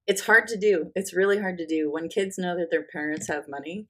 it's 0.07 0.25
hard 0.25 0.47
to 0.47 0.57
do. 0.57 0.91
It's 0.95 1.15
really 1.15 1.39
hard 1.39 1.57
to 1.57 1.65
do 1.67 1.91
when 1.91 2.09
kids 2.09 2.37
know 2.37 2.55
that 2.57 2.69
their 2.71 2.85
parents 2.91 3.27
have 3.27 3.47
money. 3.47 3.87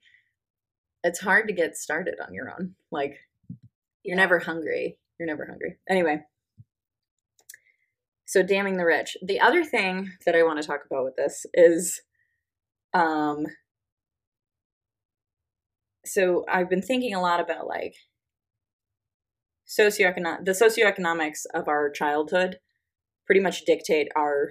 It's 1.05 1.19
hard 1.19 1.47
to 1.47 1.53
get 1.53 1.77
started 1.77 2.15
on 2.19 2.33
your 2.33 2.49
own. 2.49 2.75
Like 2.91 3.19
you're 4.03 4.15
Yeah. 4.17 4.23
never 4.23 4.39
hungry. 4.39 4.97
You're 5.19 5.27
never 5.27 5.45
hungry. 5.45 5.77
Anyway, 5.87 6.25
so 8.25 8.41
damning 8.41 8.77
the 8.77 8.85
rich. 8.85 9.15
The 9.21 9.39
other 9.39 9.63
thing 9.63 10.11
that 10.25 10.35
I 10.35 10.41
want 10.43 10.59
to 10.59 10.67
talk 10.67 10.81
about 10.85 11.05
with 11.05 11.15
this 11.15 11.45
is 11.53 12.01
um 12.93 13.45
so 16.05 16.43
I've 16.49 16.69
been 16.69 16.81
thinking 16.81 17.13
a 17.13 17.21
lot 17.21 17.39
about 17.39 17.67
like 17.67 17.95
socioeconomic 19.67 20.45
the 20.45 20.53
socioeconomics 20.53 21.45
of 21.53 21.67
our 21.67 21.91
childhood 21.91 22.59
pretty 23.27 23.41
much 23.41 23.65
dictate 23.65 24.07
our 24.15 24.49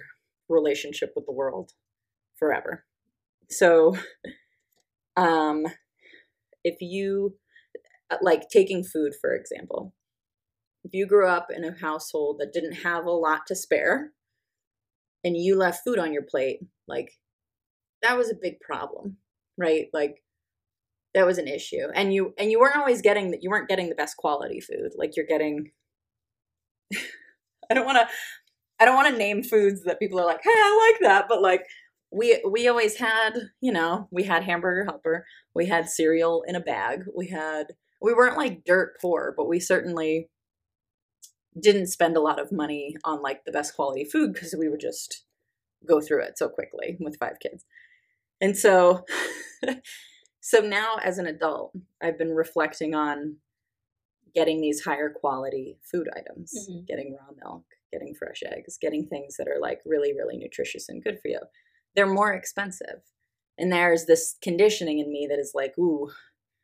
relationship 0.49 1.13
with 1.17 1.27
the 1.27 1.33
world 1.33 1.73
forever. 2.37 2.85
So 3.51 3.97
um 5.17 5.67
if 6.65 6.77
you 6.81 7.37
uh, 8.11 8.17
like 8.21 8.49
taking 8.49 8.83
food 8.85 9.15
for 9.21 9.35
example. 9.35 9.95
If 10.85 10.93
you 10.93 11.07
grew 11.07 11.27
up 11.27 11.49
in 11.55 11.65
a 11.65 11.79
household 11.79 12.41
that 12.41 12.53
didn't 12.53 12.83
have 12.83 13.07
a 13.07 13.11
lot 13.11 13.47
to 13.47 13.57
spare 13.57 14.13
and 15.25 15.35
you 15.35 15.57
left 15.57 15.83
food 15.83 15.99
on 15.99 16.13
your 16.13 16.25
plate, 16.29 16.61
like 16.87 17.13
that 18.03 18.19
was 18.19 18.31
a 18.31 18.37
big 18.41 18.61
problem, 18.61 19.17
right? 19.57 19.87
Like 19.95 20.23
that 21.15 21.25
was 21.25 21.39
an 21.39 21.49
issue 21.49 21.87
and 21.95 22.13
you 22.13 22.35
and 22.39 22.51
you 22.51 22.59
weren't 22.61 22.77
always 22.77 23.01
getting 23.01 23.31
that 23.31 23.43
you 23.43 23.49
weren't 23.49 23.69
getting 23.69 23.89
the 23.89 23.95
best 23.95 24.17
quality 24.17 24.61
food 24.61 24.91
like 24.97 25.17
you're 25.17 25.27
getting 25.27 25.71
i 27.71 27.75
don't 27.75 27.87
want 27.87 27.97
to 27.97 28.07
i 28.81 28.85
don't 28.85 28.97
want 28.97 29.09
to 29.09 29.17
name 29.17 29.43
foods 29.43 29.85
that 29.85 30.01
people 30.01 30.19
are 30.19 30.27
like 30.27 30.41
hey 30.43 30.51
i 30.51 30.93
like 30.93 31.01
that 31.09 31.27
but 31.29 31.41
like 31.41 31.63
we 32.15 32.41
we 32.49 32.69
always 32.69 32.97
had 32.97 33.33
you 33.61 33.73
know 33.73 34.09
we 34.11 34.23
had 34.23 34.45
hamburger 34.45 34.85
helper 34.85 35.27
we 35.55 35.67
had 35.67 35.89
cereal 35.89 36.45
in 36.47 36.55
a 36.55 36.61
bag 36.61 37.05
we 37.17 37.27
had 37.27 37.73
we 38.01 38.15
weren't 38.15 38.37
like 38.37 38.65
dirt 38.65 38.95
poor 39.01 39.35
but 39.37 39.49
we 39.49 39.59
certainly 39.59 40.29
didn't 41.61 41.87
spend 41.89 42.17
a 42.17 42.21
lot 42.21 42.41
of 42.41 42.53
money 42.53 42.97
on 43.05 43.21
like 43.23 43.45
the 43.45 43.53
best 43.53 43.75
quality 43.75 44.05
food 44.05 44.33
because 44.33 44.55
we 44.59 44.69
would 44.69 44.81
just 44.81 45.25
go 45.87 46.01
through 46.01 46.23
it 46.23 46.39
so 46.39 46.49
quickly 46.49 46.97
with 47.01 47.19
five 47.19 47.39
kids 47.41 47.65
and 48.41 48.57
so 48.57 49.05
so 50.41 50.61
now 50.61 50.97
as 51.03 51.19
an 51.19 51.27
adult 51.27 51.73
i've 52.03 52.19
been 52.19 52.33
reflecting 52.35 52.95
on 52.95 53.37
getting 54.35 54.61
these 54.61 54.85
higher 54.85 55.11
quality 55.11 55.79
food 55.83 56.09
items 56.17 56.69
Mhm. 56.71 56.87
getting 56.87 57.17
raw 57.19 57.35
milk 57.45 57.65
getting 57.93 58.15
fresh 58.15 58.43
eggs 58.45 58.79
getting 58.81 59.07
things 59.07 59.37
that 59.37 59.49
are 59.49 59.61
like 59.61 59.81
really 59.85 60.13
really 60.15 60.37
nutritious 60.37 60.89
and 60.89 61.03
good 61.03 61.19
for 61.21 61.29
you 61.29 61.41
they're 61.95 62.07
more 62.07 62.33
expensive 62.33 63.03
and 63.59 63.73
there's 63.73 64.07
this 64.07 64.37
conditioning 64.43 64.99
in 64.99 65.11
me 65.11 65.27
that 65.29 65.39
is 65.39 65.53
like 65.55 65.77
ooh 65.79 66.11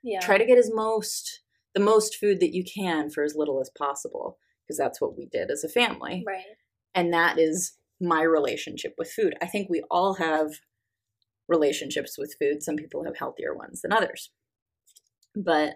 Yeah. 0.03 0.21
try 0.21 0.38
to 0.38 0.45
get 0.47 0.59
as 0.59 0.71
most 0.75 1.43
the 1.75 1.81
most 1.81 2.16
food 2.16 2.40
that 2.40 2.55
you 2.55 2.64
can 2.64 3.11
for 3.11 3.23
as 3.23 3.37
little 3.37 3.61
as 3.61 3.71
possible 3.79 4.38
because 4.66 4.77
that's 4.79 5.01
what 5.01 5.16
we 5.16 5.27
did 5.27 5.51
as 5.51 5.62
a 5.64 5.69
family 5.69 6.25
right. 6.27 6.45
and 6.95 7.12
that 7.12 7.38
is 7.38 7.77
my 8.03 8.23
relationship 8.23 8.95
with 8.97 9.12
food. 9.12 9.35
I 9.43 9.47
think 9.47 9.69
we 9.69 9.83
all 9.90 10.14
have 10.14 10.53
relationships 11.49 12.16
with 12.16 12.35
food. 12.40 12.62
Some 12.62 12.77
people 12.77 13.05
have 13.05 13.19
healthier 13.19 13.55
ones 13.55 13.83
than 13.83 13.93
others. 13.93 14.31
But 15.37 15.75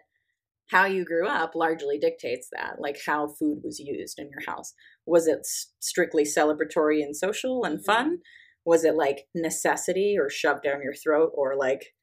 how 0.70 0.86
you 0.86 1.04
grew 1.04 1.26
up 1.28 1.54
largely 1.54 1.98
dictates 1.98 2.48
that, 2.52 2.76
like 2.80 2.98
how 3.06 3.28
food 3.28 3.60
was 3.62 3.78
used 3.78 4.18
in 4.18 4.30
your 4.30 4.40
house. 4.46 4.72
Was 5.04 5.26
it 5.26 5.46
strictly 5.80 6.24
celebratory 6.24 7.02
and 7.02 7.14
social 7.14 7.64
and 7.64 7.78
Mhm. 7.78 7.84
fun? 7.84 8.22
Was 8.64 8.84
it 8.84 8.94
like 8.94 9.26
necessity 9.34 10.16
or 10.18 10.30
shoved 10.30 10.62
down 10.62 10.82
your 10.82 10.94
throat 10.94 11.30
or 11.34 11.56
like 11.56 11.94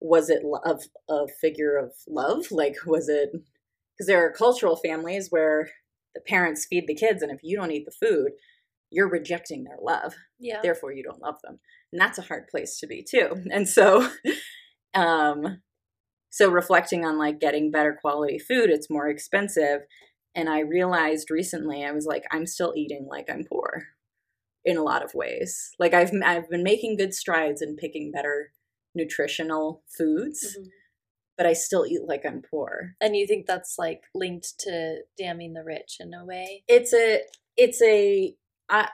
was 0.00 0.28
it 0.28 0.42
of 0.64 0.82
a 1.08 1.26
figure 1.40 1.76
of 1.76 1.92
love? 2.08 2.46
Like 2.50 2.76
was 2.86 3.08
it 3.08 3.30
because 3.32 4.06
there 4.06 4.24
are 4.24 4.32
cultural 4.32 4.76
families 4.76 5.28
where 5.30 5.68
the 6.14 6.20
parents 6.20 6.66
feed 6.68 6.86
the 6.86 6.94
kids 6.94 7.22
and 7.22 7.32
if 7.32 7.40
you 7.42 7.56
don't 7.56 7.72
eat 7.72 7.86
the 7.86 8.06
food 8.06 8.32
you're 8.90 9.10
rejecting 9.10 9.64
their 9.64 9.78
love. 9.82 10.14
Yeah. 10.38 10.60
therefore 10.62 10.92
you 10.92 11.02
don't 11.02 11.22
love 11.22 11.36
them. 11.42 11.58
And 11.92 12.00
that's 12.00 12.18
a 12.18 12.22
hard 12.22 12.48
place 12.48 12.78
to 12.78 12.86
be 12.86 13.04
too. 13.08 13.42
And 13.50 13.68
so 13.68 14.08
um 14.94 15.60
so 16.30 16.50
reflecting 16.50 17.04
on 17.04 17.18
like 17.18 17.40
getting 17.40 17.70
better 17.70 17.96
quality 18.00 18.38
food 18.38 18.70
it's 18.70 18.90
more 18.90 19.08
expensive. 19.08 19.80
And 20.36 20.48
i 20.48 20.60
realized 20.60 21.30
recently 21.30 21.84
i 21.84 21.92
was 21.92 22.06
like 22.06 22.24
i'm 22.32 22.46
still 22.46 22.72
eating 22.76 23.06
like 23.08 23.26
i'm 23.30 23.44
poor 23.44 23.63
in 24.64 24.76
a 24.76 24.82
lot 24.82 25.04
of 25.04 25.14
ways 25.14 25.70
like 25.78 25.92
i've 25.94 26.10
i've 26.24 26.48
been 26.48 26.62
making 26.62 26.96
good 26.96 27.12
strides 27.14 27.60
in 27.62 27.76
picking 27.76 28.10
better 28.10 28.50
nutritional 28.94 29.82
foods 29.88 30.56
Mhm. 30.58 30.68
but 31.36 31.46
i 31.46 31.52
still 31.52 31.84
eat 31.86 32.00
like 32.06 32.24
i'm 32.24 32.42
poor 32.42 32.94
And 33.00 33.16
you 33.16 33.26
think 33.26 33.46
that's 33.46 33.76
like 33.78 34.04
linked 34.14 34.58
to 34.60 35.00
damning 35.18 35.52
the 35.54 35.64
rich 35.64 35.96
in 36.00 36.14
a 36.14 36.24
way? 36.24 36.62
it's 36.68 36.92
a 36.94 37.20
it's 37.56 37.82
a 37.82 38.34
I, 38.70 38.88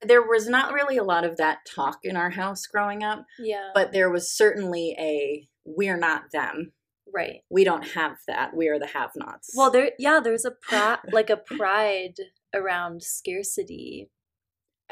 there 0.00 0.22
was 0.26 0.48
not 0.48 0.72
really 0.72 0.96
a 0.96 1.04
lot 1.04 1.24
of 1.24 1.36
that 1.36 1.66
talk 1.66 1.98
in 2.02 2.16
our 2.16 2.30
house 2.30 2.66
growing 2.66 3.02
up 3.04 3.26
Yeah. 3.38 3.70
but 3.74 3.92
there 3.92 4.10
was 4.10 4.32
certainly 4.32 4.96
a 4.98 5.48
we're 5.66 5.98
not 5.98 6.30
them 6.32 6.72
right. 7.14 7.40
we 7.50 7.62
don't 7.64 7.88
have 7.90 8.16
that 8.26 8.56
we 8.56 8.68
are 8.68 8.78
the 8.78 8.86
have 8.86 9.10
nots 9.14 9.50
Well, 9.54 9.70
there, 9.70 9.90
yeah, 9.98 10.18
there's 10.20 10.46
a 10.46 10.50
pride, 10.50 11.00
like 11.12 11.28
a 11.28 11.36
pride 11.36 12.14
around 12.54 13.02
scarcity. 13.02 14.08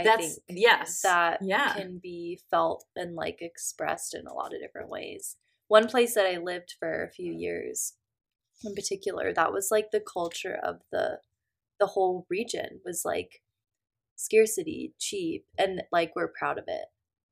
I 0.01 0.05
that's 0.05 0.39
think 0.39 0.43
yes 0.49 1.03
that 1.03 1.41
yeah 1.41 1.73
can 1.75 1.99
be 1.99 2.41
felt 2.51 2.85
and 2.97 3.15
like 3.15 3.43
expressed 3.43 4.15
in 4.15 4.27
a 4.27 4.35
lot 4.35 4.55
of 4.55 4.61
different 4.61 4.89
ways. 4.89 5.37
One 5.69 5.89
place 5.89 6.15
that 6.15 6.27
I 6.27 6.39
lived 6.39 6.75
for 6.79 7.05
a 7.05 7.11
few 7.11 7.33
years, 7.33 7.95
in 8.65 8.75
particular, 8.75 9.33
that 9.35 9.53
was 9.53 9.71
like 9.71 9.91
the 9.91 10.01
culture 10.01 10.59
of 10.63 10.83
the 10.93 11.21
the 11.81 11.89
whole 11.89 12.27
region 12.31 12.81
was 12.85 13.05
like 13.05 13.43
scarcity, 14.17 14.95
cheap, 14.99 15.47
and 15.59 15.83
like 15.93 16.15
we're 16.17 16.29
proud 16.29 16.59
of 16.59 16.65
it, 16.69 16.87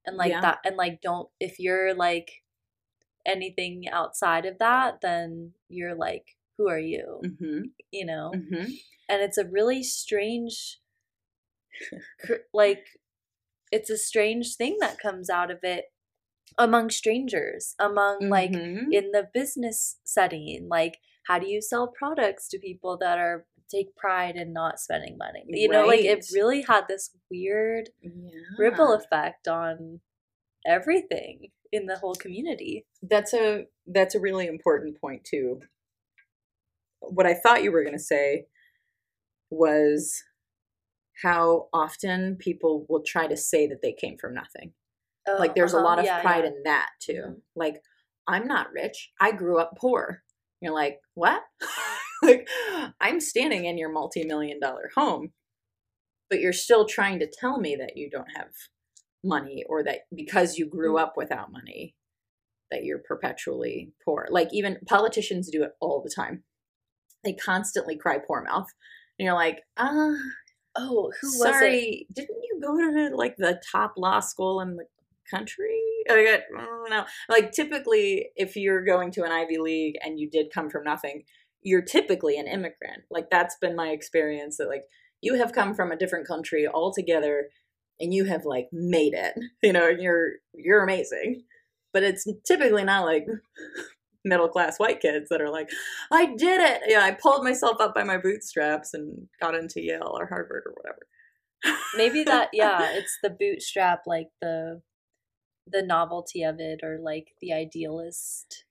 and 0.07 0.17
like 0.17 0.33
Yeah. 0.33 0.41
that, 0.43 0.59
and 0.65 0.77
like 0.77 1.01
don't 1.03 1.31
if 1.41 1.59
you're 1.61 1.95
like 1.95 2.45
anything 3.27 3.89
outside 3.89 4.47
of 4.47 4.59
that, 4.59 5.01
then 5.01 5.55
you're 5.69 5.95
like 5.95 6.37
who 6.57 6.69
are 6.69 6.79
you? 6.79 7.21
hmm 7.23 7.71
You 7.93 8.07
know, 8.07 8.33
hmm 8.35 8.65
and 9.09 9.23
it's 9.23 9.39
a 9.39 9.47
really 9.47 9.83
strange 9.83 10.81
like 12.53 12.87
it's 13.71 13.91
a 13.91 13.99
strange 13.99 14.55
thing 14.57 14.79
that 14.81 14.99
comes 14.99 15.29
out 15.29 15.51
of 15.51 15.59
it 15.63 15.87
among 16.57 16.91
strangers 16.91 17.75
among 17.79 18.29
like 18.29 18.51
Mhm. 18.53 18.93
in 18.93 19.11
the 19.13 19.29
business 19.33 19.99
setting 20.05 20.67
like 20.69 20.99
how 21.27 21.39
do 21.39 21.47
you 21.47 21.61
sell 21.61 21.89
products 21.89 22.49
to 22.49 22.59
people 22.59 22.97
that 22.99 23.19
are 23.19 23.47
take 23.71 23.95
pride 23.97 24.35
in 24.37 24.53
not 24.53 24.81
spending 24.81 25.19
money 25.19 25.45
you 25.49 25.69
know 25.69 25.87
like 25.87 26.01
it 26.01 26.25
really 26.33 26.63
had 26.63 26.89
this 26.89 27.11
weird 27.31 27.91
yeah. 28.01 28.11
ripple 28.59 28.95
effect 28.95 29.47
on 29.47 30.01
everything 30.67 31.51
in 31.71 31.85
the 31.87 31.97
whole 31.99 32.15
community 32.15 32.87
that's 33.03 33.35
a 33.35 33.67
that's 33.87 34.15
a 34.15 34.21
really 34.21 34.47
important 34.47 34.99
point 34.99 35.23
too 35.23 35.61
what 37.01 37.27
i 37.27 37.35
thought 37.35 37.63
you 37.63 37.71
were 37.71 37.83
going 37.85 37.97
to 37.97 38.03
say 38.03 38.47
was 39.51 40.23
how 41.23 41.69
often 41.73 42.37
people 42.37 42.87
will 42.89 43.03
try 43.03 43.27
to 43.27 43.37
say 43.37 43.67
that 43.67 43.83
they 43.83 43.93
came 43.93 44.17
from 44.19 44.35
nothing. 44.35 44.73
Like 45.39 45.51
Oh, 45.51 45.55
there's 45.57 45.75
a 45.75 45.77
uh-huh, 45.77 45.85
lot 45.85 45.99
of 45.99 46.05
yeah, 46.05 46.21
pride 46.23 46.45
yeah. 46.45 46.51
in 46.51 46.63
that 46.65 46.91
too. 47.01 47.23
Mhm. 47.27 47.41
like 47.57 47.83
i'm 48.29 48.47
not 48.47 48.73
rich. 48.73 49.11
I 49.21 49.33
grew 49.33 49.59
up 49.59 49.73
poor. 49.79 50.23
You're 50.61 50.75
like 50.75 51.01
what? 51.15 51.43
Like 52.23 52.49
i'm 53.01 53.21
standing 53.21 53.65
in 53.67 53.79
your 53.79 53.93
multi-million 53.93 54.59
dollar 54.61 54.91
home 54.97 55.33
but 56.31 56.41
you're 56.41 56.53
still 56.53 56.85
trying 56.85 57.21
to 57.21 57.27
tell 57.41 57.59
me 57.61 57.77
that 57.77 57.97
you 57.97 58.11
don't 58.11 58.31
have 58.37 58.49
money 59.25 59.65
or 59.69 59.83
that 59.85 60.01
because 60.15 60.59
you 60.59 60.67
grew 60.67 60.95
Mm. 60.95 61.01
up 61.03 61.15
without 61.17 61.53
money 61.53 61.95
that 62.71 62.85
you're 62.85 62.99
perpetually 62.99 63.93
poor. 64.05 64.27
Like 64.31 64.49
even 64.53 64.79
politicians 64.87 65.51
do 65.51 65.63
it 65.63 65.73
all 65.81 66.03
the 66.03 66.11
time. 66.15 66.45
They 67.25 67.33
constantly 67.35 67.97
cry 67.97 68.19
poor 68.19 68.43
mouth. 68.43 68.69
And 69.19 69.25
you're 69.27 69.35
like 69.35 69.61
ah 69.79 70.17
oh 70.79 71.11
who 71.21 71.29
was 71.29 71.41
it? 71.41 71.53
Sorry 71.53 72.07
didn't 72.13 72.43
you 72.43 72.61
go 72.63 72.77
to 72.77 73.17
like 73.17 73.37
the 73.37 73.61
top 73.71 73.95
law 73.97 74.21
school 74.21 74.61
in 74.61 74.77
the 74.77 74.85
country? 75.31 75.79
I 76.11 76.65
don't 76.65 76.91
know 76.91 77.05
like 77.29 77.53
typically 77.53 78.31
if 78.37 78.57
you're 78.57 78.85
going 78.85 79.11
to 79.13 79.25
an 79.25 79.33
ivy 79.33 79.59
league 79.59 79.97
and 80.03 80.19
you 80.19 80.31
did 80.31 80.53
come 80.53 80.71
from 80.71 80.85
nothing 80.85 81.25
you're 81.63 81.83
typically 81.83 82.39
an 82.39 82.47
immigrant. 82.47 83.03
Like 83.11 83.31
that's 83.31 83.57
been 83.61 83.77
my 83.77 83.89
experience 83.89 84.57
that 84.59 84.69
like 84.69 84.85
you 85.21 85.35
have 85.35 85.53
come 85.53 85.75
from 85.75 85.91
a 85.91 85.97
different 85.97 86.27
country 86.27 86.67
altogether 86.67 87.49
and 88.01 88.15
you 88.15 88.25
have 88.25 88.45
like 88.45 88.69
made 88.73 89.13
it 89.13 89.35
you 89.63 89.73
know 89.73 89.89
you're 89.89 90.35
you're 90.55 90.83
amazing. 90.83 91.45
But 91.93 92.03
it's 92.03 92.27
typically 92.47 92.85
not 92.85 93.05
like 93.05 93.27
middle 94.29 94.49
class 94.49 94.79
white 94.79 95.01
kids 95.01 95.29
that 95.31 95.41
are 95.41 95.51
like 95.51 95.69
i 96.13 96.27
did 96.37 96.61
it! 96.61 96.83
Yeah 96.87 97.03
i 97.03 97.11
pulled 97.13 97.43
myself 97.45 97.77
up 97.81 97.95
by 97.95 98.05
my 98.05 98.17
bootstraps 98.19 98.95
and 98.95 99.29
got 99.41 99.55
into 99.55 99.81
yale 99.83 100.15
or 100.19 100.27
harvard 100.27 100.63
or 100.67 100.73
whatever. 100.77 101.01
Maybe 101.97 102.23
that 102.25 102.51
yeah 102.53 102.91
it's 102.93 103.19
the 103.23 103.31
bootstrap 103.31 104.03
like 104.07 104.29
the 104.41 104.83
the 105.67 105.83
novelty 105.83 106.43
of 106.45 106.57
it 106.61 106.81
or 106.83 106.99
like 107.03 107.29
the 107.41 107.53
idealist 107.53 108.65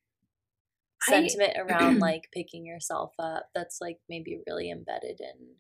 I- 1.08 1.12
sentiment 1.12 1.54
around 1.60 2.00
like 2.00 2.30
picking 2.34 2.65
yourself 2.65 3.13
up 3.20 3.50
that's 3.54 3.80
like 3.82 3.98
maybe 4.10 4.39
really 4.48 4.72
embedded 4.72 5.20
in 5.20 5.56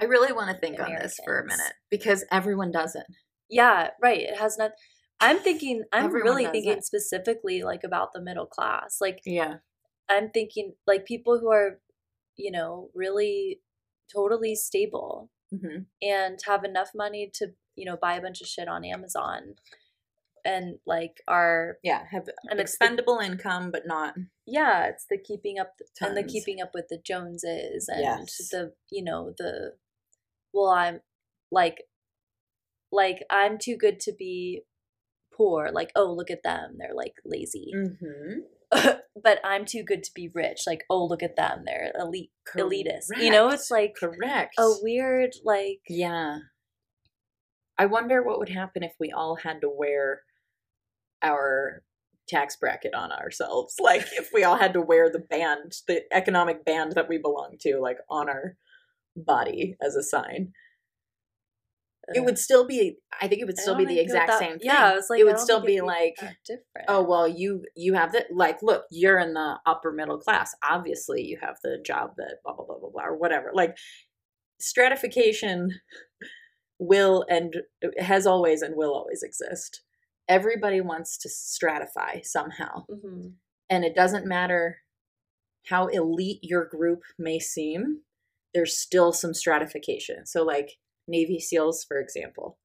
I 0.00 0.06
really 0.06 0.32
want 0.32 0.50
to 0.50 0.58
think 0.58 0.80
on 0.80 0.94
this 0.94 1.20
for 1.24 1.38
a 1.38 1.46
minute 1.46 1.74
because 1.88 2.24
everyone 2.32 2.72
does 2.72 2.96
it. 2.96 3.06
yeah 3.48 3.90
right 4.02 4.20
it 4.20 4.36
has 4.36 4.58
not 4.58 4.72
i'm 5.22 5.38
thinking 5.38 5.84
i'm 5.92 6.06
Everyone 6.06 6.30
really 6.36 6.46
thinking 6.46 6.78
it. 6.78 6.84
specifically 6.84 7.62
like 7.62 7.84
about 7.84 8.12
the 8.12 8.20
middle 8.20 8.46
class 8.46 8.98
like 9.00 9.20
Yeah. 9.24 9.56
i'm 10.10 10.30
thinking 10.30 10.74
like 10.86 11.04
people 11.06 11.38
who 11.38 11.50
are 11.50 11.80
you 12.36 12.50
know 12.50 12.90
really 12.94 13.60
totally 14.12 14.54
stable 14.54 15.30
hmm 15.50 15.80
and 16.02 16.38
have 16.46 16.64
enough 16.64 16.90
money 16.94 17.30
to 17.34 17.48
you 17.76 17.84
know 17.84 17.96
buy 18.00 18.14
a 18.14 18.20
bunch 18.22 18.40
of 18.40 18.46
shit 18.48 18.68
on 18.68 18.84
amazon 18.84 19.54
and 20.44 20.78
like 20.86 21.18
are 21.28 21.76
Yeah. 21.84 22.02
Have 22.10 22.24
an 22.26 22.34
it's 22.58 22.76
the 22.76 22.84
expendable 22.84 23.20
income, 23.20 23.70
but 23.70 23.82
not. 23.86 24.14
yeah 24.44 24.86
it's 24.86 25.06
the 25.08 25.16
keeping 25.16 25.58
up 25.60 25.74
and 26.00 26.16
the 26.16 26.24
keeping 26.24 26.60
up 26.60 26.70
with 26.74 26.86
the 26.88 26.98
joneses 26.98 27.88
and 27.88 28.00
Yes. 28.02 28.48
the 28.50 28.72
you 28.90 29.04
know 29.04 29.32
the 29.38 29.74
well 30.52 30.70
i'm 30.70 31.00
like 31.52 31.82
like 32.90 33.24
i'm 33.30 33.56
too 33.58 33.76
good 33.76 34.00
to 34.00 34.12
be 34.18 34.62
poor 35.42 35.70
like 35.72 35.90
oh 35.96 36.12
look 36.12 36.30
at 36.30 36.42
them 36.42 36.76
they're 36.78 36.94
like 36.94 37.14
lazy 37.24 37.72
Mm-hmm. 37.74 38.40
but 39.22 39.38
i'm 39.44 39.64
too 39.64 39.82
good 39.82 40.02
to 40.04 40.10
be 40.14 40.30
rich 40.34 40.60
like 40.66 40.84
oh 40.88 41.04
look 41.04 41.22
at 41.22 41.36
them 41.36 41.62
they're 41.66 41.92
elite 41.98 42.30
elitist 42.56 43.08
you 43.18 43.30
know 43.30 43.50
it's 43.50 43.70
like 43.70 43.94
correct. 43.98 44.54
a 44.58 44.70
weird 44.82 45.30
like 45.44 45.80
yeah. 45.88 46.38
I 47.78 47.86
wonder 47.86 48.22
what 48.22 48.38
would 48.38 48.50
happen 48.50 48.82
if 48.82 48.92
we 49.00 49.10
all 49.10 49.36
had 49.36 49.60
to 49.62 49.70
wear 49.74 50.22
our 51.22 51.82
tax 52.28 52.56
bracket 52.56 52.94
on 52.94 53.10
ourselves. 53.12 53.74
Like 53.82 54.06
if 54.12 54.30
we 54.32 54.44
all 54.44 54.56
had 54.56 54.72
to 54.74 54.80
wear 54.80 55.10
the 55.10 55.18
band, 55.18 55.72
the 55.88 56.02
economic 56.12 56.64
band 56.64 56.92
that 56.92 57.08
we 57.08 57.18
belong 57.18 57.56
to, 57.62 57.80
like 57.80 57.98
on 58.08 58.28
our 58.28 58.56
body 59.16 59.76
as 59.82 59.96
a 59.96 60.02
sign. 60.02 60.52
It 62.08 62.20
uh, 62.20 62.24
would 62.24 62.38
still 62.38 62.66
be. 62.66 62.98
I 63.20 63.28
think 63.28 63.40
it 63.40 63.44
would 63.44 63.58
still 63.58 63.76
be 63.76 63.84
the 63.84 63.94
think 63.94 63.98
it 63.98 64.12
would 64.12 64.22
exact 64.22 64.28
that- 64.28 64.38
same 64.38 64.58
thing. 64.58 64.60
yeah 64.64 65.00
like 65.08 65.20
it 65.20 65.24
would 65.24 65.38
still 65.38 65.60
be 65.60 65.80
like, 65.80 66.16
different 66.44 66.88
oh 66.88 67.02
well, 67.02 67.28
you 67.28 67.64
you 67.76 67.94
have 67.94 68.12
that. 68.12 68.26
Like, 68.32 68.62
look, 68.62 68.84
you're 68.90 69.18
in 69.18 69.34
the 69.34 69.56
upper 69.66 69.92
middle 69.92 70.18
class. 70.18 70.54
Obviously, 70.68 71.22
you 71.22 71.38
have 71.40 71.58
the 71.62 71.78
job 71.84 72.12
that 72.16 72.36
blah 72.44 72.54
blah 72.54 72.64
blah 72.64 72.78
blah 72.78 72.90
blah 72.90 73.04
or 73.04 73.16
whatever. 73.16 73.50
Like 73.54 73.76
stratification 74.60 75.80
will 76.78 77.24
and 77.28 77.56
has 77.98 78.26
always 78.26 78.62
and 78.62 78.76
will 78.76 78.94
always 78.94 79.22
exist. 79.22 79.82
Everybody 80.28 80.80
wants 80.80 81.18
to 81.18 81.28
stratify 81.28 82.24
somehow, 82.24 82.84
hmm 82.88 83.28
and 83.70 83.84
it 83.84 83.94
doesn't 83.94 84.26
matter 84.26 84.78
how 85.68 85.86
elite 85.86 86.40
your 86.42 86.66
group 86.66 87.02
may 87.18 87.38
seem. 87.38 88.02
There's 88.52 88.76
still 88.76 89.12
some 89.12 89.32
stratification. 89.32 90.26
So, 90.26 90.42
like 90.42 90.72
Navy 91.08 91.38
SEALs, 91.38 91.84
for 91.86 91.98
example, 92.00 92.58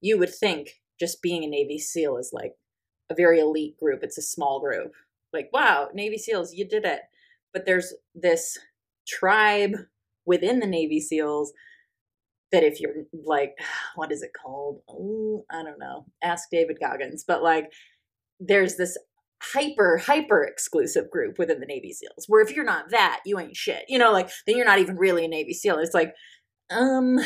you 0.00 0.18
would 0.18 0.34
think 0.34 0.80
just 1.00 1.22
being 1.22 1.44
a 1.44 1.48
Navy 1.48 1.78
SEAL 1.78 2.16
is 2.18 2.30
like 2.32 2.54
a 3.10 3.14
very 3.14 3.40
elite 3.40 3.76
group. 3.78 4.00
It's 4.02 4.18
a 4.18 4.22
small 4.22 4.60
group. 4.60 4.92
Like, 5.32 5.48
wow, 5.52 5.88
Navy 5.94 6.18
SEALs, 6.18 6.54
you 6.54 6.68
did 6.68 6.84
it. 6.84 7.00
But 7.52 7.66
there's 7.66 7.94
this 8.14 8.58
tribe 9.06 9.72
within 10.24 10.60
the 10.60 10.66
Navy 10.66 11.00
SEALs 11.00 11.52
that 12.50 12.62
if 12.62 12.80
you're 12.80 12.92
like, 13.24 13.54
what 13.94 14.12
is 14.12 14.22
it 14.22 14.30
called? 14.40 14.80
Ooh, 14.90 15.44
I 15.50 15.62
don't 15.62 15.78
know. 15.78 16.06
Ask 16.22 16.50
David 16.50 16.78
Goggins. 16.80 17.24
But 17.26 17.42
like, 17.42 17.72
there's 18.38 18.76
this 18.76 18.96
hyper 19.42 19.98
hyper 19.98 20.44
exclusive 20.44 21.10
group 21.10 21.36
within 21.36 21.58
the 21.58 21.66
Navy 21.66 21.92
SEALs 21.92 22.26
where 22.28 22.42
if 22.42 22.54
you're 22.54 22.64
not 22.64 22.90
that, 22.90 23.20
you 23.26 23.40
ain't 23.40 23.56
shit. 23.56 23.84
You 23.88 23.98
know, 23.98 24.12
like 24.12 24.30
then 24.46 24.56
you're 24.56 24.66
not 24.66 24.78
even 24.78 24.96
really 24.96 25.24
a 25.24 25.28
Navy 25.28 25.52
SEAL. 25.52 25.78
It's 25.78 25.94
like, 25.94 26.14
um, 26.72 27.18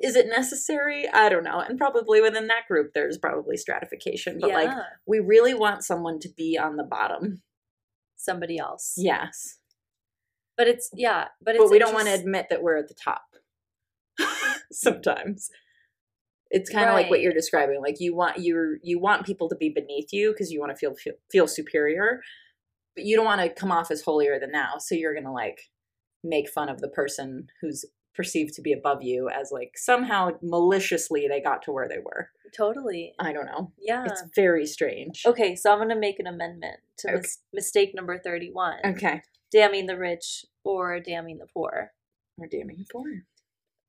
is 0.00 0.16
it 0.16 0.26
necessary? 0.28 1.08
I 1.08 1.28
don't 1.28 1.44
know. 1.44 1.60
And 1.60 1.78
probably 1.78 2.20
within 2.20 2.46
that 2.48 2.66
group, 2.68 2.92
there's 2.94 3.18
probably 3.18 3.56
stratification. 3.56 4.38
But 4.40 4.50
like, 4.50 4.70
we 5.06 5.20
really 5.20 5.54
want 5.54 5.84
someone 5.84 6.18
to 6.20 6.28
be 6.28 6.58
on 6.58 6.76
the 6.76 6.84
bottom. 6.84 7.42
somebody 8.16 8.58
else. 8.58 8.94
Yes. 8.96 9.58
But 10.56 10.68
it's 10.68 10.90
yeah, 10.94 11.26
but 11.42 11.54
it's 11.54 11.64
but 11.64 11.70
we 11.70 11.78
don't 11.78 11.94
want 11.94 12.06
to 12.06 12.14
admit 12.14 12.46
that 12.50 12.62
we're 12.62 12.78
at 12.78 12.88
the 12.88 12.94
top 12.94 13.22
sometimes 14.72 15.50
it's 16.50 16.70
kind 16.70 16.88
of 16.88 16.94
like 16.94 17.10
what 17.10 17.20
you're 17.20 17.32
describing 17.32 17.80
like 17.80 17.96
you 18.00 18.14
want 18.14 18.38
you 18.38 18.78
you 18.82 18.98
want 18.98 19.26
people 19.26 19.48
to 19.48 19.56
be 19.56 19.68
beneath 19.68 20.12
you 20.12 20.32
because 20.32 20.50
you 20.50 20.60
want 20.60 20.70
to 20.70 20.76
feel, 20.76 20.94
feel 20.94 21.14
feel 21.30 21.46
superior 21.46 22.20
but 22.94 23.04
you 23.04 23.16
don't 23.16 23.24
want 23.24 23.40
to 23.40 23.48
come 23.48 23.72
off 23.72 23.90
as 23.90 24.02
holier 24.02 24.38
than 24.38 24.52
thou 24.52 24.78
so 24.78 24.94
you're 24.94 25.14
gonna 25.14 25.32
like 25.32 25.60
make 26.24 26.48
fun 26.48 26.68
of 26.68 26.80
the 26.80 26.88
person 26.88 27.48
who's 27.60 27.84
perceived 28.14 28.54
to 28.54 28.62
be 28.62 28.72
above 28.72 29.02
you 29.02 29.28
as 29.28 29.50
like 29.52 29.72
somehow 29.76 30.30
maliciously 30.42 31.26
they 31.28 31.40
got 31.40 31.62
to 31.62 31.70
where 31.72 31.86
they 31.88 31.98
were 31.98 32.30
totally. 32.56 33.12
i 33.18 33.32
don't 33.32 33.44
know 33.46 33.72
Yeah. 33.78 34.04
it's 34.06 34.22
very 34.34 34.66
strange 34.66 35.22
Okay, 35.26 35.54
so 35.54 35.70
I'm 35.72 35.78
gonna 35.78 35.94
make 35.98 36.18
an 36.18 36.26
amendment 36.26 36.78
to 36.98 37.08
Okay. 37.08 37.16
mis- 37.18 37.38
mistake 37.52 37.90
number 37.94 38.18
thirty-one: 38.18 38.78
okay 38.86 39.20
damning 39.52 39.86
the 39.86 39.98
rich 39.98 40.44
or 40.64 40.98
damning 41.00 41.38
the 41.38 41.46
poor 41.52 41.92
we're 42.38 42.46
damning 42.48 42.84
poor 42.90 43.04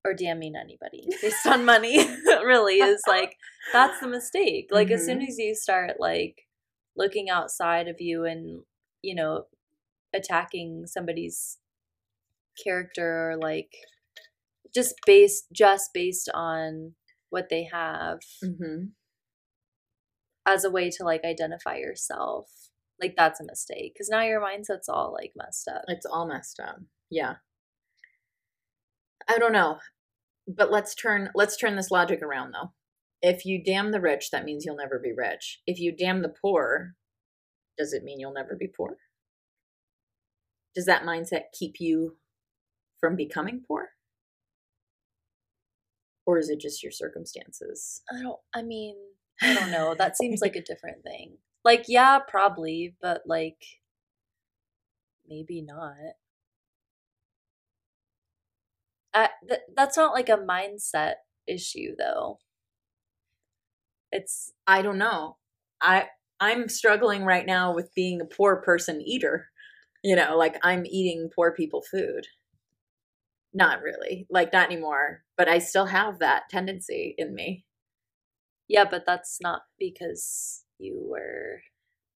or 0.06 0.14
damning 0.14 0.56
anybody 0.56 1.08
based 1.22 1.46
on 1.48 1.66
money. 1.66 1.98
really 2.46 2.76
is 2.76 3.02
like 3.08 3.36
that's 3.74 4.00
the 4.00 4.08
mistake. 4.08 4.68
Like 4.72 4.90
as 4.92 5.06
soon 5.06 5.20
Mhm. 5.20 5.28
as 5.28 5.38
you 5.38 5.54
start 5.56 6.00
like 6.00 6.48
looking 6.96 7.30
outside 7.30 7.88
of 7.90 7.98
you 8.00 8.24
and 8.26 8.64
you 9.02 9.16
know 9.16 9.46
attacking 10.14 10.86
somebody's 10.88 11.58
character 12.64 13.32
or 13.32 13.38
like 13.38 13.72
just 14.74 14.96
based 15.06 15.48
just 15.54 15.92
based 15.94 16.30
on 16.34 16.94
what 17.30 17.48
they 17.50 17.68
have 17.72 18.20
mm-hmm. 18.44 18.86
as 20.46 20.64
a 20.64 20.72
way 20.72 20.90
to 20.90 21.04
like 21.04 21.24
identify 21.26 21.78
yourself 21.78 22.68
like 23.00 23.16
that's 23.16 23.40
a 23.40 23.46
mistake 23.46 23.94
because 23.94 24.10
now 24.10 24.22
your 24.22 24.42
mindset's 24.42 24.90
all 24.90 25.14
like 25.14 25.34
messed 25.36 25.68
up 25.68 25.84
It's 25.88 26.06
all 26.06 26.28
messed 26.28 26.60
up. 26.60 26.80
Yeah. 27.10 27.36
I 29.28 29.38
don't 29.38 29.54
know. 29.54 29.78
But 30.48 30.72
let's 30.72 30.96
turn 30.96 31.30
let's 31.36 31.58
turn 31.58 31.76
this 31.76 31.92
logic 31.92 32.22
around 32.22 32.54
though. 32.54 32.72
If 33.22 33.46
you 33.46 33.62
damn 33.64 33.92
the 33.92 34.02
rich, 34.02 34.30
that 34.32 34.46
means 34.46 34.64
you'll 34.66 34.78
never 34.78 35.00
be 35.00 35.12
rich. 35.16 35.62
If 35.68 35.80
you 35.80 35.96
damn 35.96 36.22
the 36.22 36.30
poor, 36.30 36.94
does 37.78 37.94
it 37.94 38.04
mean 38.04 38.20
you'll 38.20 38.34
never 38.34 38.56
be 38.56 38.68
poor? 38.68 38.98
Does 40.76 40.86
that 40.86 41.04
mindset 41.04 41.46
keep 41.58 41.76
you 41.80 42.18
from 43.00 43.16
becoming 43.16 43.64
poor? 43.68 43.90
Or 46.26 46.38
is 46.38 46.50
it 46.50 46.60
just 46.60 46.84
your 46.84 46.92
circumstances? 46.92 48.02
i 48.12 48.22
don't 48.22 48.40
i 48.54 48.62
mean 48.62 48.96
i 49.42 49.54
don't 49.54 49.72
know 49.72 49.96
that 49.98 50.18
seems 50.22 50.42
like 50.42 50.56
a 50.56 50.64
different 50.64 51.04
thing 51.04 51.38
like 51.64 51.86
yeah 51.88 52.20
probably 52.20 52.96
but 53.02 53.22
like 53.26 53.62
maybe 55.28 55.62
not 55.62 55.94
I, 59.14 59.30
th- 59.48 59.62
that's 59.76 59.98
not 59.98 60.14
like 60.14 60.30
a 60.30 60.38
mindset 60.38 61.14
issue 61.48 61.96
though 61.98 62.40
it's 64.12 64.54
I 64.66 64.82
don't 64.82 64.98
know. 64.98 65.38
I 65.82 66.06
I'm 66.40 66.70
struggling 66.70 67.24
right 67.26 67.46
now 67.46 67.74
with 67.74 67.94
being 67.96 68.22
a 68.22 68.26
poor 68.26 68.58
person 68.58 69.02
eater. 69.02 69.50
You 70.04 70.16
know, 70.16 70.38
like 70.38 70.58
I'm 70.64 70.86
eating 70.86 71.30
poor 71.36 71.52
people 71.52 71.82
food. 71.82 72.28
Not 73.54 73.82
really. 73.82 74.28
Like 74.30 74.54
not 74.54 74.70
anymore, 74.72 75.24
but 75.38 75.48
I 75.48 75.60
still 75.60 75.86
have 75.88 76.20
that 76.20 76.50
tendency 76.50 77.16
in 77.18 77.34
me. 77.34 77.66
yeah 78.68 78.84
but 78.90 79.06
that's 79.06 79.40
not 79.42 79.62
because 79.80 80.64
you 80.80 81.00
were 81.10 81.62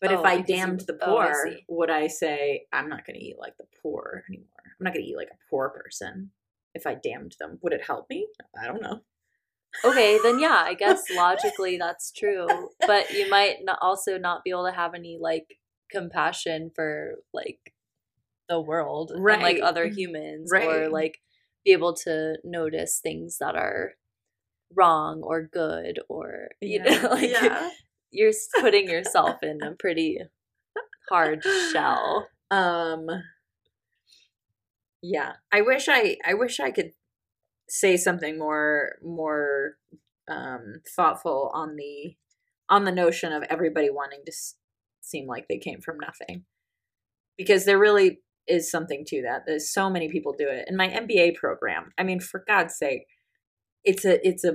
But 0.01 0.11
Oh, 0.11 0.19
if 0.19 0.25
I 0.25 0.33
you- 0.35 0.43
damned 0.43 0.81
the 0.81 0.97
oh, 1.01 1.17
I 1.17 1.31
poor, 1.31 1.51
would 1.69 1.89
I 1.89 2.07
say 2.07 2.65
I'm 2.73 2.89
not 2.89 3.05
going 3.05 3.17
to 3.19 3.25
eat 3.25 3.37
like 3.39 3.57
the 3.57 3.67
poor 3.81 4.23
anymore? 4.29 4.47
I'm 4.65 4.83
not 4.83 4.93
going 4.93 5.05
to 5.05 5.09
eat 5.11 5.17
like 5.17 5.29
a 5.31 5.37
poor 5.49 5.69
person. 5.69 6.31
If 6.73 6.85
I 6.87 6.95
damned 6.95 7.35
them, 7.39 7.59
would 7.61 7.73
it 7.73 7.83
help 7.85 8.09
me? 8.09 8.27
I 8.61 8.67
don't 8.67 8.81
know. 8.81 9.01
okay 9.85 10.19
then 10.21 10.37
yeah 10.37 10.63
i 10.65 10.73
guess 10.83 11.03
logically 11.15 11.77
that's 11.77 12.11
true 12.11 12.45
but 12.85 13.09
you 13.11 13.29
might 13.29 13.59
not 13.63 13.79
also 13.81 14.17
not 14.17 14.43
be 14.43 14.49
able 14.49 14.65
to 14.65 14.71
have 14.73 14.93
any 14.93 15.17
like 15.17 15.59
compassion 15.89 16.69
for 16.75 17.15
like 17.33 17.70
the 18.49 18.59
world 18.59 19.11
and 19.13 19.23
like 19.41 19.59
other 19.61 19.87
humans 19.87 20.49
right. 20.51 20.67
or 20.67 20.81
Right. 20.81 20.91
like 20.91 21.19
be 21.65 21.71
able 21.71 21.93
to 22.05 22.35
notice 22.43 22.99
things 23.01 23.37
that 23.39 23.55
are 23.55 23.93
wrong 24.75 25.21
or 25.23 25.43
good 25.43 25.99
or 26.09 26.49
you 26.61 26.81
know 26.81 27.09
like 27.11 27.29
yeah. 27.29 27.69
you're 28.11 28.31
putting 28.59 28.89
yourself 28.89 29.43
in 29.43 29.61
a 29.63 29.71
pretty 29.73 30.17
hard 31.09 31.43
shell 31.71 32.27
um 32.51 33.07
yeah 35.01 35.33
i 35.51 35.61
wish 35.61 35.87
i 35.89 36.17
i 36.25 36.33
wish 36.33 36.59
i 36.59 36.71
could 36.71 36.91
say 37.69 37.97
something 37.97 38.37
more 38.37 38.97
more 39.03 39.75
um 40.29 40.75
thoughtful 40.95 41.51
on 41.53 41.75
the 41.75 42.15
on 42.69 42.85
the 42.85 42.91
notion 42.91 43.33
of 43.33 43.43
everybody 43.43 43.89
wanting 43.89 44.21
to 44.25 44.31
s- 44.31 44.55
seem 45.01 45.27
like 45.27 45.47
they 45.47 45.57
came 45.57 45.81
from 45.81 45.97
nothing 45.99 46.45
because 47.37 47.65
there 47.65 47.79
really 47.79 48.19
is 48.47 48.69
something 48.69 49.03
to 49.07 49.21
that 49.21 49.43
there's 49.45 49.71
so 49.71 49.89
many 49.89 50.09
people 50.09 50.33
do 50.37 50.47
it. 50.47 50.65
In 50.67 50.75
my 50.75 50.87
mba 50.87 51.35
program 51.35 51.91
i 51.97 52.03
mean 52.03 52.19
for 52.19 52.43
god's 52.47 52.77
sake 52.77 53.05
it's 53.83 54.05
a 54.05 54.25
it's 54.27 54.43
a 54.43 54.53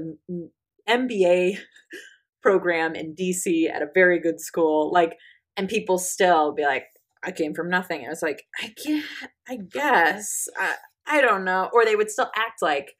mba 0.89 1.59
program 2.43 2.95
in 2.95 3.15
dc 3.15 3.71
at 3.71 3.83
a 3.83 3.89
very 3.95 4.21
good 4.21 4.41
school 4.41 4.93
like 4.93 5.17
and 5.57 5.69
people 5.69 5.99
still 5.99 6.53
be 6.53 6.65
like 6.65 6.87
i 7.25 7.31
came 7.31 7.55
from 7.55 7.69
nothing. 7.69 8.05
I 8.05 8.09
was 8.09 8.23
like 8.23 8.45
i 8.63 8.73
guess 8.85 9.05
i 9.49 9.57
guess 9.57 10.49
I, 10.59 10.75
I 11.07 11.21
don't 11.21 11.45
know. 11.45 11.71
Or 11.73 11.85
they 11.85 11.97
would 11.97 12.11
still 12.11 12.31
act 12.37 12.63
like 12.63 12.95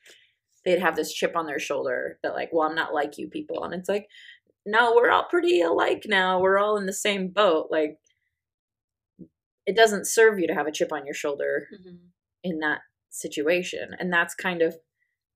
they'd 0.65 0.81
have 0.81 0.97
this 0.97 1.13
chip 1.13 1.37
on 1.37 1.47
their 1.47 1.59
shoulder 1.59 2.19
that 2.23 2.35
like 2.35 2.51
well 2.53 2.69
i'm 2.69 2.75
not 2.75 2.95
like 2.95 3.19
you 3.19 3.29
people. 3.29 3.65
And 3.65 3.75
it's 3.75 3.89
like 3.89 4.07
no 4.65 4.95
we're 4.95 5.11
all 5.11 5.27
pretty 5.29 5.61
alike 5.61 6.05
now. 6.07 6.41
We're 6.41 6.59
all 6.59 6.77
in 6.77 6.87
the 6.87 6.93
same 6.93 7.29
boat. 7.29 7.69
Like 7.71 7.99
it 9.67 9.77
doesn't 9.77 10.07
serve 10.07 10.39
you 10.39 10.47
to 10.47 10.55
have 10.55 10.67
a 10.67 10.73
chip 10.73 10.93
on 10.93 11.05
your 11.05 11.15
shoulder 11.15 11.69
mm-hmm. 11.75 11.97
in 12.43 12.61
that 12.61 12.81
situation 13.11 13.91
and 13.99 14.13
that's 14.13 14.35
kind 14.35 14.63
of 14.63 14.77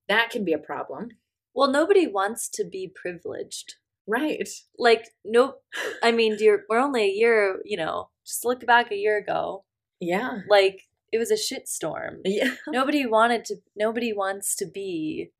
that 0.08 0.30
can 0.30 0.44
be 0.44 0.52
a 0.52 0.58
problem. 0.58 1.08
Well 1.54 1.70
nobody 1.70 2.06
wants 2.06 2.48
to 2.50 2.64
be 2.64 2.92
privileged. 2.94 3.74
Right. 4.06 4.48
Like 4.78 5.08
no 5.24 5.54
i 6.02 6.12
mean 6.12 6.36
dear 6.36 6.64
we're 6.68 6.78
only 6.78 7.04
a 7.04 7.12
year 7.12 7.60
you 7.64 7.76
know 7.76 8.10
just 8.26 8.44
look 8.44 8.64
back 8.66 8.90
a 8.90 8.96
year 8.96 9.18
ago. 9.18 9.64
Yeah. 10.00 10.40
Like 10.48 10.82
it 11.12 11.18
was 11.18 11.30
a 11.30 11.34
shitstorm 11.34 12.18
yeah. 12.24 12.54
Nobody 12.68 13.06
wanted 13.06 13.44
to 13.46 13.56
nobody 13.76 14.12
wants 14.12 14.54
to 14.56 14.66
be 14.66 15.30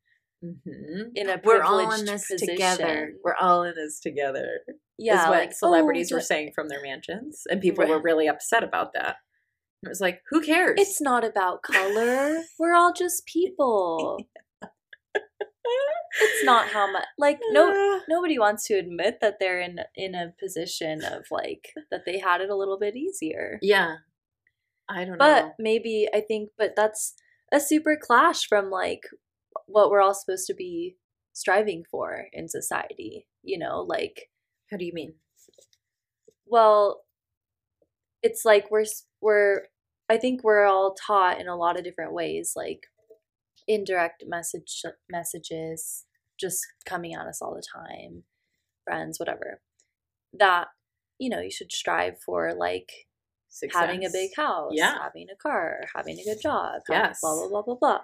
hmm 0.43 1.03
in 1.15 1.29
a 1.29 1.41
we're 1.45 1.63
all 1.63 1.93
in 1.93 2.05
this 2.07 2.27
position. 2.29 2.49
together 2.49 3.13
we're 3.23 3.35
all 3.41 3.63
in 3.63 3.75
this 3.75 4.01
together 4.01 4.61
yeah 4.99 5.23
is 5.25 5.29
what 5.29 5.39
like, 5.39 5.53
celebrities 5.53 6.11
oh, 6.11 6.17
were 6.17 6.21
saying 6.21 6.51
from 6.55 6.69
their 6.69 6.81
mansions 6.83 7.43
and 7.51 7.61
people 7.61 7.83
Right. 7.85 7.91
were 7.91 8.01
really 8.01 8.27
upset 8.27 8.63
about 8.65 8.93
that. 8.95 9.17
It 9.83 9.89
was 9.89 10.01
like 10.01 10.21
who 10.31 10.41
cares? 10.43 10.79
It's 10.79 11.01
not 11.01 11.25
about 11.25 11.63
color. 11.63 12.43
We're 12.59 12.75
all 12.75 12.93
just 12.93 13.25
people. 13.25 14.19
It's 16.23 16.45
not 16.45 16.69
how 16.69 16.91
much 16.91 17.05
like 17.19 17.39
no 17.51 18.01
nobody 18.09 18.39
wants 18.39 18.67
to 18.67 18.75
admit 18.75 19.19
that 19.21 19.37
they're 19.41 19.61
in 19.61 19.79
in 19.95 20.15
a 20.15 20.33
position 20.43 21.03
of 21.05 21.25
like 21.31 21.69
that 21.91 22.03
they 22.05 22.19
had 22.19 22.41
it 22.41 22.51
a 22.51 22.57
little 22.57 22.79
bit 22.79 22.97
easier. 22.97 23.59
Yeah. 23.63 23.97
I 24.89 25.05
don't 25.05 25.19
but 25.19 25.41
know. 25.41 25.43
But 25.47 25.55
maybe 25.59 26.09
i 26.13 26.21
think 26.21 26.51
but 26.59 26.73
that's 26.77 27.15
a 27.53 27.61
super 27.61 27.97
clash 28.01 28.47
from 28.49 28.71
like 28.71 29.03
what 29.73 29.91
we're 29.91 30.01
all 30.01 30.15
supposed 30.15 30.47
to 30.47 30.55
be 30.55 30.97
striving 31.33 31.85
for 31.91 32.27
in 32.33 32.49
society 32.49 33.27
you 33.43 33.59
know 33.59 33.81
like 33.89 34.29
how 34.71 34.77
do 34.77 34.85
you 34.85 34.93
mean 34.93 35.15
well 36.47 37.03
it's 38.23 38.45
like 38.45 38.71
we're 38.71 38.85
we're 39.21 39.63
i 40.09 40.17
think 40.17 40.43
we're 40.43 40.65
all 40.65 40.95
taught 40.95 41.41
in 41.41 41.49
a 41.49 41.57
lot 41.57 41.79
of 41.79 41.85
different 41.85 42.13
ways 42.13 42.53
like 42.57 42.87
indirect 43.69 44.25
message 44.27 44.83
messages 45.09 46.05
just 46.39 46.61
coming 46.87 47.15
at 47.15 47.27
us 47.27 47.41
all 47.41 47.55
the 47.55 47.63
time 47.75 48.25
friends 48.85 49.19
whatever 49.21 49.61
that 50.39 50.69
you 51.19 51.29
know 51.31 51.41
you 51.41 51.51
should 51.51 51.71
strive 51.73 52.15
for 52.25 52.53
like 52.55 52.91
having 53.73 54.05
a 54.05 54.11
big 54.13 54.31
house 54.37 54.73
Yeah. 54.75 54.97
having 55.03 55.27
a 55.33 55.37
car 55.37 55.81
having 55.95 56.19
a 56.19 56.25
good 56.25 56.41
job 56.43 56.81
Yes. 56.89 57.19
blah 57.21 57.35
blah 57.35 57.49
blah 57.49 57.63
blah 57.63 57.75
blah 57.77 58.01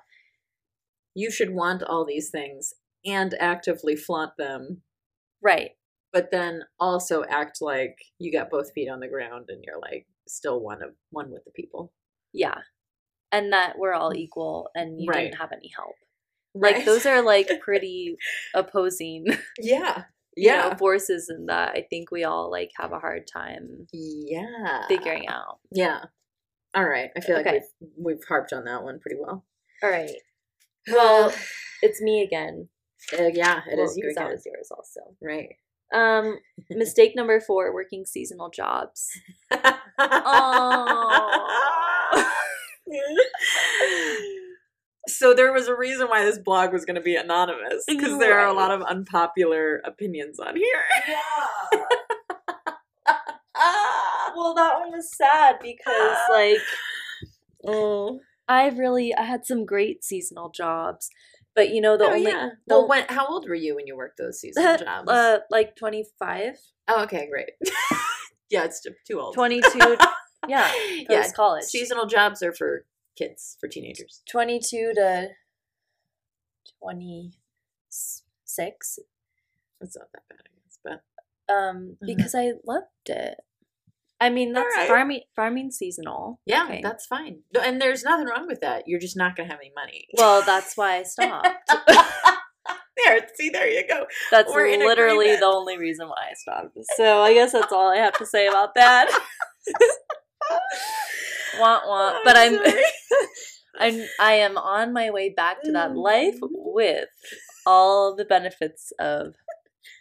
you 1.17 1.31
should 1.31 1.51
want 1.55 1.83
all 1.83 2.05
these 2.05 2.29
things 2.31 2.75
and 3.05 3.35
actively 3.41 3.97
flaunt 3.97 4.33
them, 4.37 4.83
Right. 5.43 5.73
but 6.13 6.31
then 6.31 6.65
also 6.79 7.25
act 7.25 7.59
like 7.63 7.97
you 8.19 8.31
got 8.31 8.51
both 8.51 8.73
feet 8.73 8.89
on 8.91 9.01
the 9.01 9.09
ground 9.09 9.47
and 9.49 9.65
you're 9.65 9.81
like 9.81 10.07
still 10.29 10.61
one 10.61 10.83
of 10.83 10.91
one 11.11 11.31
with 11.31 11.45
the 11.45 11.51
people. 11.53 11.93
Yeah. 12.35 12.59
And 13.33 13.53
that 13.53 13.79
we're 13.79 13.95
all 13.95 14.13
mm. 14.13 14.17
equal 14.19 14.69
and 14.75 15.01
you 15.01 15.09
Right. 15.09 15.25
didn't 15.31 15.39
have 15.41 15.53
any 15.53 15.71
help. 15.75 15.95
Like 16.55 16.85
those 16.85 17.07
are 17.07 17.23
like 17.23 17.49
pretty 17.61 18.17
opposing 18.55 19.25
yeah. 19.59 20.05
you 20.37 20.49
Yeah. 20.51 20.69
know, 20.71 20.77
forces 20.77 21.29
and 21.31 21.49
that 21.49 21.71
I 21.71 21.87
think 21.89 22.11
we 22.11 22.25
all 22.25 22.51
like 22.51 22.73
have 22.79 22.93
a 22.93 22.99
hard 22.99 23.27
time 23.27 23.87
yeah. 23.93 24.87
figuring 24.89 25.29
out. 25.29 25.61
Yeah. 25.73 26.05
All 26.75 26.85
right. 26.89 27.11
I 27.17 27.21
feel 27.21 27.37
like 27.37 27.47
Okay. 27.47 27.61
we've 27.81 27.91
we've 28.17 28.25
harped 28.29 28.53
on 28.53 28.65
that 28.65 28.83
one 28.83 28.99
pretty 29.01 29.17
well. 29.19 29.45
All 29.83 29.91
right. 29.91 30.11
Well, 30.91 31.33
it's 31.83 32.01
me 32.01 32.23
again. 32.23 32.69
Uh, 33.13 33.29
yeah, 33.33 33.61
it 33.71 33.79
is 33.79 33.91
Well, 33.91 33.97
you 33.97 34.03
'cause 34.05 34.15
that 34.17 34.23
again. 34.23 34.33
was 34.33 34.47
yours 34.47 34.69
also. 34.71 35.01
Right. 35.21 35.57
Um, 35.95 36.39
mistake 36.71 37.15
number 37.15 37.41
four: 37.41 37.73
working 37.73 38.05
seasonal 38.05 38.51
jobs. 38.51 39.09
so 45.09 45.35
there 45.35 45.53
was 45.53 45.69
a 45.69 45.77
reason 45.77 46.09
why 46.09 46.25
this 46.25 46.39
blog 46.39 46.73
was 46.73 46.85
going 46.85 46.97
to 46.97 47.01
be 47.01 47.15
anonymous 47.17 47.85
because 47.87 48.19
there 48.19 48.39
are 48.39 48.49
a 48.49 48.53
lot 48.53 48.71
of 48.73 48.83
unpopular 48.83 49.81
opinions 49.85 50.41
on 50.41 50.57
here. 50.57 50.83
Yeah. 51.09 51.47
well, 54.37 54.53
that 54.55 54.79
one 54.81 54.91
was 54.93 55.15
sad 55.17 55.57
because 55.63 56.19
like 56.31 56.59
oh, 57.67 58.19
I 58.49 58.69
really 58.69 59.15
I 59.15 59.23
had 59.23 59.45
some 59.47 59.65
great 59.67 60.05
seasonal 60.05 60.51
jobs, 60.51 61.09
but 61.55 61.71
you 61.71 61.81
know 61.81 61.97
the 61.97 62.05
oh 62.05 62.09
only 62.15 62.31
yeah. 62.31 62.51
the- 62.67 62.75
Well, 62.77 62.89
when 62.89 63.05
how 63.09 63.27
old 63.27 63.49
were 63.49 63.55
you 63.55 63.75
when 63.77 63.87
you 63.87 63.97
worked 63.97 64.19
those 64.19 64.41
seasonal 64.41 64.77
jobs? 64.79 65.09
uh 65.11 65.39
like 65.51 65.77
twenty 65.77 66.05
five. 66.19 66.57
oh, 66.89 67.03
okay, 67.05 67.29
great. 67.31 67.51
yeah, 68.51 68.65
it's 68.65 68.81
too- 69.07 69.21
old. 69.21 69.35
22 69.35 69.97
yeah 70.49 70.71
yeah. 71.09 71.23
post 71.23 71.35
college 71.35 71.65
Seasonal 71.65 72.07
jobs 72.07 72.43
are 72.43 72.53
for 72.53 72.85
kids, 73.17 73.57
for 73.61 73.69
teenagers. 73.69 74.23
22 74.31 74.93
to 74.95 75.29
26 76.83 78.99
It's 79.81 79.97
not 79.97 80.09
that 80.13 80.23
bad, 80.29 80.41
I 80.41 80.43
guess, 80.63 80.79
but 80.85 81.03
um 81.53 81.97
because 82.05 82.35
i 82.35 82.53
loved 82.67 83.09
it 83.09 83.37
i 84.21 84.31
mean 84.31 84.53
that's 84.53 84.73
Alright. 84.75 84.89
farming 84.89 85.21
farming 85.35 85.71
seasonal 85.71 86.41
yeah, 86.47 86.65
Okay. 86.65 86.81
that's 86.83 87.07
fine. 87.07 87.41
And 87.61 87.81
there's 87.81 88.03
nothing 88.05 88.27
wrong 88.27 88.47
with 88.47 88.61
that. 88.61 88.85
You're 88.87 89.01
just 89.01 89.17
not 89.17 89.37
going 89.37 89.49
to 89.49 89.53
have 89.53 89.61
any 89.61 89.73
money. 89.75 90.07
well 90.17 90.43
that's 90.43 90.77
why 90.77 90.97
i 90.97 91.03
stopped 91.03 91.49
there, 93.05 93.21
see, 93.37 93.51
there 93.51 93.69
you 93.69 93.87
go. 93.87 94.07
that's 94.31 94.51
We're 94.53 94.79
literally 94.79 95.37
the 95.37 95.45
only 95.45 95.77
reason 95.79 96.09
why 96.09 96.29
i 96.31 96.35
stopped 96.35 96.77
so 96.97 97.21
i 97.21 97.35
guess 97.35 97.53
that's 97.53 97.73
all 97.73 97.91
i 97.93 97.97
have 97.99 98.17
to 98.19 98.27
say 98.27 98.47
about 98.47 98.75
that 98.75 99.07
want 101.59 101.87
want 101.87 102.17
but 102.25 102.37
i'm 102.37 102.59
i'm 103.79 104.07
i 104.21 104.33
am 104.33 104.57
on 104.57 104.93
my 104.93 105.11
way 105.11 105.29
back 105.31 105.63
to 105.63 105.73
that 105.73 105.95
life 105.97 106.37
Mm. 106.43 106.49
with 106.53 107.09
all 107.67 108.15
the 108.15 108.25
benefits 108.25 108.93
of 108.99 109.35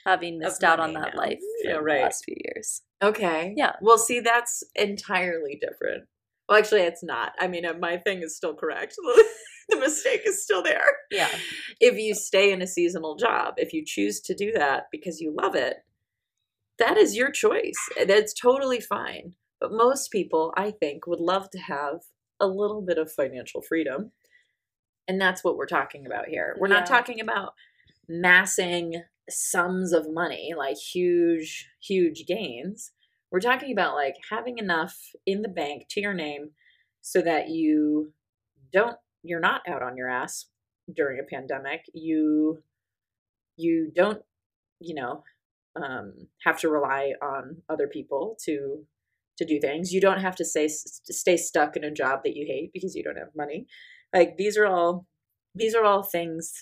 having 0.05 0.39
missed 0.39 0.63
out 0.63 0.79
on 0.79 0.93
that 0.93 1.13
now. 1.15 1.21
life 1.21 1.39
for 1.39 1.69
Yeah, 1.69 1.75
the 1.77 1.81
right. 1.81 2.01
last 2.03 2.23
few 2.25 2.35
years 2.45 2.81
Okay. 3.03 3.53
Yeah. 3.57 3.73
Well, 3.81 3.97
see, 3.97 4.19
that's 4.21 4.63
entirely 4.75 5.59
different. 5.61 6.05
Well, 6.47 6.57
actually, 6.57 6.81
it's 6.81 7.03
not. 7.03 7.33
I 7.39 7.47
mean, 7.47 7.65
uh, 7.65 7.73
my 7.73 7.97
thing 7.97 8.23
is 8.23 8.35
still 8.35 8.55
correct. 8.55 8.95
the 9.69 9.77
mistake 9.77 10.21
is 10.25 10.41
still 10.43 10.63
there. 10.63 10.85
yeah 11.11 11.29
If 11.79 11.97
you 11.97 12.15
stay 12.15 12.51
in 12.51 12.61
a 12.61 12.67
seasonal 12.67 13.15
job, 13.15 13.55
if 13.57 13.73
you 13.73 13.83
choose 13.85 14.21
to 14.21 14.33
do 14.35 14.51
that 14.53 14.85
because 14.91 15.19
you 15.19 15.35
love 15.39 15.55
it, 15.55 15.77
that 16.79 16.97
is 16.97 17.15
your 17.15 17.31
choice. 17.31 17.77
That's 18.07 18.33
totally 18.33 18.79
fine. 18.79 19.33
But 19.59 19.71
most 19.71 20.09
people, 20.11 20.53
I 20.57 20.71
think, 20.71 21.05
would 21.07 21.19
love 21.21 21.49
to 21.51 21.59
have 21.59 22.01
a 22.39 22.47
little 22.47 22.81
bit 22.81 22.97
of 22.97 23.11
financial 23.11 23.61
freedom. 23.61 24.11
And 25.07 25.19
that's 25.21 25.43
what 25.43 25.57
we're 25.57 25.67
talking 25.67 26.05
about 26.05 26.27
here. 26.27 26.55
We're 26.59 26.67
not 26.67 26.85
talking 26.85 27.19
about 27.21 27.53
massing 28.07 29.03
sums 29.29 29.93
of 29.93 30.11
money, 30.11 30.53
like 30.57 30.77
huge, 30.77 31.69
huge 31.81 32.25
gains. 32.27 32.91
We're 33.31 33.39
talking 33.39 33.71
about 33.71 33.95
like 33.95 34.15
having 34.29 34.57
enough 34.57 34.95
in 35.25 35.41
the 35.41 35.49
bank 35.49 35.87
to 35.91 36.01
your 36.01 36.13
name 36.13 36.51
so 37.01 37.21
that 37.21 37.49
you 37.49 38.13
don't 38.71 38.97
you're 39.23 39.39
not 39.39 39.61
out 39.67 39.81
on 39.81 39.97
your 39.97 40.09
ass 40.09 40.45
during 40.93 41.19
a 41.19 41.23
pandemic. 41.23 41.85
You 41.93 42.63
you 43.57 43.91
don't, 43.95 44.21
you 44.79 44.95
know, 44.95 45.23
um, 45.75 46.27
have 46.43 46.59
to 46.59 46.69
rely 46.69 47.13
on 47.21 47.61
other 47.69 47.87
people 47.87 48.37
to 48.45 48.85
to 49.37 49.45
do 49.45 49.59
things. 49.59 49.91
You 49.91 49.99
don't 49.99 50.21
have 50.21 50.35
to 50.37 50.45
stay 50.45 50.67
stay 50.67 51.37
stuck 51.37 51.75
in 51.75 51.83
a 51.83 51.91
job 51.91 52.21
that 52.23 52.35
you 52.35 52.45
hate 52.45 52.71
because 52.73 52.95
you 52.95 53.03
don't 53.03 53.17
have 53.17 53.35
money. 53.35 53.67
Like 54.13 54.37
these 54.37 54.57
are 54.57 54.65
all 54.65 55.07
these 55.53 55.75
are 55.75 55.83
all 55.83 56.03
things, 56.03 56.53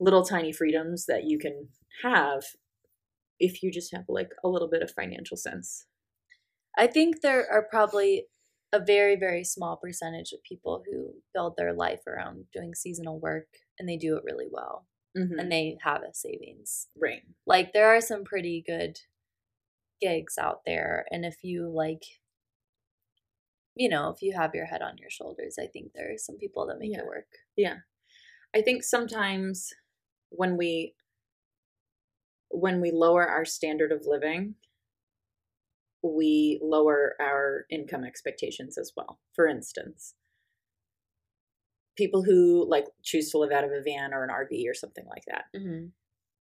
little 0.00 0.24
tiny 0.24 0.52
freedoms 0.52 1.06
that 1.06 1.24
you 1.24 1.38
can 1.38 1.68
have 2.02 2.42
if 3.40 3.62
you 3.62 3.70
just 3.72 3.94
have 3.94 4.04
like 4.08 4.30
a 4.44 4.48
little 4.48 4.68
bit 4.68 4.82
of 4.82 4.90
financial 4.90 5.36
sense. 5.36 5.86
I 6.76 6.86
think 6.86 7.20
there 7.20 7.46
are 7.50 7.66
probably 7.68 8.26
a 8.72 8.80
very, 8.80 9.14
very 9.16 9.44
small 9.44 9.76
percentage 9.76 10.32
of 10.32 10.42
people 10.42 10.82
who 10.90 11.14
build 11.32 11.54
their 11.56 11.72
life 11.72 12.00
around 12.06 12.46
doing 12.52 12.74
seasonal 12.74 13.20
work 13.20 13.46
and 13.78 13.88
they 13.88 13.96
do 13.96 14.16
it 14.16 14.24
really 14.24 14.48
well 14.50 14.86
Mm-hmm. 15.16 15.38
and 15.38 15.52
they 15.52 15.78
have 15.84 16.02
a 16.02 16.12
savings. 16.12 16.88
right. 17.00 17.22
Like 17.46 17.72
there 17.72 17.94
are 17.94 18.00
some 18.00 18.24
pretty 18.24 18.64
good 18.66 18.98
gigs 20.00 20.36
out 20.38 20.62
there 20.66 21.06
and 21.12 21.24
if 21.24 21.36
you 21.44 21.68
like 21.72 22.02
you 23.76 23.88
know, 23.88 24.10
if 24.10 24.22
you 24.22 24.32
have 24.36 24.54
your 24.54 24.66
head 24.66 24.82
on 24.82 24.98
your 24.98 25.10
shoulders, 25.10 25.56
I 25.60 25.66
think 25.66 25.92
there 25.94 26.12
are 26.12 26.18
some 26.18 26.36
people 26.36 26.66
that 26.66 26.78
make 26.78 26.92
Yeah. 26.92 27.00
it 27.00 27.06
work. 27.06 27.26
Yeah. 27.56 27.76
I 28.54 28.62
think 28.62 28.82
sometimes 28.84 29.72
when 30.30 30.56
we 30.56 30.94
when 32.54 32.80
we 32.80 32.90
lower 32.92 33.26
our 33.26 33.44
standard 33.44 33.92
of 33.92 34.06
living, 34.06 34.54
we 36.02 36.60
lower 36.62 37.14
our 37.20 37.66
income 37.70 38.04
expectations 38.04 38.78
as 38.78 38.92
well. 38.96 39.18
For 39.34 39.46
instance, 39.46 40.14
people 41.96 42.22
who 42.22 42.68
like 42.68 42.84
choose 43.02 43.30
to 43.30 43.38
live 43.38 43.52
out 43.52 43.64
of 43.64 43.70
a 43.70 43.82
van 43.82 44.12
or 44.12 44.24
an 44.24 44.30
RV 44.30 44.64
or 44.68 44.74
something 44.74 45.04
like 45.08 45.24
that. 45.28 45.44
Mm-hmm. 45.56 45.86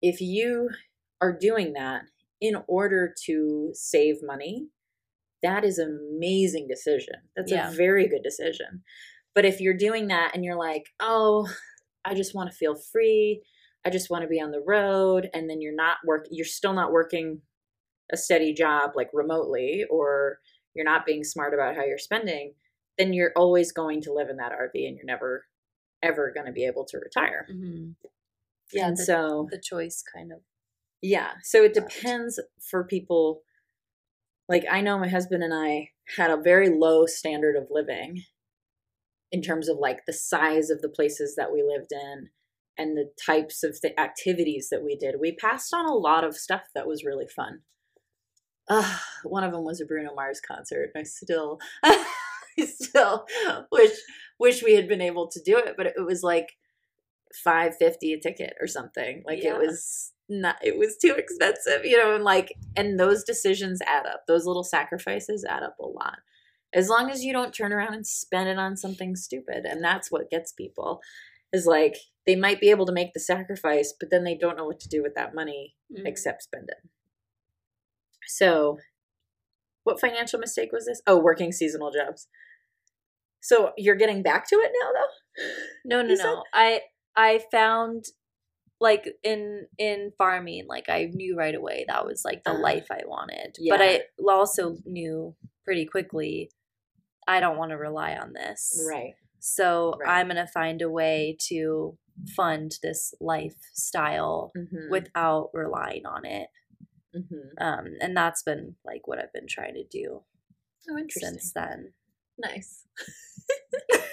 If 0.01 0.21
you 0.21 0.69
are 1.21 1.35
doing 1.37 1.73
that 1.73 2.03
in 2.39 2.55
order 2.67 3.13
to 3.25 3.71
save 3.73 4.17
money, 4.21 4.67
that 5.43 5.63
is 5.63 5.77
an 5.77 5.97
amazing 6.15 6.67
decision. 6.67 7.15
That's 7.35 7.51
Yeah. 7.51 7.69
a 7.71 7.75
very 7.75 8.07
good 8.07 8.23
decision. 8.23 8.83
But 9.33 9.45
if 9.45 9.59
you're 9.59 9.77
doing 9.77 10.07
that 10.07 10.31
and 10.33 10.43
you're 10.43 10.57
like, 10.57 10.85
oh, 10.99 11.47
I 12.05 12.13
just 12.13 12.35
want 12.35 12.49
to 12.51 12.55
feel 12.55 12.75
free, 12.75 13.41
I 13.87 13.89
just 13.89 14.09
want 14.09 14.23
to 14.23 14.27
be 14.27 14.41
on 14.41 14.51
the 14.51 14.63
road, 14.67 15.29
and 15.33 15.49
then 15.49 15.61
you're 15.61 15.73
not 15.73 15.95
work, 16.05 16.27
you're 16.29 16.45
still 16.45 16.73
not 16.73 16.91
working 16.91 17.41
a 18.11 18.17
steady 18.17 18.53
job 18.53 18.91
like 18.97 19.09
remotely, 19.13 19.85
or 19.89 20.39
you're 20.75 20.83
not 20.83 21.05
being 21.05 21.23
smart 21.23 21.53
about 21.53 21.75
how 21.75 21.85
you're 21.85 21.97
spending, 21.97 22.53
then 22.97 23.13
you're 23.13 23.31
always 23.37 23.71
going 23.71 24.01
to 24.01 24.13
live 24.13 24.27
in 24.27 24.35
that 24.37 24.51
RV 24.51 24.87
and 24.87 24.97
you're 24.97 25.05
never 25.05 25.45
ever 26.03 26.31
going 26.33 26.45
to 26.45 26.51
be 26.51 26.65
able 26.65 26.83
to 26.83 26.97
retire. 26.97 27.47
Mm-hmm. 27.49 27.91
Yeah, 28.73 28.87
and 28.89 28.97
the, 28.97 29.03
so 29.03 29.47
the 29.49 29.57
choice 29.57 30.03
kind 30.13 30.33
of 30.33 30.39
yeah. 31.01 31.31
So 31.43 31.63
it 31.63 31.73
depends 31.73 32.41
for 32.59 32.83
people. 32.83 33.43
Like, 34.49 34.65
I 34.69 34.81
know 34.81 34.99
my 34.99 35.07
husband 35.07 35.43
and 35.43 35.53
I 35.53 35.91
had 36.17 36.29
a 36.29 36.41
very 36.41 36.69
low 36.69 37.05
standard 37.05 37.55
of 37.55 37.67
living 37.69 38.23
in 39.31 39.41
terms 39.41 39.69
of 39.69 39.77
like 39.77 40.05
the 40.05 40.13
size 40.13 40.69
of 40.69 40.81
the 40.81 40.89
places 40.89 41.35
that 41.37 41.53
we 41.53 41.63
lived 41.63 41.93
in 41.93 42.29
and 42.77 42.95
the 42.97 43.09
types 43.25 43.63
of 43.63 43.79
the 43.81 43.97
activities 43.99 44.69
that 44.71 44.83
we 44.83 44.95
did. 44.95 45.15
We 45.19 45.31
passed 45.33 45.73
on 45.73 45.85
a 45.85 45.93
lot 45.93 46.23
of 46.23 46.35
stuff 46.37 46.63
that 46.75 46.87
was 46.87 47.03
really 47.03 47.27
fun. 47.27 47.61
Uh, 48.69 48.97
one 49.23 49.43
of 49.43 49.51
them 49.53 49.63
was 49.63 49.79
a 49.81 49.85
Bruno 49.85 50.13
Mars 50.13 50.41
concert. 50.45 50.91
I 50.95 51.03
still, 51.03 51.59
I 51.83 52.05
still 52.65 53.25
wish 53.71 53.91
wish 54.39 54.63
we 54.63 54.75
had 54.75 54.87
been 54.87 55.01
able 55.01 55.27
to 55.29 55.41
do 55.41 55.57
it, 55.57 55.75
but 55.77 55.87
it 55.87 56.05
was 56.05 56.21
like 56.23 56.57
five 57.43 57.75
fifty 57.77 58.13
a 58.13 58.19
ticket 58.19 58.53
or 58.59 58.67
something. 58.67 59.23
Like 59.25 59.43
Yeah. 59.43 59.55
it 59.55 59.59
was 59.59 60.11
not. 60.29 60.57
It 60.61 60.77
was 60.77 60.97
too 60.97 61.13
expensive, 61.17 61.85
you 61.85 61.97
know. 61.97 62.13
And 62.15 62.23
like, 62.23 62.53
and 62.75 62.99
those 62.99 63.23
decisions 63.23 63.79
add 63.87 64.05
up. 64.05 64.23
Those 64.27 64.45
little 64.45 64.63
sacrifices 64.63 65.45
add 65.47 65.63
up 65.63 65.77
a 65.79 65.85
lot. 65.85 66.17
As 66.73 66.89
long 66.89 67.09
as 67.09 67.23
you 67.23 67.31
don't 67.31 67.53
turn 67.53 67.71
around 67.71 67.93
and 67.93 68.05
spend 68.05 68.49
it 68.49 68.59
on 68.59 68.75
something 68.75 69.15
stupid, 69.15 69.65
and 69.65 69.81
that's 69.81 70.11
what 70.11 70.29
gets 70.29 70.51
people. 70.51 70.99
Is 71.53 71.65
like 71.65 71.95
they 72.25 72.35
might 72.35 72.59
be 72.59 72.69
able 72.69 72.85
to 72.85 72.91
make 72.91 73.13
the 73.13 73.19
sacrifice, 73.19 73.93
but 73.99 74.09
then 74.11 74.23
they 74.25 74.35
don't 74.35 74.57
know 74.57 74.65
what 74.65 74.79
to 74.81 74.89
do 74.89 75.01
with 75.01 75.15
that 75.15 75.33
money 75.33 75.75
Mhm. 75.91 76.05
except 76.05 76.43
spend 76.43 76.69
it. 76.69 76.89
So, 78.27 78.79
what 79.83 79.99
financial 80.01 80.39
mistake 80.39 80.71
was 80.73 80.85
this? 80.85 81.01
Oh, 81.07 81.17
working 81.17 81.51
seasonal 81.53 81.91
jobs. 81.91 82.27
So 83.39 83.71
you're 83.77 83.95
getting 83.95 84.21
back 84.23 84.47
to 84.49 84.55
it 84.57 84.71
now, 84.81 84.91
though. 84.91 85.43
No, 85.85 86.01
no, 86.01 86.09
You 86.09 86.17
said- 86.17 86.23
no. 86.25 86.43
I 86.53 86.81
I 87.15 87.39
found 87.51 88.05
like 88.79 89.07
in 89.23 89.67
in 89.77 90.11
farming, 90.17 90.65
like 90.67 90.89
I 90.89 91.05
knew 91.05 91.37
right 91.37 91.55
away 91.55 91.85
that 91.87 92.05
was 92.05 92.23
like 92.25 92.43
the 92.43 92.51
Uh, 92.51 92.59
life 92.59 92.87
I 92.91 93.01
wanted. 93.05 93.55
But. 93.69 93.81
I 93.81 94.03
also 94.27 94.75
knew 94.85 95.35
pretty 95.63 95.85
quickly 95.85 96.51
I 97.27 97.39
don't 97.39 97.57
want 97.57 97.71
to 97.71 97.77
rely 97.77 98.15
on 98.17 98.33
this. 98.33 98.85
Right. 98.89 99.15
So 99.55 99.93
Right. 99.99 100.19
I'm 100.19 100.27
gonna 100.27 100.47
find 100.47 100.81
a 100.81 100.89
way 100.89 101.37
to 101.47 101.97
fund 102.35 102.73
this 102.83 103.13
lifestyle 103.21 104.51
Mm-hmm. 104.57 104.89
without 104.91 105.49
relying 105.53 106.05
on 106.05 106.25
it. 106.25 106.49
mm-hmm. 107.15 107.63
Um, 107.63 107.93
and 108.01 108.15
that's 108.15 108.43
been 108.43 108.75
like 108.85 109.07
what 109.07 109.19
I've 109.19 109.33
been 109.33 109.47
trying 109.47 109.75
to 109.75 109.83
do 109.85 110.23
Oh, 110.89 111.03
since 111.09 111.51
then. 111.53 111.93
Nice. 112.37 112.85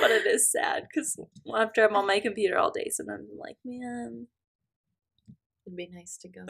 But 0.00 0.10
it 0.10 0.26
is 0.26 0.50
sad 0.56 0.86
because 0.88 1.18
after 1.56 1.84
I'm 1.86 1.94
on 1.96 2.06
my 2.06 2.18
computer 2.20 2.58
all 2.58 2.70
day, 2.72 2.88
sometimes 2.90 3.28
I'm 3.30 3.38
like, 3.38 3.56
man. 3.64 4.26
It'd 5.66 5.76
be 5.76 5.88
nice 5.92 6.18
to 6.18 6.28
go 6.28 6.44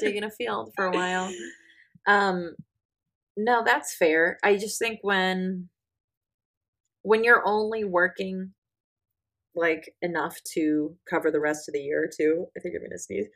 dig 0.00 0.16
in 0.16 0.24
a 0.24 0.30
field 0.30 0.72
for 0.76 0.86
a 0.86 0.90
while. 0.92 1.32
Um, 2.06 2.54
no, 3.34 3.62
that's 3.64 3.96
fair. 3.96 4.36
I 4.44 4.56
just 4.58 4.78
think 4.78 4.98
when 5.02 5.70
when 7.04 7.22
you're 7.22 7.46
only 7.46 7.84
working 7.84 8.52
like 9.54 9.94
enough 10.02 10.42
to 10.54 10.96
cover 11.08 11.30
the 11.30 11.40
rest 11.40 11.68
of 11.68 11.74
the 11.74 11.80
year 11.80 12.10
too. 12.12 12.46
I 12.56 12.60
think 12.60 12.74
I'm 12.74 12.82
gonna 12.82 12.98
sneeze. 12.98 13.26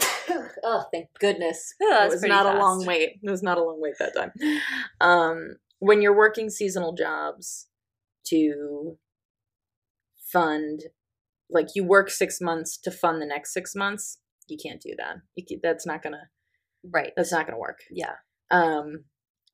oh, 0.62 0.84
thank 0.92 1.08
goodness. 1.18 1.74
Yeah, 1.80 2.06
it 2.06 2.10
was 2.10 2.22
not 2.22 2.46
a 2.46 2.58
long 2.58 2.86
wait. 2.86 3.18
It 3.22 3.30
was 3.30 3.42
not 3.42 3.58
a 3.58 3.64
long 3.64 3.80
wait 3.80 3.94
that 3.98 4.14
time. 4.14 4.32
Um, 5.00 5.56
when 5.80 6.02
you're 6.02 6.16
working 6.16 6.50
seasonal 6.50 6.92
jobs 6.92 7.66
to 8.26 8.98
fund, 10.30 10.84
like 11.50 11.68
you 11.74 11.84
work 11.84 12.10
six 12.10 12.40
months 12.40 12.76
to 12.78 12.90
fund 12.90 13.20
the 13.20 13.26
next 13.26 13.52
six 13.52 13.74
months, 13.74 14.18
you 14.46 14.56
can't 14.62 14.80
do 14.80 14.94
that. 14.98 15.16
You 15.34 15.44
can, 15.44 15.60
that's 15.62 15.86
not 15.86 16.02
gonna. 16.02 16.28
Right. 16.84 17.12
That's 17.16 17.32
not 17.32 17.46
gonna 17.46 17.58
work. 17.58 17.80
Yeah. 17.90 18.14
Um, 18.50 19.04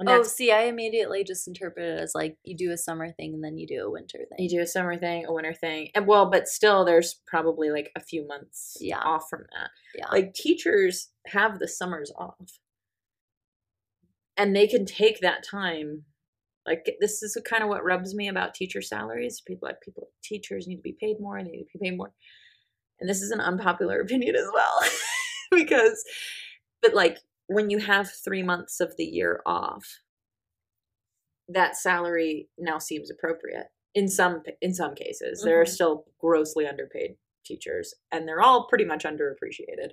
Oh, 0.07 0.23
see, 0.23 0.53
I 0.53 0.63
immediately 0.65 1.25
just 1.25 1.49
interpret 1.49 1.85
it 1.85 2.01
as 2.01 2.13
like 2.15 2.37
you 2.45 2.57
do 2.57 2.71
a 2.71 2.77
summer 2.77 3.11
thing 3.11 3.35
and 3.35 3.43
then 3.43 3.59
you 3.59 3.67
do 3.67 3.85
a 3.85 3.91
winter 3.91 4.19
thing. 4.29 4.39
you 4.39 4.49
do 4.49 4.61
a 4.63 4.67
summer 4.67 4.97
thing, 4.97 5.27
a 5.27 5.33
winter 5.33 5.55
thing, 5.55 5.91
and 5.95 6.07
well, 6.07 6.31
but 6.31 6.47
still, 6.47 6.85
there's 6.85 7.21
probably 7.27 7.71
like 7.71 7.91
a 7.97 8.01
few 8.01 8.25
months 8.27 8.77
Yeah. 8.81 9.01
off 9.01 9.29
from 9.29 9.47
that. 9.53 9.71
Yeah. 9.97 10.07
Like 10.13 10.35
teachers 10.35 11.09
have 11.27 11.59
the 11.59 11.67
summers 11.67 12.13
off, 12.17 12.61
and 14.37 14.55
they 14.55 14.67
can 14.69 14.85
take 14.87 15.21
that 15.21 15.43
time. 15.49 16.05
Like 16.67 16.97
this 17.01 17.23
is 17.23 17.37
kind 17.45 17.63
of 17.63 17.69
what 17.69 17.85
rubs 17.85 18.15
me 18.15 18.29
about 18.29 18.55
teacher 18.55 18.83
salaries. 18.83 19.41
People 19.47 19.67
like 19.69 19.81
people 19.81 20.09
teachers 20.23 20.67
need 20.69 20.77
to 20.77 20.83
be 20.83 20.97
paid 21.01 21.17
more. 21.19 21.43
They 21.43 21.51
need 21.51 21.65
to 21.73 21.79
be 21.79 21.89
paid 21.91 21.97
more, 21.97 22.13
and 23.01 23.09
this 23.09 23.23
is 23.23 23.31
an 23.31 23.41
unpopular 23.41 24.01
opinion 24.03 24.37
as 24.37 24.47
well, 24.53 24.81
because, 25.51 26.05
but 26.83 26.95
like 26.95 27.19
when 27.49 27.71
you 27.71 27.79
have 27.79 28.11
three 28.11 28.43
months 28.43 28.81
of 28.81 28.97
the 28.97 29.05
year 29.05 29.43
off, 29.45 30.01
that 31.49 31.77
salary 31.77 32.49
now 32.59 32.79
seems 32.79 33.11
appropriate 33.11 33.67
in 33.95 34.09
some 34.09 34.43
in 34.61 34.75
some 34.75 34.95
cases. 34.95 35.43
There 35.43 35.61
are 35.61 35.65
Mhm. 35.65 35.69
still 35.69 36.07
grossly 36.21 36.67
underpaid 36.67 37.17
teachers, 37.45 37.95
and 38.13 38.29
they're 38.29 38.43
all 38.43 38.67
pretty 38.69 38.85
much 38.85 39.05
underappreciated. 39.05 39.93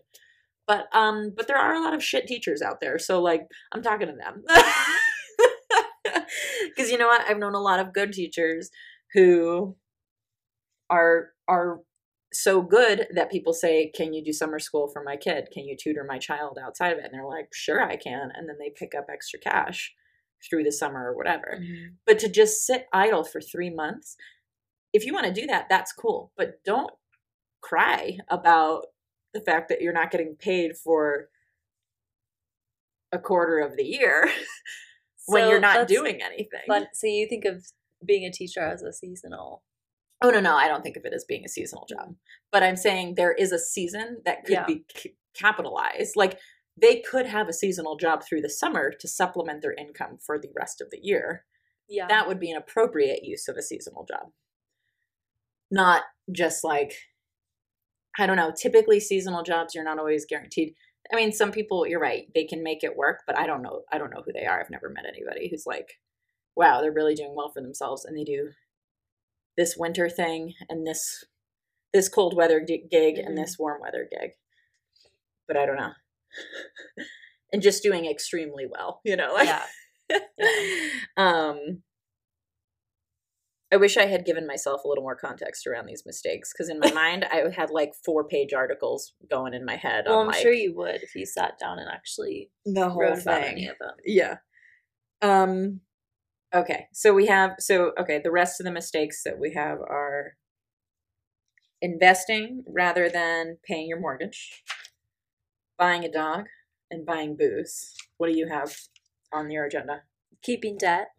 But 0.68 0.88
um, 0.94 1.32
but 1.36 1.48
there 1.48 1.58
are 1.58 1.76
a 1.76 1.82
lot 1.82 1.94
of 1.94 2.04
shit 2.04 2.28
teachers 2.28 2.62
out 2.62 2.82
there. 2.82 3.00
So 3.00 3.22
like, 3.22 3.48
I'm 3.72 3.82
talking 3.82 4.08
to 4.08 4.14
them 4.16 4.44
because 6.66 6.92
you 6.92 6.98
know 6.98 7.08
what? 7.08 7.22
I've 7.30 7.38
known 7.38 7.56
a 7.56 7.62
lot 7.62 7.80
of 7.80 7.94
good 7.94 8.12
teachers 8.14 8.70
who 9.14 9.78
are 10.90 11.32
are 11.48 11.80
so 12.42 12.62
good 12.62 13.08
that 13.14 13.32
people 13.32 13.54
say, 13.54 13.90
"Can 13.90 14.14
you 14.14 14.24
do 14.24 14.34
summer 14.34 14.60
school 14.60 14.88
for 14.88 15.04
my 15.04 15.16
kid? 15.18 15.50
Can 15.52 15.66
you 15.66 15.76
tutor 15.78 16.04
my 16.04 16.18
child 16.20 16.58
outside 16.62 16.94
of 16.94 17.00
it?" 17.00 17.06
And 17.06 17.14
they're 17.14 17.26
like, 17.26 17.50
"Sure, 17.54 17.82
I 17.82 17.96
can." 17.98 18.32
And 18.34 18.48
then 18.50 18.58
they 18.60 18.70
pick 18.70 18.94
up 18.96 19.06
extra 19.10 19.40
cash 19.40 19.96
through 20.48 20.64
the 20.64 20.72
summer 20.72 21.12
or 21.12 21.16
whatever. 21.16 21.58
Mhm. 21.60 21.96
But 22.06 22.20
to 22.20 22.30
just 22.30 22.66
sit 22.66 22.88
idle 22.94 23.24
for 23.24 23.42
3 23.42 23.70
months, 23.70 24.18
if 24.94 25.06
you 25.06 25.14
want 25.14 25.26
to 25.28 25.34
do 25.34 25.48
that, 25.48 25.68
that's 25.70 25.92
cool. 25.94 26.32
But 26.38 26.64
don't 26.64 26.94
cry 27.62 28.18
about 28.30 28.88
the 29.34 29.42
fact 29.42 29.70
that 29.70 29.82
you're 29.82 29.94
not 29.94 30.12
getting 30.12 30.36
paid 30.36 30.78
for 30.78 31.30
a 33.12 33.20
quarter 33.20 33.60
of 33.60 33.76
the 33.76 33.84
year 33.84 34.24
when 35.28 35.44
So 35.44 35.50
you're 35.50 35.60
not 35.60 35.88
doing 35.88 36.22
anything. 36.22 36.62
Fun. 36.68 36.88
So 36.94 37.08
you 37.08 37.28
think 37.28 37.46
of 37.46 37.66
being 38.06 38.26
a 38.26 38.32
teacher 38.32 38.62
as 38.62 38.82
a 38.82 38.94
seasonal. 38.94 39.64
Oh 40.26 40.32
no, 40.32 40.40
no, 40.40 40.56
I 40.56 40.68
don't 40.68 40.82
think 40.82 40.98
of 40.98 41.06
it 41.06 41.14
as 41.14 41.24
being 41.24 41.46
a 41.46 41.50
seasonal 41.50 41.86
mm. 41.86 41.96
job. 41.96 42.16
But 42.52 42.64
I'm 42.64 42.76
saying 42.76 43.14
there 43.14 43.34
is 43.34 43.52
a 43.52 43.60
season 43.60 44.22
that 44.26 44.44
could 44.44 44.54
Yeah. 44.54 44.66
be 44.66 44.84
c- 44.96 45.16
capitalized. 45.36 46.16
Like 46.16 46.40
they 46.76 47.02
could 47.02 47.28
have 47.28 47.48
a 47.48 47.54
seasonal 47.54 47.96
job 47.96 48.24
through 48.24 48.42
the 48.42 48.50
summer 48.50 48.92
to 48.92 49.08
supplement 49.08 49.62
their 49.62 49.74
income 49.74 50.18
for 50.18 50.40
the 50.40 50.52
rest 50.56 50.82
of 50.82 50.90
the 50.90 51.00
year. 51.00 51.46
Yeah. 51.88 52.08
That 52.08 52.28
would 52.28 52.40
be 52.40 52.50
an 52.50 52.58
appropriate 52.58 53.24
use 53.24 53.48
of 53.48 53.56
a 53.56 53.62
seasonal 53.62 54.04
job. 54.04 54.32
Not 55.70 56.02
just 56.32 56.64
like 56.64 56.96
I 58.18 58.26
don't 58.26 58.38
know, 58.38 58.52
typically 58.52 59.00
seasonal 59.00 59.44
jobs 59.44 59.76
you're 59.76 59.84
not 59.84 60.00
always 60.00 60.26
guaranteed. 60.26 60.74
I 61.14 61.18
mean, 61.18 61.34
some 61.34 61.52
people, 61.52 61.86
you're 61.86 62.00
right, 62.00 62.26
they 62.34 62.46
can 62.46 62.64
make 62.64 62.84
it 62.84 62.98
work, 62.98 63.22
but 63.28 63.38
I 63.38 63.46
don't 63.46 63.62
know 63.62 63.84
I 63.92 64.00
don't 64.00 64.10
know 64.10 64.24
who 64.26 64.34
they 64.34 64.48
are. 64.48 64.60
I've 64.60 64.72
never 64.72 64.90
met 64.90 65.06
anybody 65.06 65.50
who's 65.50 65.68
like, 65.68 66.00
wow, 66.56 66.82
they're 66.82 66.92
really 66.92 67.14
doing 67.14 67.36
well 67.36 67.52
for 67.52 67.62
themselves 67.62 68.06
and 68.06 68.18
they 68.18 68.24
do 68.24 68.50
this 69.58 69.76
winter 69.78 70.10
thing 70.10 70.54
and 70.70 70.86
this 70.86 71.24
this 71.94 72.10
cold 72.10 72.36
weather 72.36 72.60
gi- 72.66 72.88
gig 72.92 73.16
Mhm. 73.16 73.26
and 73.26 73.38
this 73.38 73.58
warm 73.58 73.82
weather 73.82 74.08
gig. 74.12 74.32
But 75.48 75.56
I 75.58 75.66
don't 75.66 75.78
know. 75.78 75.94
and 77.54 77.62
just 77.62 77.82
doing 77.84 78.06
extremely 78.06 78.66
well, 78.70 79.00
you 79.06 79.16
know. 79.16 79.34
Like, 79.34 79.48
yeah. 79.48 79.66
um 81.18 81.82
I 83.72 83.78
wish 83.78 83.98
I 83.98 84.06
had 84.06 84.26
given 84.26 84.46
myself 84.46 84.84
a 84.84 84.88
little 84.88 85.04
more 85.04 85.16
context 85.16 85.66
around 85.66 85.88
these 85.88 86.04
mistakes 86.06 86.52
because 86.54 86.70
in 86.70 86.80
my 86.80 86.92
mind 86.94 87.26
I 87.32 87.50
had 87.56 87.70
like 87.72 87.94
four 88.06 88.28
page 88.28 88.54
articles 88.54 89.14
going 89.30 89.54
in 89.54 89.66
my 89.66 89.76
head. 89.76 90.06
Well, 90.08 90.20
I'm 90.22 90.28
like, 90.28 90.42
sure 90.42 90.54
you 90.54 90.76
would 90.76 91.02
if 91.02 91.16
you 91.16 91.26
sat 91.26 91.58
down 91.60 91.80
and 91.80 91.90
actually 91.90 92.52
the 92.66 92.90
whole 92.90 93.02
wrote 93.02 93.22
about 93.22 93.42
thing. 93.44 93.52
any 93.54 93.68
of 93.68 93.78
them. 93.80 93.96
Yeah. 94.06 94.36
Um 95.22 95.82
okay. 96.56 96.88
So 96.94 97.14
we 97.14 97.28
have 97.28 97.56
so 97.60 97.92
okay, 98.00 98.20
the 98.24 98.32
rest 98.32 98.60
of 98.60 98.66
the 98.66 98.72
mistakes 98.72 99.24
that 99.24 99.40
we 99.40 99.54
have 99.54 99.80
are 99.80 100.38
investing 101.82 102.64
rather 102.68 103.10
than 103.10 103.58
paying 103.64 103.88
your 103.88 104.00
mortgage, 104.00 104.64
buying 105.78 106.04
a 106.04 106.12
dog, 106.12 106.48
and 106.90 107.06
buying 107.06 107.36
booze. 107.36 107.94
What 108.18 108.28
do 108.32 108.38
you 108.38 108.48
have 108.48 108.76
on 109.34 109.52
your 109.52 109.66
agenda? 109.66 110.04
Keeping 110.42 110.78
debt, 110.78 111.10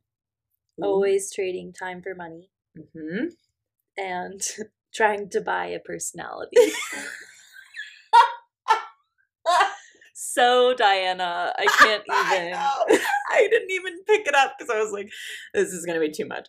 always 0.82 1.32
trading 1.32 1.72
time 1.72 2.03
for 2.03 2.14
money, 2.14 2.51
Mhm. 2.78 3.37
and 3.97 4.41
trying 4.95 5.28
to 5.30 5.41
buy 5.41 5.66
a 5.66 5.80
personality. 5.80 6.57
so 10.37 10.74
Diana, 10.74 11.53
I 11.59 11.64
can't 11.78 12.05
even. 12.07 12.53
know. 12.53 12.99
I 13.32 13.49
didn't 13.51 13.70
even 13.70 14.05
pick 14.07 14.26
it 14.26 14.34
up 14.34 14.55
because 14.59 14.70
I 14.70 14.78
was 14.78 14.93
like, 14.93 15.09
this 15.55 15.72
is 15.72 15.87
going 15.87 15.99
to 15.99 16.07
be 16.07 16.12
too 16.12 16.26
much. 16.26 16.47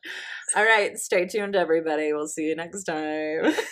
All 0.55 0.65
right, 0.65 0.97
stay 0.97 1.25
tuned, 1.25 1.55
everybody. 1.55 2.11
We'll 2.11 2.27
see 2.27 2.49
you 2.49 2.55
next 2.55 2.83
time. 2.83 3.53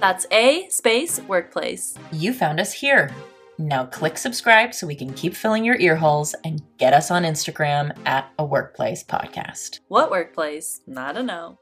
That's 0.00 0.26
a 0.30 0.66
space 0.70 1.20
workplace. 1.20 1.94
You 2.10 2.32
found 2.32 2.58
us 2.58 2.72
here. 2.72 3.14
Now 3.58 3.84
click 3.84 4.16
subscribe 4.16 4.72
so 4.72 4.86
we 4.86 4.94
can 4.94 5.12
keep 5.12 5.34
filling 5.36 5.66
your 5.66 5.76
ear 5.76 5.96
holes 5.96 6.34
and 6.44 6.62
get 6.78 6.94
us 6.94 7.10
on 7.10 7.24
Instagram 7.24 7.94
at 8.06 8.32
a 8.38 8.44
workplace 8.44 9.04
podcast. 9.04 9.80
What 9.88 10.10
workplace? 10.10 10.80
I 10.96 11.12
don't 11.12 11.26
know. 11.26 11.58